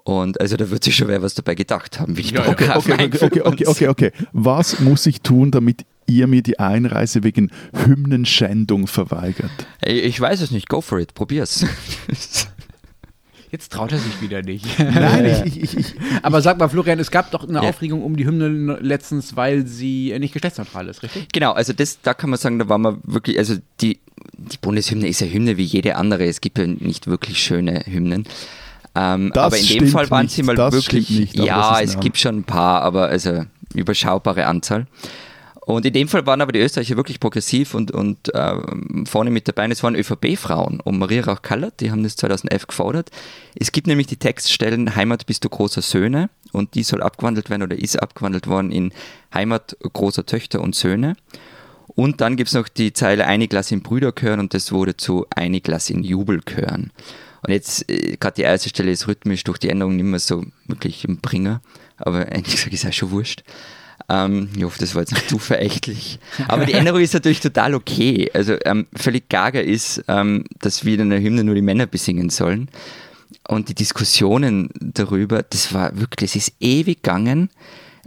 Und 0.04 0.40
also 0.40 0.56
da 0.56 0.70
wird 0.70 0.84
sich 0.84 0.96
schon 0.96 1.08
wer 1.08 1.20
was 1.20 1.34
dabei 1.34 1.56
gedacht 1.56 1.98
haben, 1.98 2.16
wie 2.16 2.22
die 2.22 2.38
Okay, 2.38 2.54
Paragraphen 2.54 2.92
okay, 2.92 3.04
okay, 3.04 3.24
okay, 3.24 3.42
okay, 3.42 3.66
okay, 3.66 3.88
okay. 3.88 4.12
Was 4.32 4.78
muss 4.78 5.04
ich 5.06 5.20
tun, 5.20 5.50
damit 5.50 5.84
ihr 6.06 6.26
mir 6.26 6.42
die 6.42 6.58
Einreise 6.58 7.22
wegen 7.22 7.50
Hymnenschändung 7.84 8.86
verweigert. 8.86 9.50
Ich 9.84 10.20
weiß 10.20 10.40
es 10.40 10.50
nicht, 10.50 10.68
go 10.68 10.80
for 10.80 10.98
it, 10.98 11.14
probier's. 11.14 11.64
Jetzt 13.52 13.72
traut 13.72 13.90
er 13.90 13.98
sich 13.98 14.20
wieder 14.22 14.42
nicht. 14.42 14.64
Nein, 14.78 15.42
ich, 15.44 15.60
ich, 15.60 15.76
ich, 15.76 15.94
Aber 16.22 16.40
sag 16.40 16.58
mal, 16.58 16.68
Florian, 16.68 17.00
es 17.00 17.10
gab 17.10 17.32
doch 17.32 17.48
eine 17.48 17.54
Ja. 17.62 17.68
Aufregung 17.70 18.04
um 18.04 18.16
die 18.16 18.24
Hymne 18.24 18.78
letztens, 18.80 19.34
weil 19.34 19.66
sie 19.66 20.14
nicht 20.20 20.32
geschlechtsneutral 20.32 20.86
ist, 20.88 21.02
richtig? 21.02 21.26
Genau, 21.32 21.50
also 21.52 21.72
das, 21.72 22.00
da 22.00 22.14
kann 22.14 22.30
man 22.30 22.38
sagen, 22.38 22.60
da 22.60 22.68
war 22.68 22.78
man 22.78 23.00
wirklich, 23.02 23.38
also 23.38 23.56
die, 23.80 23.98
die 24.38 24.56
Bundeshymne 24.60 25.08
ist 25.08 25.20
ja 25.20 25.26
Hymne 25.26 25.56
wie 25.56 25.64
jede 25.64 25.96
andere. 25.96 26.26
Es 26.26 26.40
gibt 26.40 26.58
ja 26.58 26.66
nicht 26.66 27.08
wirklich 27.08 27.42
schöne 27.42 27.82
Hymnen. 27.86 28.24
Ähm, 28.94 29.32
Das 29.34 29.46
aber 29.46 29.58
in 29.58 29.66
dem 29.66 29.88
Fall 29.88 30.08
waren 30.10 30.26
nicht, 30.26 30.34
sie 30.36 30.42
mal 30.44 30.54
das 30.54 30.72
wirklich. 30.72 31.10
nicht, 31.10 31.34
ja, 31.36 31.80
es 31.80 31.98
gibt 31.98 32.18
schon 32.18 32.38
ein 32.38 32.44
paar, 32.44 32.82
aber 32.82 33.08
also 33.08 33.44
überschaubare 33.74 34.46
Anzahl. 34.46 34.86
Und 35.74 35.86
in 35.86 35.92
dem 35.92 36.08
Fall 36.08 36.26
waren 36.26 36.40
aber 36.40 36.52
die 36.52 36.60
Österreicher 36.60 36.96
wirklich 36.96 37.20
progressiv 37.20 37.74
und, 37.74 37.90
und 37.90 38.30
ähm, 38.34 39.06
vorne 39.06 39.30
mit 39.30 39.46
dabei. 39.46 39.66
Und 39.66 39.72
es 39.72 39.82
waren 39.82 39.94
ÖVP-Frauen 39.94 40.80
um 40.80 40.98
Maria 40.98 41.22
Rauch-Kallert, 41.22 41.80
die 41.80 41.90
haben 41.90 42.02
das 42.02 42.16
2011 42.16 42.66
gefordert. 42.66 43.10
Es 43.54 43.72
gibt 43.72 43.86
nämlich 43.86 44.06
die 44.06 44.16
Textstellen 44.16 44.96
Heimat 44.96 45.26
bist 45.26 45.44
du 45.44 45.48
großer 45.48 45.82
Söhne 45.82 46.30
und 46.52 46.74
die 46.74 46.82
soll 46.82 47.02
abgewandelt 47.02 47.50
werden 47.50 47.62
oder 47.62 47.78
ist 47.78 48.00
abgewandelt 48.00 48.46
worden 48.46 48.72
in 48.72 48.92
Heimat 49.32 49.76
großer 49.80 50.26
Töchter 50.26 50.60
und 50.60 50.74
Söhne. 50.74 51.16
Und 51.88 52.20
dann 52.20 52.36
gibt 52.36 52.48
es 52.48 52.54
noch 52.54 52.68
die 52.68 52.92
Zeile 52.92 53.26
Einiglás 53.26 53.72
in 53.72 53.82
Brüderchören 53.82 54.40
und 54.40 54.54
das 54.54 54.72
wurde 54.72 54.96
zu 54.96 55.26
Einiglás 55.28 55.90
in 55.90 56.02
Jubelchören. 56.04 56.92
Und 57.42 57.52
jetzt, 57.52 57.90
äh, 57.90 58.16
gerade 58.16 58.34
die 58.36 58.42
erste 58.42 58.68
Stelle 58.68 58.90
ist 58.90 59.08
rhythmisch 59.08 59.44
durch 59.44 59.58
die 59.58 59.70
Änderung 59.70 59.96
nicht 59.96 60.04
mehr 60.04 60.20
so 60.20 60.44
wirklich 60.66 61.04
im 61.04 61.18
Bringer, 61.18 61.60
aber 61.96 62.20
eigentlich 62.20 62.56
gesagt 62.56 62.72
ist 62.72 62.86
auch 62.86 62.92
schon 62.92 63.10
wurscht. 63.10 63.44
Ähm, 64.08 64.48
ich 64.56 64.64
hoffe, 64.64 64.78
das 64.78 64.94
war 64.94 65.02
jetzt 65.02 65.12
nicht 65.12 65.28
zu 65.28 65.38
verächtlich. 65.38 66.18
Aber 66.48 66.66
die 66.66 66.72
Änderung 66.72 67.00
ist 67.00 67.14
natürlich 67.14 67.40
total 67.40 67.74
okay. 67.74 68.30
Also 68.34 68.56
ähm, 68.64 68.86
völlig 68.94 69.28
gaga 69.28 69.60
ist, 69.60 70.02
ähm, 70.08 70.44
dass 70.60 70.84
wir 70.84 70.98
in 70.98 71.10
der 71.10 71.20
Hymne 71.20 71.44
nur 71.44 71.54
die 71.54 71.62
Männer 71.62 71.86
besingen 71.86 72.30
sollen. 72.30 72.68
Und 73.48 73.68
die 73.68 73.74
Diskussionen 73.74 74.70
darüber, 74.80 75.42
das 75.42 75.74
war 75.74 75.98
wirklich, 75.98 76.32
das 76.32 76.36
ist 76.36 76.54
ewig 76.60 77.02
gegangen, 77.02 77.50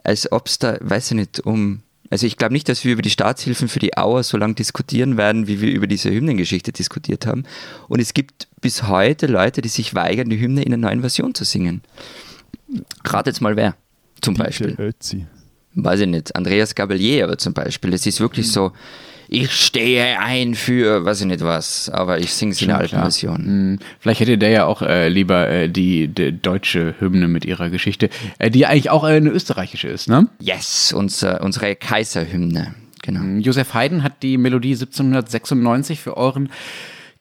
als 0.04 0.32
ob 0.32 0.48
es 0.48 0.60
da, 0.60 0.78
weiß 0.80 1.12
ich 1.12 1.18
nicht, 1.18 1.39
um. 1.41 1.82
Also 2.10 2.28
ich 2.28 2.38
glaube 2.38 2.54
nicht, 2.54 2.70
dass 2.70 2.86
wir 2.86 2.94
über 2.94 3.02
die 3.02 3.10
Staatshilfen 3.10 3.68
für 3.68 3.80
die 3.80 3.98
Auer 3.98 4.22
so 4.22 4.38
lange 4.38 4.54
diskutieren 4.54 5.18
werden, 5.18 5.48
wie 5.48 5.62
wir 5.62 5.72
über 5.72 5.88
diese 5.88 6.12
Hymnengeschichte 6.12 6.72
diskutiert 6.72 7.26
haben. 7.26 7.44
Und 7.88 8.00
es 8.00 8.14
gibt 8.14 8.48
bis 8.62 8.84
heute 8.88 9.26
Leute, 9.26 9.62
die 9.62 9.70
sich 9.70 9.96
weigern, 9.96 10.30
die 10.30 10.39
Hymne 10.39 10.62
in 10.62 10.74
einer 10.74 10.89
neuen 10.89 11.02
Version 11.02 11.34
zu 11.34 11.44
singen. 11.44 11.82
Rat 13.04 13.26
jetzt 13.26 13.41
mal 13.41 13.56
wer, 13.56 13.76
zum 14.22 14.36
Beispiel 14.36 14.76
Ötzi. 14.78 15.26
Weiß 15.76 16.02
ich 16.02 16.08
nicht, 16.08 16.36
Andreas 16.36 16.76
Gabalier 16.76 17.26
aber 17.26 17.38
zum 17.38 17.54
Beispiel. 17.54 17.94
Es 17.94 18.06
ist 18.06 18.20
wirklich 18.20 18.52
so, 18.52 18.72
ich 19.28 19.52
stehe 19.52 20.20
ein 20.20 20.54
für, 20.54 21.06
weiß 21.06 21.22
ich 21.22 21.28
nicht 21.28 21.42
was, 21.42 21.90
aber 21.90 22.20
ich 22.20 22.34
singe 22.34 22.52
es 22.52 22.62
in 22.62 22.68
der 22.68 22.78
alten. 22.78 22.98
Version. 23.00 23.38
Hm, 23.38 23.80
Vielleicht 24.00 24.20
hätte 24.20 24.38
der 24.38 24.50
ja 24.50 24.66
auch 24.66 24.82
äh, 24.82 25.10
lieber 25.10 25.50
äh, 25.50 25.70
die, 25.70 26.08
die 26.08 26.40
deutsche 26.40 26.96
Hymne 27.00 27.28
mit 27.28 27.46
ihrer 27.46 27.70
Geschichte, 27.70 28.10
äh, 28.38 28.52
die 28.52 28.60
ja 28.60 28.70
eigentlich 28.70 28.90
auch 28.90 29.04
äh, 29.04 29.16
eine 29.16 29.30
österreichische 29.30 29.88
ist, 29.88 30.08
ne? 30.08 30.28
Yes, 30.40 30.94
unser, 30.94 31.42
unsere 31.42 31.76
Kaiserhymne. 31.76 32.76
Genau. 33.02 33.40
Josef 33.42 33.74
Haydn 33.74 34.04
hat 34.04 34.24
die 34.24 34.38
Melodie 34.38 34.74
1796 34.74 36.00
für 36.00 36.16
euren 36.16 36.50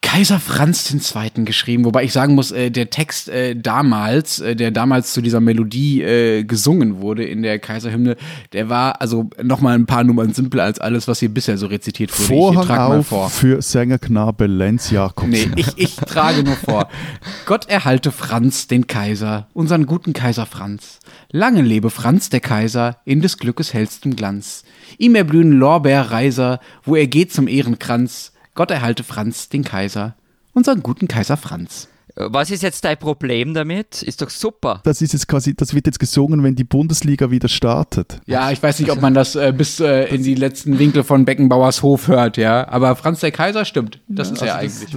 Kaiser 0.02 0.40
Franz 0.40 0.92
II. 0.92 1.44
geschrieben, 1.44 1.84
wobei 1.84 2.04
ich 2.04 2.12
sagen 2.12 2.34
muss, 2.34 2.50
äh, 2.50 2.70
der 2.70 2.90
Text 2.90 3.28
äh, 3.28 3.56
damals, 3.56 4.40
äh, 4.40 4.54
der 4.54 4.70
damals 4.70 5.12
zu 5.14 5.22
dieser 5.22 5.40
Melodie 5.40 6.02
äh, 6.02 6.44
gesungen 6.44 7.00
wurde 7.00 7.24
in 7.24 7.42
der 7.42 7.58
Kaiserhymne, 7.58 8.16
der 8.52 8.68
war 8.68 9.00
also 9.00 9.30
nochmal 9.42 9.74
ein 9.74 9.86
paar 9.86 10.04
Nummern 10.04 10.34
simpler 10.34 10.64
als 10.64 10.80
alles, 10.80 11.08
was 11.08 11.20
hier 11.20 11.32
bisher 11.32 11.56
so 11.56 11.66
rezitiert 11.66 12.10
wurde. 12.12 12.22
ich 12.24 12.28
Vorhang 12.28 12.66
trag 12.66 12.88
mal 12.88 12.98
auf 12.98 13.06
vor. 13.06 13.30
für 13.30 13.62
Sängerknabe 13.62 14.46
Lenz 14.46 14.90
Jakobsen. 14.90 15.30
Nee, 15.30 15.48
ich, 15.56 15.78
ich 15.78 15.96
trage 15.96 16.42
nur 16.42 16.56
vor. 16.56 16.88
Gott 17.46 17.68
erhalte 17.68 18.10
Franz, 18.10 18.66
den 18.66 18.88
Kaiser, 18.88 19.46
unseren 19.54 19.86
guten 19.86 20.12
Kaiser 20.12 20.46
Franz. 20.46 20.98
Lange 21.30 21.62
lebe 21.62 21.90
Franz, 21.90 22.28
der 22.28 22.40
Kaiser, 22.40 22.96
in 23.04 23.22
des 23.22 23.38
Glückes 23.38 23.72
hellstem 23.72 24.16
Glanz. 24.16 24.64
Ihm 24.98 25.14
erblühen 25.14 25.52
Lorbeerreiser, 25.52 26.60
wo 26.84 26.96
er 26.96 27.06
geht 27.06 27.32
zum 27.32 27.48
Ehrenkranz. 27.48 28.31
Gott 28.54 28.70
erhalte 28.70 29.02
Franz, 29.02 29.48
den 29.48 29.64
Kaiser, 29.64 30.14
unseren 30.52 30.82
guten 30.82 31.08
Kaiser 31.08 31.36
Franz. 31.36 31.88
Was 32.14 32.50
ist 32.50 32.62
jetzt 32.62 32.84
dein 32.84 32.98
Problem 32.98 33.54
damit? 33.54 34.02
Ist 34.02 34.20
doch 34.20 34.28
super. 34.28 34.80
Das 34.84 35.00
ist 35.00 35.14
jetzt 35.14 35.28
quasi, 35.28 35.54
das 35.54 35.72
wird 35.72 35.86
jetzt 35.86 35.98
gesungen, 35.98 36.42
wenn 36.42 36.54
die 36.54 36.64
Bundesliga 36.64 37.30
wieder 37.30 37.48
startet. 37.48 38.20
Ja, 38.26 38.50
ich 38.50 38.62
weiß 38.62 38.80
nicht, 38.80 38.90
ob 38.90 39.00
man 39.00 39.14
das 39.14 39.34
äh, 39.34 39.54
bis 39.56 39.80
äh, 39.80 40.04
in 40.14 40.22
die 40.22 40.34
letzten 40.34 40.78
Winkel 40.78 41.04
von 41.04 41.24
Beckenbauers 41.24 41.82
Hof 41.82 42.08
hört, 42.08 42.36
ja. 42.36 42.68
Aber 42.68 42.96
Franz 42.96 43.20
der 43.20 43.32
Kaiser 43.32 43.64
stimmt. 43.64 44.00
Das 44.08 44.30
ist 44.30 44.42
ja 44.42 44.56
eigentlich. 44.56 44.94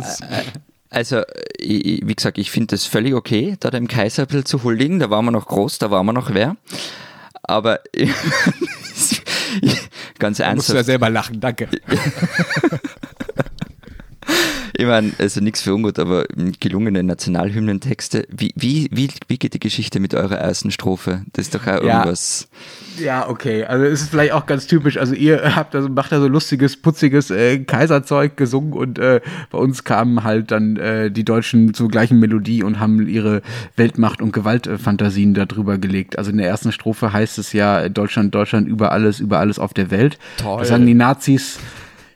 Also, 0.89 1.21
ich, 1.57 2.05
wie 2.05 2.15
gesagt, 2.15 2.37
ich 2.37 2.51
finde 2.51 2.75
das 2.75 2.85
völlig 2.85 3.13
okay, 3.13 3.55
da 3.61 3.71
dem 3.71 3.87
Kaiser 3.87 4.23
ein 4.23 4.27
bisschen 4.27 4.45
zu 4.45 4.63
huldigen. 4.63 4.99
Da 4.99 5.09
waren 5.09 5.23
wir 5.23 5.31
noch 5.31 5.47
groß, 5.47 5.77
da 5.77 5.91
waren 5.91 6.05
wir 6.05 6.13
noch 6.13 6.33
wer. 6.33 6.57
Aber 7.43 7.79
ganz 10.19 10.39
musst 10.39 10.39
du 10.39 10.43
ja 10.43 10.49
ernsthaft, 10.49 10.85
selber 10.85 11.09
lachen, 11.09 11.39
danke. 11.39 11.67
ich 14.77 14.85
meine, 14.85 15.11
also 15.19 15.41
nichts 15.41 15.61
für 15.61 15.73
ungut, 15.73 15.99
aber 15.99 16.25
gelungene 16.59 17.03
Nationalhymnentexte. 17.03 18.27
Wie, 18.29 18.53
wie, 18.55 18.89
wie, 18.91 19.09
wie 19.27 19.37
geht 19.37 19.53
die 19.53 19.59
Geschichte 19.59 19.99
mit 19.99 20.13
eurer 20.13 20.37
ersten 20.37 20.71
Strophe? 20.71 21.21
Das 21.33 21.45
ist 21.45 21.55
doch 21.55 21.63
auch 21.67 21.83
Ja. 21.83 21.99
irgendwas. 21.99 22.47
Ja, 22.99 23.27
okay. 23.27 23.65
Also 23.65 23.85
es 23.85 24.01
ist 24.01 24.09
vielleicht 24.09 24.31
auch 24.33 24.45
ganz 24.45 24.67
typisch. 24.67 24.97
Also 24.97 25.13
ihr 25.13 25.55
habt 25.55 25.73
da, 25.73 25.81
macht 25.81 26.11
da 26.11 26.19
so 26.19 26.27
lustiges, 26.27 26.77
putziges 26.81 27.29
äh, 27.31 27.59
Kaiserzeug 27.59 28.37
gesungen 28.37 28.73
und 28.73 28.99
äh, 28.99 29.21
bei 29.51 29.57
uns 29.57 29.83
kamen 29.83 30.23
halt 30.23 30.51
dann 30.51 30.77
äh, 30.77 31.11
die 31.11 31.25
Deutschen 31.25 31.73
zur 31.73 31.89
gleichen 31.89 32.19
Melodie 32.19 32.63
und 32.63 32.79
haben 32.79 33.05
ihre 33.07 33.41
Weltmacht- 33.75 34.21
und 34.21 34.31
Gewaltfantasien 34.33 35.33
darüber 35.33 35.77
gelegt. 35.77 36.17
Also 36.17 36.31
in 36.31 36.37
der 36.37 36.47
ersten 36.47 36.71
Strophe 36.71 37.11
heißt 37.13 37.37
es 37.37 37.53
ja 37.53 37.89
Deutschland, 37.89 38.33
Deutschland 38.33 38.67
über 38.67 38.91
alles, 38.91 39.19
über 39.19 39.39
alles 39.39 39.59
auf 39.59 39.73
der 39.73 39.91
Welt. 39.91 40.17
Toll. 40.37 40.59
Das 40.59 40.69
sagen 40.69 40.85
die 40.85 40.93
Nazis. 40.93 41.59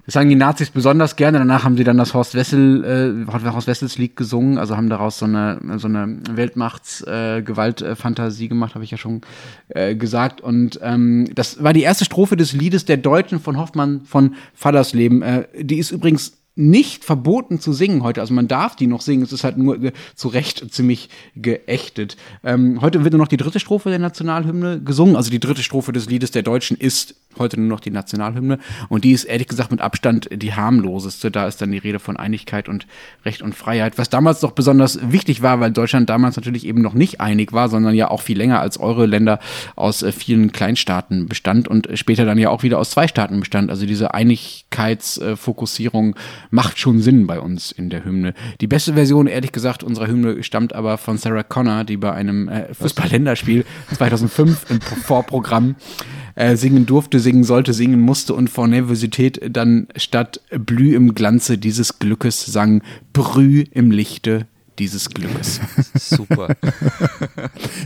Das 0.10 0.16
sagen 0.16 0.30
die 0.30 0.36
Nazis 0.36 0.72
besonders 0.72 1.16
gerne. 1.18 1.38
Danach 1.38 1.64
haben 1.64 1.78
sie 1.78 1.84
dann 1.84 2.00
das 2.00 2.16
Horst 2.16 2.34
Wessel, 2.34 2.84
äh, 2.84 3.28
Horst 3.32 3.68
Wessels 3.68 4.00
Lied 4.00 4.16
gesungen, 4.16 4.58
also 4.58 4.76
haben 4.76 4.90
daraus 4.90 5.20
so 5.20 5.26
eine, 5.26 5.60
so 5.78 5.88
eine 5.88 6.18
Weltmachts-Gewaltfantasie 6.32 8.50
gemacht, 8.50 8.74
habe 8.74 8.84
ich 8.84 8.90
ja 8.90 8.98
schon 8.98 9.22
äh, 9.68 9.94
gesagt. 9.94 10.42
Und 10.42 10.80
ähm, 10.82 11.30
das 11.36 11.64
war 11.64 11.74
die 11.74 11.84
erste 11.84 12.06
Strophe 12.06 12.36
des 12.36 12.54
Liedes 12.54 12.86
der 12.86 12.98
Deutschen 12.98 13.40
von 13.40 13.58
Hoffmann 13.58 14.02
von 14.02 14.34
Fallersleben. 14.56 15.22
Äh, 15.22 15.46
die 15.60 15.78
ist 15.78 15.92
übrigens 15.92 16.39
nicht 16.56 17.06
verboten 17.06 17.60
zu 17.60 17.72
singen 17.72 18.04
heute. 18.04 18.22
Also 18.22 18.34
man 18.34 18.48
darf 18.48 18.76
die 18.76 18.88
noch 18.88 19.02
singen. 19.02 19.24
Es 19.24 19.32
ist 19.32 19.44
halt 19.44 19.58
nur 19.58 19.82
äh, 19.82 19.94
zu 20.16 20.28
Recht 20.28 20.74
ziemlich 20.74 21.10
geächtet. 21.36 22.18
Ähm, 22.44 22.82
heute 22.82 23.04
wird 23.04 23.14
nur 23.14 23.22
noch 23.22 23.30
die 23.30 23.38
dritte 23.38 23.60
Strophe 23.60 23.90
der 23.90 24.00
Nationalhymne 24.00 24.82
gesungen. 24.82 25.16
Also 25.16 25.32
die 25.32 25.40
dritte 25.40 25.64
Strophe 25.64 25.94
des 25.94 26.10
Liedes 26.10 26.32
der 26.32 26.44
Deutschen 26.44 26.76
ist 26.76 27.16
heute 27.38 27.60
nur 27.60 27.70
noch 27.70 27.80
die 27.80 27.92
Nationalhymne. 27.92 28.58
Und 28.90 29.04
die 29.04 29.12
ist 29.12 29.24
ehrlich 29.24 29.48
gesagt 29.48 29.72
mit 29.72 29.82
Abstand 29.82 30.30
die 30.32 30.54
harmloseste. 30.54 31.32
Da 31.32 31.48
ist 31.48 31.62
dann 31.62 31.72
die 31.72 31.78
Rede 31.78 32.00
von 32.00 32.18
Einigkeit 32.18 32.68
und 32.68 32.88
Recht 33.24 33.42
und 33.42 33.56
Freiheit. 33.56 33.98
Was 33.98 34.10
damals 34.10 34.42
doch 34.42 34.52
besonders 34.52 35.00
wichtig 35.12 35.42
war, 35.42 35.62
weil 35.62 35.72
Deutschland 35.72 36.10
damals 36.10 36.36
natürlich 36.36 36.66
eben 36.66 36.82
noch 36.82 36.94
nicht 36.94 37.22
einig 37.22 37.54
war, 37.54 37.70
sondern 37.70 37.96
ja 37.96 38.10
auch 38.10 38.22
viel 38.22 38.38
länger 38.38 38.60
als 38.60 38.80
eure 38.80 39.06
Länder 39.06 39.40
aus 39.76 40.02
äh, 40.02 40.12
vielen 40.12 40.52
Kleinstaaten 40.52 41.28
bestand 41.28 41.68
und 41.68 41.88
später 41.94 42.26
dann 42.26 42.38
ja 42.38 42.50
auch 42.50 42.64
wieder 42.64 42.80
aus 42.80 42.90
zwei 42.90 43.08
Staaten 43.08 43.40
bestand. 43.40 43.70
Also 43.70 43.86
diese 43.86 44.14
Einigkeitsfokussierung 44.14 46.16
macht 46.52 46.80
schon 46.80 47.02
Sinn 47.02 47.28
bei 47.28 47.40
uns 47.40 47.72
in 47.72 47.90
der 47.90 48.06
Hymne. 48.06 48.34
Die 48.62 48.68
beste 48.68 48.94
Version, 48.94 49.28
ehrlich 49.28 49.52
gesagt, 49.52 49.84
unserer 49.84 50.08
Hymne 50.08 50.44
stammt 50.44 50.74
aber 50.74 50.98
von 50.98 51.18
Sarah 51.18 51.44
Connor, 51.44 51.84
die 51.84 51.98
bei 51.98 52.12
einem 52.12 52.48
äh, 52.48 52.74
Fußball-Länderspiel 52.74 53.66
2005 53.96 54.66
im 54.70 54.82
Vorprogramm 54.82 55.76
äh, 56.36 56.56
singen 56.56 56.86
durfte, 56.86 57.20
singen 57.20 57.44
sollte, 57.44 57.74
singen 57.74 58.00
musste 58.00 58.34
und 58.34 58.50
vor 58.50 58.68
Nervosität 58.68 59.40
dann 59.50 59.88
statt 59.96 60.42
Blüh 60.52 60.96
im 60.96 61.14
Glanze 61.16 61.58
dieses 61.58 62.00
Glückes 62.00 62.46
sang 62.46 62.82
Brüh 63.14 63.66
im 63.72 63.92
Lichte 63.92 64.48
dieses 64.80 65.10
Glückes. 65.10 65.60
Super. 65.96 66.56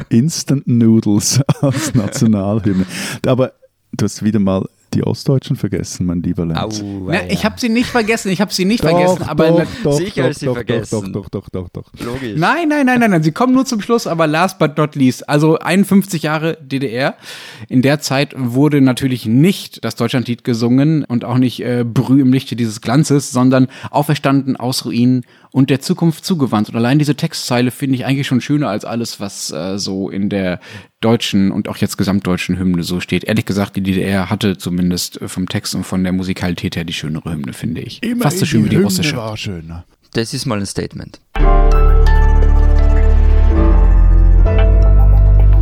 Instant 0.09 0.67
Noodles 0.67 1.41
als 1.61 1.93
Nationalhymne. 1.95 2.85
Aber 3.25 3.53
du 3.91 4.05
hast 4.05 4.23
wieder 4.23 4.39
mal 4.39 4.67
die 4.93 5.03
Ostdeutschen 5.03 5.55
vergessen, 5.55 6.05
mein 6.05 6.21
lieber 6.21 6.45
Lenz. 6.45 6.81
Au, 6.81 7.05
Na, 7.07 7.29
ich 7.29 7.45
habe 7.45 7.59
sie 7.59 7.69
nicht 7.69 7.89
vergessen, 7.89 8.31
ich 8.31 8.41
habe 8.41 8.53
sie 8.53 8.65
nicht 8.65 8.83
Doch, 8.83 8.89
vergessen, 8.89 9.23
aber 9.23 9.47
doch, 9.49 9.65
doch, 9.83 9.97
Sicher 9.97 10.23
doch, 10.23 10.29
ist 10.29 10.39
sie 10.39 10.45
doch, 10.45 10.55
vergessen. 10.55 11.13
Doch, 11.13 11.29
doch, 11.29 11.49
doch, 11.49 11.69
doch, 11.69 11.91
doch. 11.93 12.05
Logisch. 12.05 12.37
Nein, 12.37 12.69
nein, 12.69 12.85
nein, 12.85 12.99
nein, 12.99 13.11
nein, 13.11 13.23
sie 13.23 13.31
kommen 13.31 13.53
nur 13.53 13.65
zum 13.65 13.81
Schluss, 13.81 14.07
aber 14.07 14.27
last 14.27 14.59
but 14.59 14.77
not 14.77 14.95
least. 14.95 15.27
Also 15.29 15.57
51 15.59 16.23
Jahre 16.23 16.57
DDR. 16.61 17.15
In 17.69 17.81
der 17.81 17.99
Zeit 17.99 18.33
wurde 18.37 18.81
natürlich 18.81 19.25
nicht 19.25 19.83
das 19.83 19.95
Deutschlandlied 19.95 20.43
gesungen 20.43 21.03
und 21.03 21.25
auch 21.25 21.37
nicht 21.37 21.61
äh, 21.61 21.83
Brüh 21.83 22.21
im 22.21 22.31
Lichte 22.31 22.55
dieses 22.55 22.81
Glanzes, 22.81 23.31
sondern 23.31 23.67
Auferstanden 23.91 24.55
aus 24.55 24.85
Ruinen 24.85 25.25
und 25.53 25.69
der 25.69 25.79
Zukunft 25.79 26.25
zugewandt. 26.25 26.69
Und 26.69 26.75
allein 26.75 26.97
diese 26.97 27.15
Textzeile 27.15 27.69
finde 27.69 27.95
ich 27.95 28.05
eigentlich 28.05 28.25
schon 28.25 28.41
schöner 28.41 28.69
als 28.69 28.85
alles, 28.85 29.19
was 29.19 29.51
äh, 29.51 29.77
so 29.77 30.09
in 30.09 30.29
der 30.29 30.59
deutschen 30.99 31.51
und 31.51 31.69
auch 31.69 31.77
jetzt 31.77 31.95
gesamtdeutschen 31.97 32.57
Hymne 32.57 32.81
so 32.81 32.99
steht. 32.99 33.23
Ehrlich 33.23 33.45
gesagt, 33.45 33.75
die 33.75 33.83
DDR 33.83 34.31
hatte 34.31 34.57
zumindest 34.57 35.19
vom 35.27 35.47
Text 35.47 35.75
und 35.75 35.83
von 35.83 36.03
der 36.03 36.11
Musikalität 36.11 36.75
her 36.75 36.85
die 36.85 36.93
schönere 36.93 37.31
Hymne, 37.31 37.53
finde 37.53 37.81
ich. 37.81 38.01
Immer 38.01 38.23
Fast 38.23 38.39
so 38.39 38.45
schön 38.45 38.65
wie 38.65 38.69
die 38.69 38.75
Hymne 38.77 38.87
russische. 38.87 39.15
war 39.15 39.37
schöner. 39.37 39.85
Das 40.13 40.33
ist 40.33 40.47
mal 40.47 40.59
ein 40.59 40.65
Statement. 40.65 41.21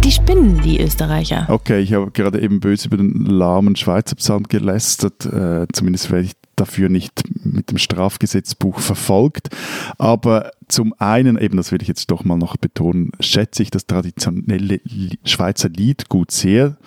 Die 0.06 0.12
spinnen, 0.12 0.62
die 0.62 0.82
Österreicher. 0.82 1.48
Okay, 1.50 1.82
ich 1.82 1.94
habe 1.94 2.12
gerade 2.12 2.42
eben 2.42 2.62
böse 2.62 2.88
über 2.88 2.98
den 2.98 3.26
lahmen 3.26 3.76
Schweizer 3.76 4.16
Psalm 4.16 4.44
gelästert. 4.44 5.26
Äh, 5.26 5.68
zumindest 5.74 6.12
werde 6.12 6.26
ich 6.26 6.32
dafür 6.56 6.90
nicht 6.90 7.24
mit 7.52 7.70
dem 7.70 7.78
Strafgesetzbuch 7.78 8.80
verfolgt. 8.80 9.50
Aber 9.98 10.52
zum 10.68 10.94
einen, 10.98 11.38
eben 11.38 11.58
das 11.58 11.72
will 11.72 11.82
ich 11.82 11.88
jetzt 11.88 12.10
doch 12.12 12.24
mal 12.24 12.38
noch 12.38 12.58
betonen, 12.58 13.12
schätze 13.20 13.64
ich 13.64 13.72
das 13.72 13.86
traditionelle 13.86 14.80
Schweizer 15.26 15.70
Liedgut 15.70 16.32
sehr, 16.32 16.78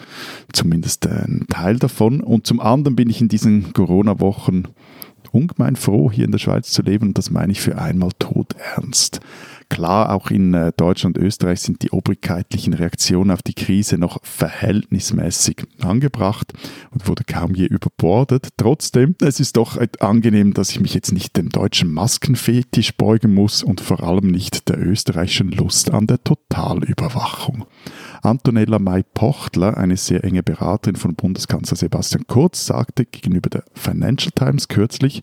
zumindest 0.53 1.07
ein 1.07 1.47
Teil 1.49 1.79
davon. 1.79 2.21
Und 2.21 2.47
zum 2.47 2.61
anderen 2.61 2.97
bin 2.97 3.11
ich 3.11 3.21
in 3.21 3.29
diesen 3.29 3.73
Corona-Wochen 3.73 4.65
ungemein 5.33 5.77
froh, 5.77 6.11
hier 6.11 6.25
in 6.25 6.33
der 6.33 6.39
Schweiz 6.39 6.71
zu 6.71 6.83
leben. 6.83 7.09
Und 7.09 7.19
das 7.19 7.31
meine 7.31 7.53
ich 7.53 7.61
für 7.61 7.77
einmal 7.77 8.11
todernst. 8.19 9.21
Klar, 9.69 10.13
auch 10.13 10.31
in 10.31 10.55
äh, 10.55 10.73
Deutschland 10.77 11.19
und 11.19 11.25
Österreich 11.25 11.61
sind 11.61 11.83
die 11.83 11.91
obrigkeitlichen 11.91 12.75
Reaktionen 12.75 13.31
auf 13.31 13.43
die 13.43 13.55
Krise 13.55 13.99
noch 13.99 14.19
verhältnismäßig 14.23 15.65
angebracht 15.81 16.53
und 16.91 17.09
wurde 17.09 17.25
kaum 17.25 17.55
je 17.55 17.67
überbordet. 17.67 18.49
Trotzdem, 18.57 19.17
es 19.21 19.41
ist 19.41 19.57
doch 19.57 19.77
äh, 19.77 19.89
angenehm, 20.01 20.55
dass 20.55 20.71
ich 20.71 20.81
mich 20.81 20.95
jetzt 20.95 21.13
nicht 21.13 21.37
dem 21.37 21.49
deutschen 21.49 21.93
Maskenfetisch 21.93 22.97
beugen 22.97 23.35
muss 23.35 23.63
und 23.63 23.81
vor 23.81 24.03
allem 24.03 24.29
nicht 24.29 24.69
der 24.69 24.79
österreichischen 24.79 25.51
Lust 25.51 25.91
an 25.91 26.07
der 26.07 26.23
Totalüberwachung. 26.23 27.67
Antonella 28.25 28.79
May-Pochtler, 28.79 29.77
eine 29.77 29.99
sehr 29.99 30.25
enge 30.25 30.43
Beraterin 30.43 30.97
von 30.97 31.15
Bundeskanzler 31.15 31.77
Sebastian 31.77 32.25
Kurz, 32.27 32.65
sagte 32.65 33.05
gegenüber 33.05 33.51
der 33.51 33.65
Financial 33.75 34.33
Times 34.35 34.69
kürzlich, 34.69 35.23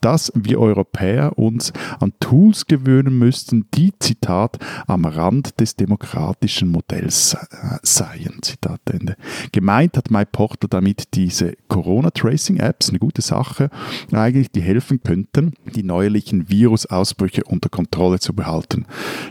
dass 0.00 0.30
wir 0.36 0.60
Europäer 0.60 1.36
uns 1.36 1.72
an 1.98 2.12
Tools 2.20 2.66
gewöhnen 2.66 3.18
müssten, 3.18 3.66
die, 3.74 3.92
Zitat, 3.98 4.58
am 4.86 5.04
Rand 5.04 5.58
des 5.58 5.74
demokratischen 5.74 6.68
Modells 6.68 7.34
äh, 7.34 7.78
seien. 7.82 8.40
Zitat 8.42 8.80
Ende. 8.90 9.16
Gemeint 9.50 9.96
hat 9.96 10.12
May-Pochtler 10.12 10.68
damit 10.68 11.14
diese 11.14 11.54
Corona-Tracing-Apps, 11.66 12.90
eine 12.90 13.00
gute 13.00 13.22
Sache, 13.22 13.70
eigentlich, 14.12 14.52
die 14.52 14.60
helfen 14.60 15.02
könnten, 15.02 15.54
die 15.74 15.82
neuerlichen 15.82 16.48
Virusausbrüche 16.48 17.42
unter 17.44 17.68
Kontrolle 17.68 18.20
zu 18.20 18.32
behalten. 18.32 18.86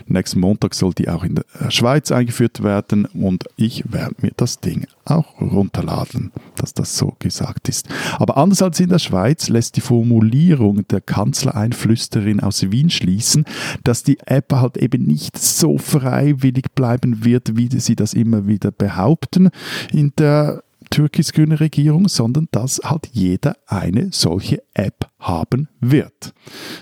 Nächsten 0.06 0.40
Montag 0.40 0.74
soll 0.74 0.92
die 0.92 1.08
auch 1.08 1.24
in 1.24 1.36
der 1.36 1.70
Schweiz 1.70 2.12
eingeführt 2.12 2.62
werden 2.62 3.05
und 3.14 3.44
ich 3.56 3.92
werde 3.92 4.14
mir 4.20 4.32
das 4.36 4.60
Ding 4.60 4.86
auch 5.04 5.40
runterladen, 5.40 6.32
dass 6.56 6.74
das 6.74 6.96
so 6.96 7.14
gesagt 7.18 7.68
ist. 7.68 7.88
Aber 8.18 8.36
anders 8.36 8.62
als 8.62 8.80
in 8.80 8.88
der 8.88 8.98
Schweiz 8.98 9.48
lässt 9.48 9.76
die 9.76 9.80
Formulierung 9.80 10.86
der 10.88 11.00
Kanzlereinflüsterin 11.00 12.40
aus 12.40 12.70
Wien 12.70 12.90
schließen, 12.90 13.44
dass 13.84 14.02
die 14.02 14.18
App 14.26 14.52
halt 14.52 14.76
eben 14.76 15.04
nicht 15.04 15.38
so 15.38 15.78
freiwillig 15.78 16.72
bleiben 16.74 17.24
wird, 17.24 17.56
wie 17.56 17.68
sie 17.78 17.96
das 17.96 18.14
immer 18.14 18.46
wieder 18.46 18.70
behaupten 18.70 19.50
in 19.92 20.12
der 20.18 20.62
türkis-grüne 20.90 21.60
Regierung, 21.60 22.08
sondern 22.08 22.48
dass 22.52 22.80
halt 22.84 23.08
jeder 23.12 23.56
eine 23.66 24.08
solche 24.12 24.62
App 24.74 25.10
haben 25.18 25.68
wird. 25.80 26.34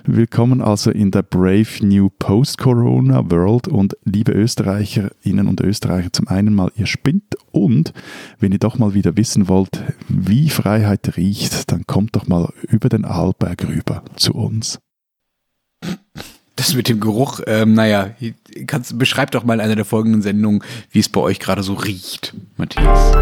Willkommen 0.04 0.60
also 0.60 0.90
in 0.90 1.10
der 1.10 1.22
Brave 1.22 1.66
New 1.82 2.10
Post-Corona 2.10 3.30
World 3.30 3.68
und 3.68 3.96
liebe 4.04 4.32
Österreicherinnen 4.32 5.48
und 5.48 5.60
Österreicher, 5.60 6.12
zum 6.12 6.28
einen 6.28 6.54
mal, 6.54 6.70
ihr 6.76 6.86
spinnt 6.86 7.36
und 7.50 7.92
wenn 8.38 8.52
ihr 8.52 8.58
doch 8.58 8.78
mal 8.78 8.94
wieder 8.94 9.16
wissen 9.16 9.48
wollt, 9.48 9.82
wie 10.08 10.50
Freiheit 10.50 11.16
riecht, 11.16 11.70
dann 11.72 11.86
kommt 11.86 12.16
doch 12.16 12.26
mal 12.26 12.52
über 12.68 12.88
den 12.88 13.04
Arlberg 13.04 13.66
rüber 13.66 14.04
zu 14.16 14.34
uns. 14.34 14.78
Das 16.56 16.74
mit 16.74 16.88
dem 16.88 17.00
Geruch, 17.00 17.40
ähm, 17.46 17.74
naja, 17.74 18.10
kannst, 18.66 18.96
beschreib 18.96 19.32
doch 19.32 19.42
mal 19.42 19.54
in 19.54 19.60
einer 19.60 19.74
der 19.74 19.84
folgenden 19.84 20.22
Sendungen, 20.22 20.62
wie 20.92 21.00
es 21.00 21.08
bei 21.08 21.20
euch 21.20 21.40
gerade 21.40 21.64
so 21.64 21.74
riecht, 21.74 22.32
Matthias. 22.56 23.12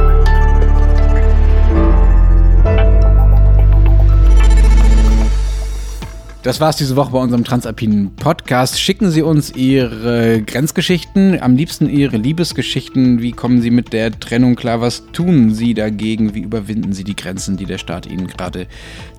Das 6.42 6.60
war's 6.60 6.76
diese 6.76 6.96
Woche 6.96 7.12
bei 7.12 7.20
unserem 7.20 7.44
Transalpinen 7.44 8.16
Podcast. 8.16 8.80
Schicken 8.80 9.12
Sie 9.12 9.22
uns 9.22 9.54
Ihre 9.54 10.42
Grenzgeschichten, 10.42 11.40
am 11.40 11.54
liebsten 11.54 11.88
Ihre 11.88 12.16
Liebesgeschichten. 12.16 13.22
Wie 13.22 13.30
kommen 13.30 13.62
Sie 13.62 13.70
mit 13.70 13.92
der 13.92 14.18
Trennung 14.18 14.56
klar? 14.56 14.80
Was 14.80 15.04
tun 15.12 15.54
Sie 15.54 15.72
dagegen? 15.72 16.34
Wie 16.34 16.40
überwinden 16.40 16.92
Sie 16.94 17.04
die 17.04 17.14
Grenzen, 17.14 17.56
die 17.56 17.64
der 17.64 17.78
Staat 17.78 18.06
Ihnen 18.06 18.26
gerade 18.26 18.66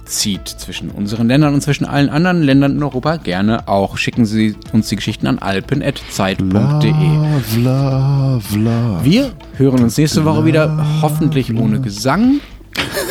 zieht 0.05 0.47
zwischen 0.47 0.89
unseren 0.89 1.27
Ländern 1.27 1.53
und 1.53 1.61
zwischen 1.61 1.85
allen 1.85 2.09
anderen 2.09 2.41
Ländern 2.43 2.73
in 2.77 2.83
Europa? 2.83 3.17
Gerne 3.17 3.67
auch. 3.67 3.97
Schicken 3.97 4.25
Sie 4.25 4.55
uns 4.71 4.89
die 4.89 4.95
Geschichten 4.95 5.27
an 5.27 5.39
alpen.zeit.de. 5.39 6.43
Love, 6.43 7.59
love, 7.59 8.57
love. 8.57 9.03
Wir 9.03 9.31
hören 9.57 9.83
uns 9.83 9.97
nächste 9.97 10.25
Woche 10.25 10.45
wieder, 10.45 10.85
hoffentlich 11.01 11.53
ohne 11.55 11.81
Gesang. 11.81 12.39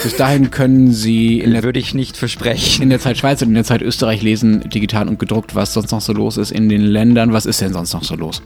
Bis 0.03 0.17
dahin 0.17 0.51
können 0.51 0.93
Sie 0.93 1.39
in 1.41 1.53
der 1.53 1.63
Würde 1.63 1.79
ich 1.79 1.95
nicht 1.95 2.17
versprechen. 2.17 2.83
in 2.83 2.91
der 2.91 3.01
Zeit 3.01 3.19
Schweiz 3.19 3.43
und 3.43 3.49
in 3.49 3.55
der 3.55 3.65
Zeit 3.65 3.83
Österreich 3.83 4.23
lesen, 4.23 4.69
digital 4.69 5.09
und 5.09 5.19
gedruckt, 5.19 5.55
was 5.55 5.73
sonst 5.75 5.93
noch 5.93 6.01
so 6.01 6.13
los 6.13 6.37
ist 6.37 6.51
in 6.51 6.69
den 6.69 6.83
Ländern. 6.83 7.33
Was 7.33 7.47
ist 7.47 7.61
denn 7.61 7.73
sonst 7.73 7.93
noch 7.95 8.05
so 8.05 8.15
los? 8.17 8.43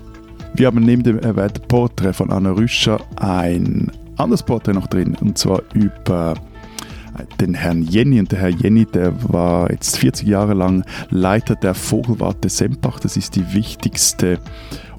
Wir 0.55 0.67
haben 0.69 0.83
neben 0.85 1.03
dem 1.03 1.19
erwähnten 1.19 1.63
Porträt 1.69 2.13
von 2.13 2.31
Anna 2.31 2.51
Rüscher 2.51 3.01
ein 3.17 3.91
anderes 4.17 4.43
Porträt 4.43 4.73
noch 4.73 4.87
drin, 4.87 5.17
und 5.21 5.37
zwar 5.37 5.63
über 5.75 6.35
den 7.41 7.55
Herrn 7.55 7.83
Jenny. 7.83 8.21
Und 8.21 8.33
der 8.33 8.41
Herr 8.41 8.49
Jenny, 8.49 8.85
der 8.85 9.33
war 9.33 9.71
jetzt 9.71 9.99
40 9.99 10.29
Jahre 10.29 10.55
lang 10.55 10.85
Leiter 11.11 11.57
der 11.57 11.75
Vogelwarte 11.75 12.49
Sempach. 12.49 13.01
Das 13.01 13.17
ist 13.17 13.37
die 13.37 13.53
wichtigste 13.53 14.39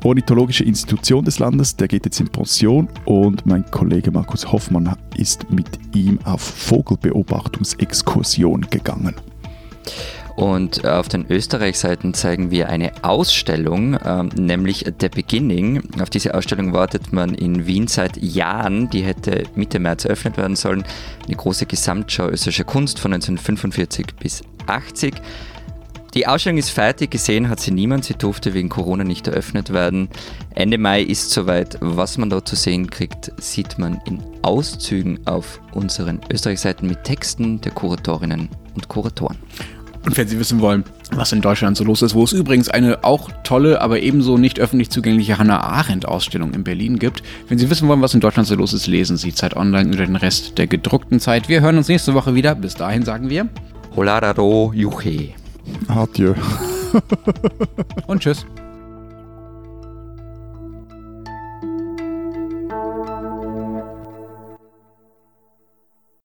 ornithologische 0.03 0.63
Institution 0.63 1.25
des 1.25 1.39
Landes. 1.39 1.75
Der 1.75 1.87
geht 1.87 2.05
jetzt 2.05 2.19
in 2.19 2.29
Pension 2.29 2.87
und 3.05 3.43
mein 3.45 3.65
Kollege 3.71 4.11
Markus 4.11 4.51
Hoffmann 4.51 4.95
ist 5.15 5.49
mit 5.51 5.79
ihm 5.95 6.19
auf 6.23 6.41
Vogelbeobachtungsexkursion 6.41 8.61
gegangen. 8.69 9.15
Und 10.37 10.83
äh, 10.83 10.89
auf 10.89 11.07
den 11.07 11.25
Österreich-Seiten 11.31 12.13
zeigen 12.13 12.51
wir 12.51 12.69
eine 12.69 12.91
Ausstellung, 13.03 13.97
ähm, 14.05 14.29
nämlich 14.37 14.85
The 14.99 15.09
Beginning. 15.09 15.81
Auf 15.99 16.11
diese 16.11 16.35
Ausstellung 16.35 16.73
wartet 16.73 17.11
man 17.11 17.33
in 17.33 17.65
Wien 17.65 17.87
seit 17.87 18.17
Jahren. 18.17 18.87
Die 18.91 19.01
hätte 19.01 19.45
Mitte 19.55 19.79
März 19.79 20.05
eröffnet 20.05 20.37
werden 20.37 20.55
sollen. 20.55 20.83
Eine 21.25 21.35
große 21.35 21.65
Gesamtschau 21.65 22.27
österreichischer 22.27 22.65
Kunst 22.65 22.99
von 22.99 23.13
1945 23.13 24.15
bis 24.19 24.43
80. 24.67 25.15
Die 26.13 26.27
Ausstellung 26.27 26.59
ist 26.59 26.69
fertig, 26.69 27.09
gesehen 27.09 27.49
hat 27.49 27.59
sie 27.59 27.71
niemand. 27.71 28.05
Sie 28.05 28.13
durfte 28.13 28.53
wegen 28.53 28.69
Corona 28.69 29.03
nicht 29.03 29.27
eröffnet 29.27 29.73
werden. 29.73 30.07
Ende 30.53 30.77
Mai 30.77 31.01
ist 31.01 31.31
soweit. 31.31 31.79
Was 31.81 32.19
man 32.19 32.29
dort 32.29 32.47
zu 32.47 32.55
sehen 32.55 32.91
kriegt, 32.91 33.31
sieht 33.41 33.79
man 33.79 33.99
in 34.05 34.21
Auszügen 34.43 35.19
auf 35.25 35.59
unseren 35.73 36.21
Österreich-Seiten 36.31 36.85
mit 36.85 37.05
Texten 37.05 37.59
der 37.61 37.71
Kuratorinnen 37.71 38.49
und 38.75 38.87
Kuratoren. 38.87 39.37
Und 40.07 40.17
wenn 40.17 40.27
Sie 40.29 40.39
wissen 40.39 40.61
wollen, 40.61 40.85
was 41.11 41.33
in 41.33 41.41
Deutschland 41.41 41.75
so 41.75 41.83
los 41.83 42.01
ist, 42.01 42.15
wo 42.15 42.23
es 42.23 42.31
übrigens 42.31 42.69
eine 42.69 43.03
auch 43.03 43.29
tolle, 43.43 43.81
aber 43.81 43.99
ebenso 43.99 44.37
nicht 44.37 44.57
öffentlich 44.57 44.89
zugängliche 44.89 45.37
Hannah 45.37 45.59
Arendt-Ausstellung 45.59 46.53
in 46.53 46.63
Berlin 46.63 46.97
gibt. 46.97 47.23
Wenn 47.49 47.57
Sie 47.57 47.69
wissen 47.69 47.89
wollen, 47.89 48.01
was 48.01 48.13
in 48.13 48.21
Deutschland 48.21 48.47
so 48.47 48.55
los 48.55 48.71
ist, 48.71 48.87
lesen 48.87 49.17
Sie 49.17 49.33
Zeit 49.33 49.57
Online 49.57 49.89
oder 49.89 50.05
den 50.05 50.15
Rest 50.15 50.57
der 50.57 50.67
gedruckten 50.67 51.19
Zeit. 51.19 51.49
Wir 51.49 51.59
hören 51.59 51.75
uns 51.75 51.89
nächste 51.89 52.13
Woche 52.13 52.35
wieder. 52.35 52.55
Bis 52.55 52.75
dahin 52.75 53.03
sagen 53.03 53.29
wir 53.29 53.49
Holararo 53.97 54.71
Juche. 54.73 55.33
Adieu. 55.89 56.35
und 58.07 58.21
tschüss. 58.21 58.45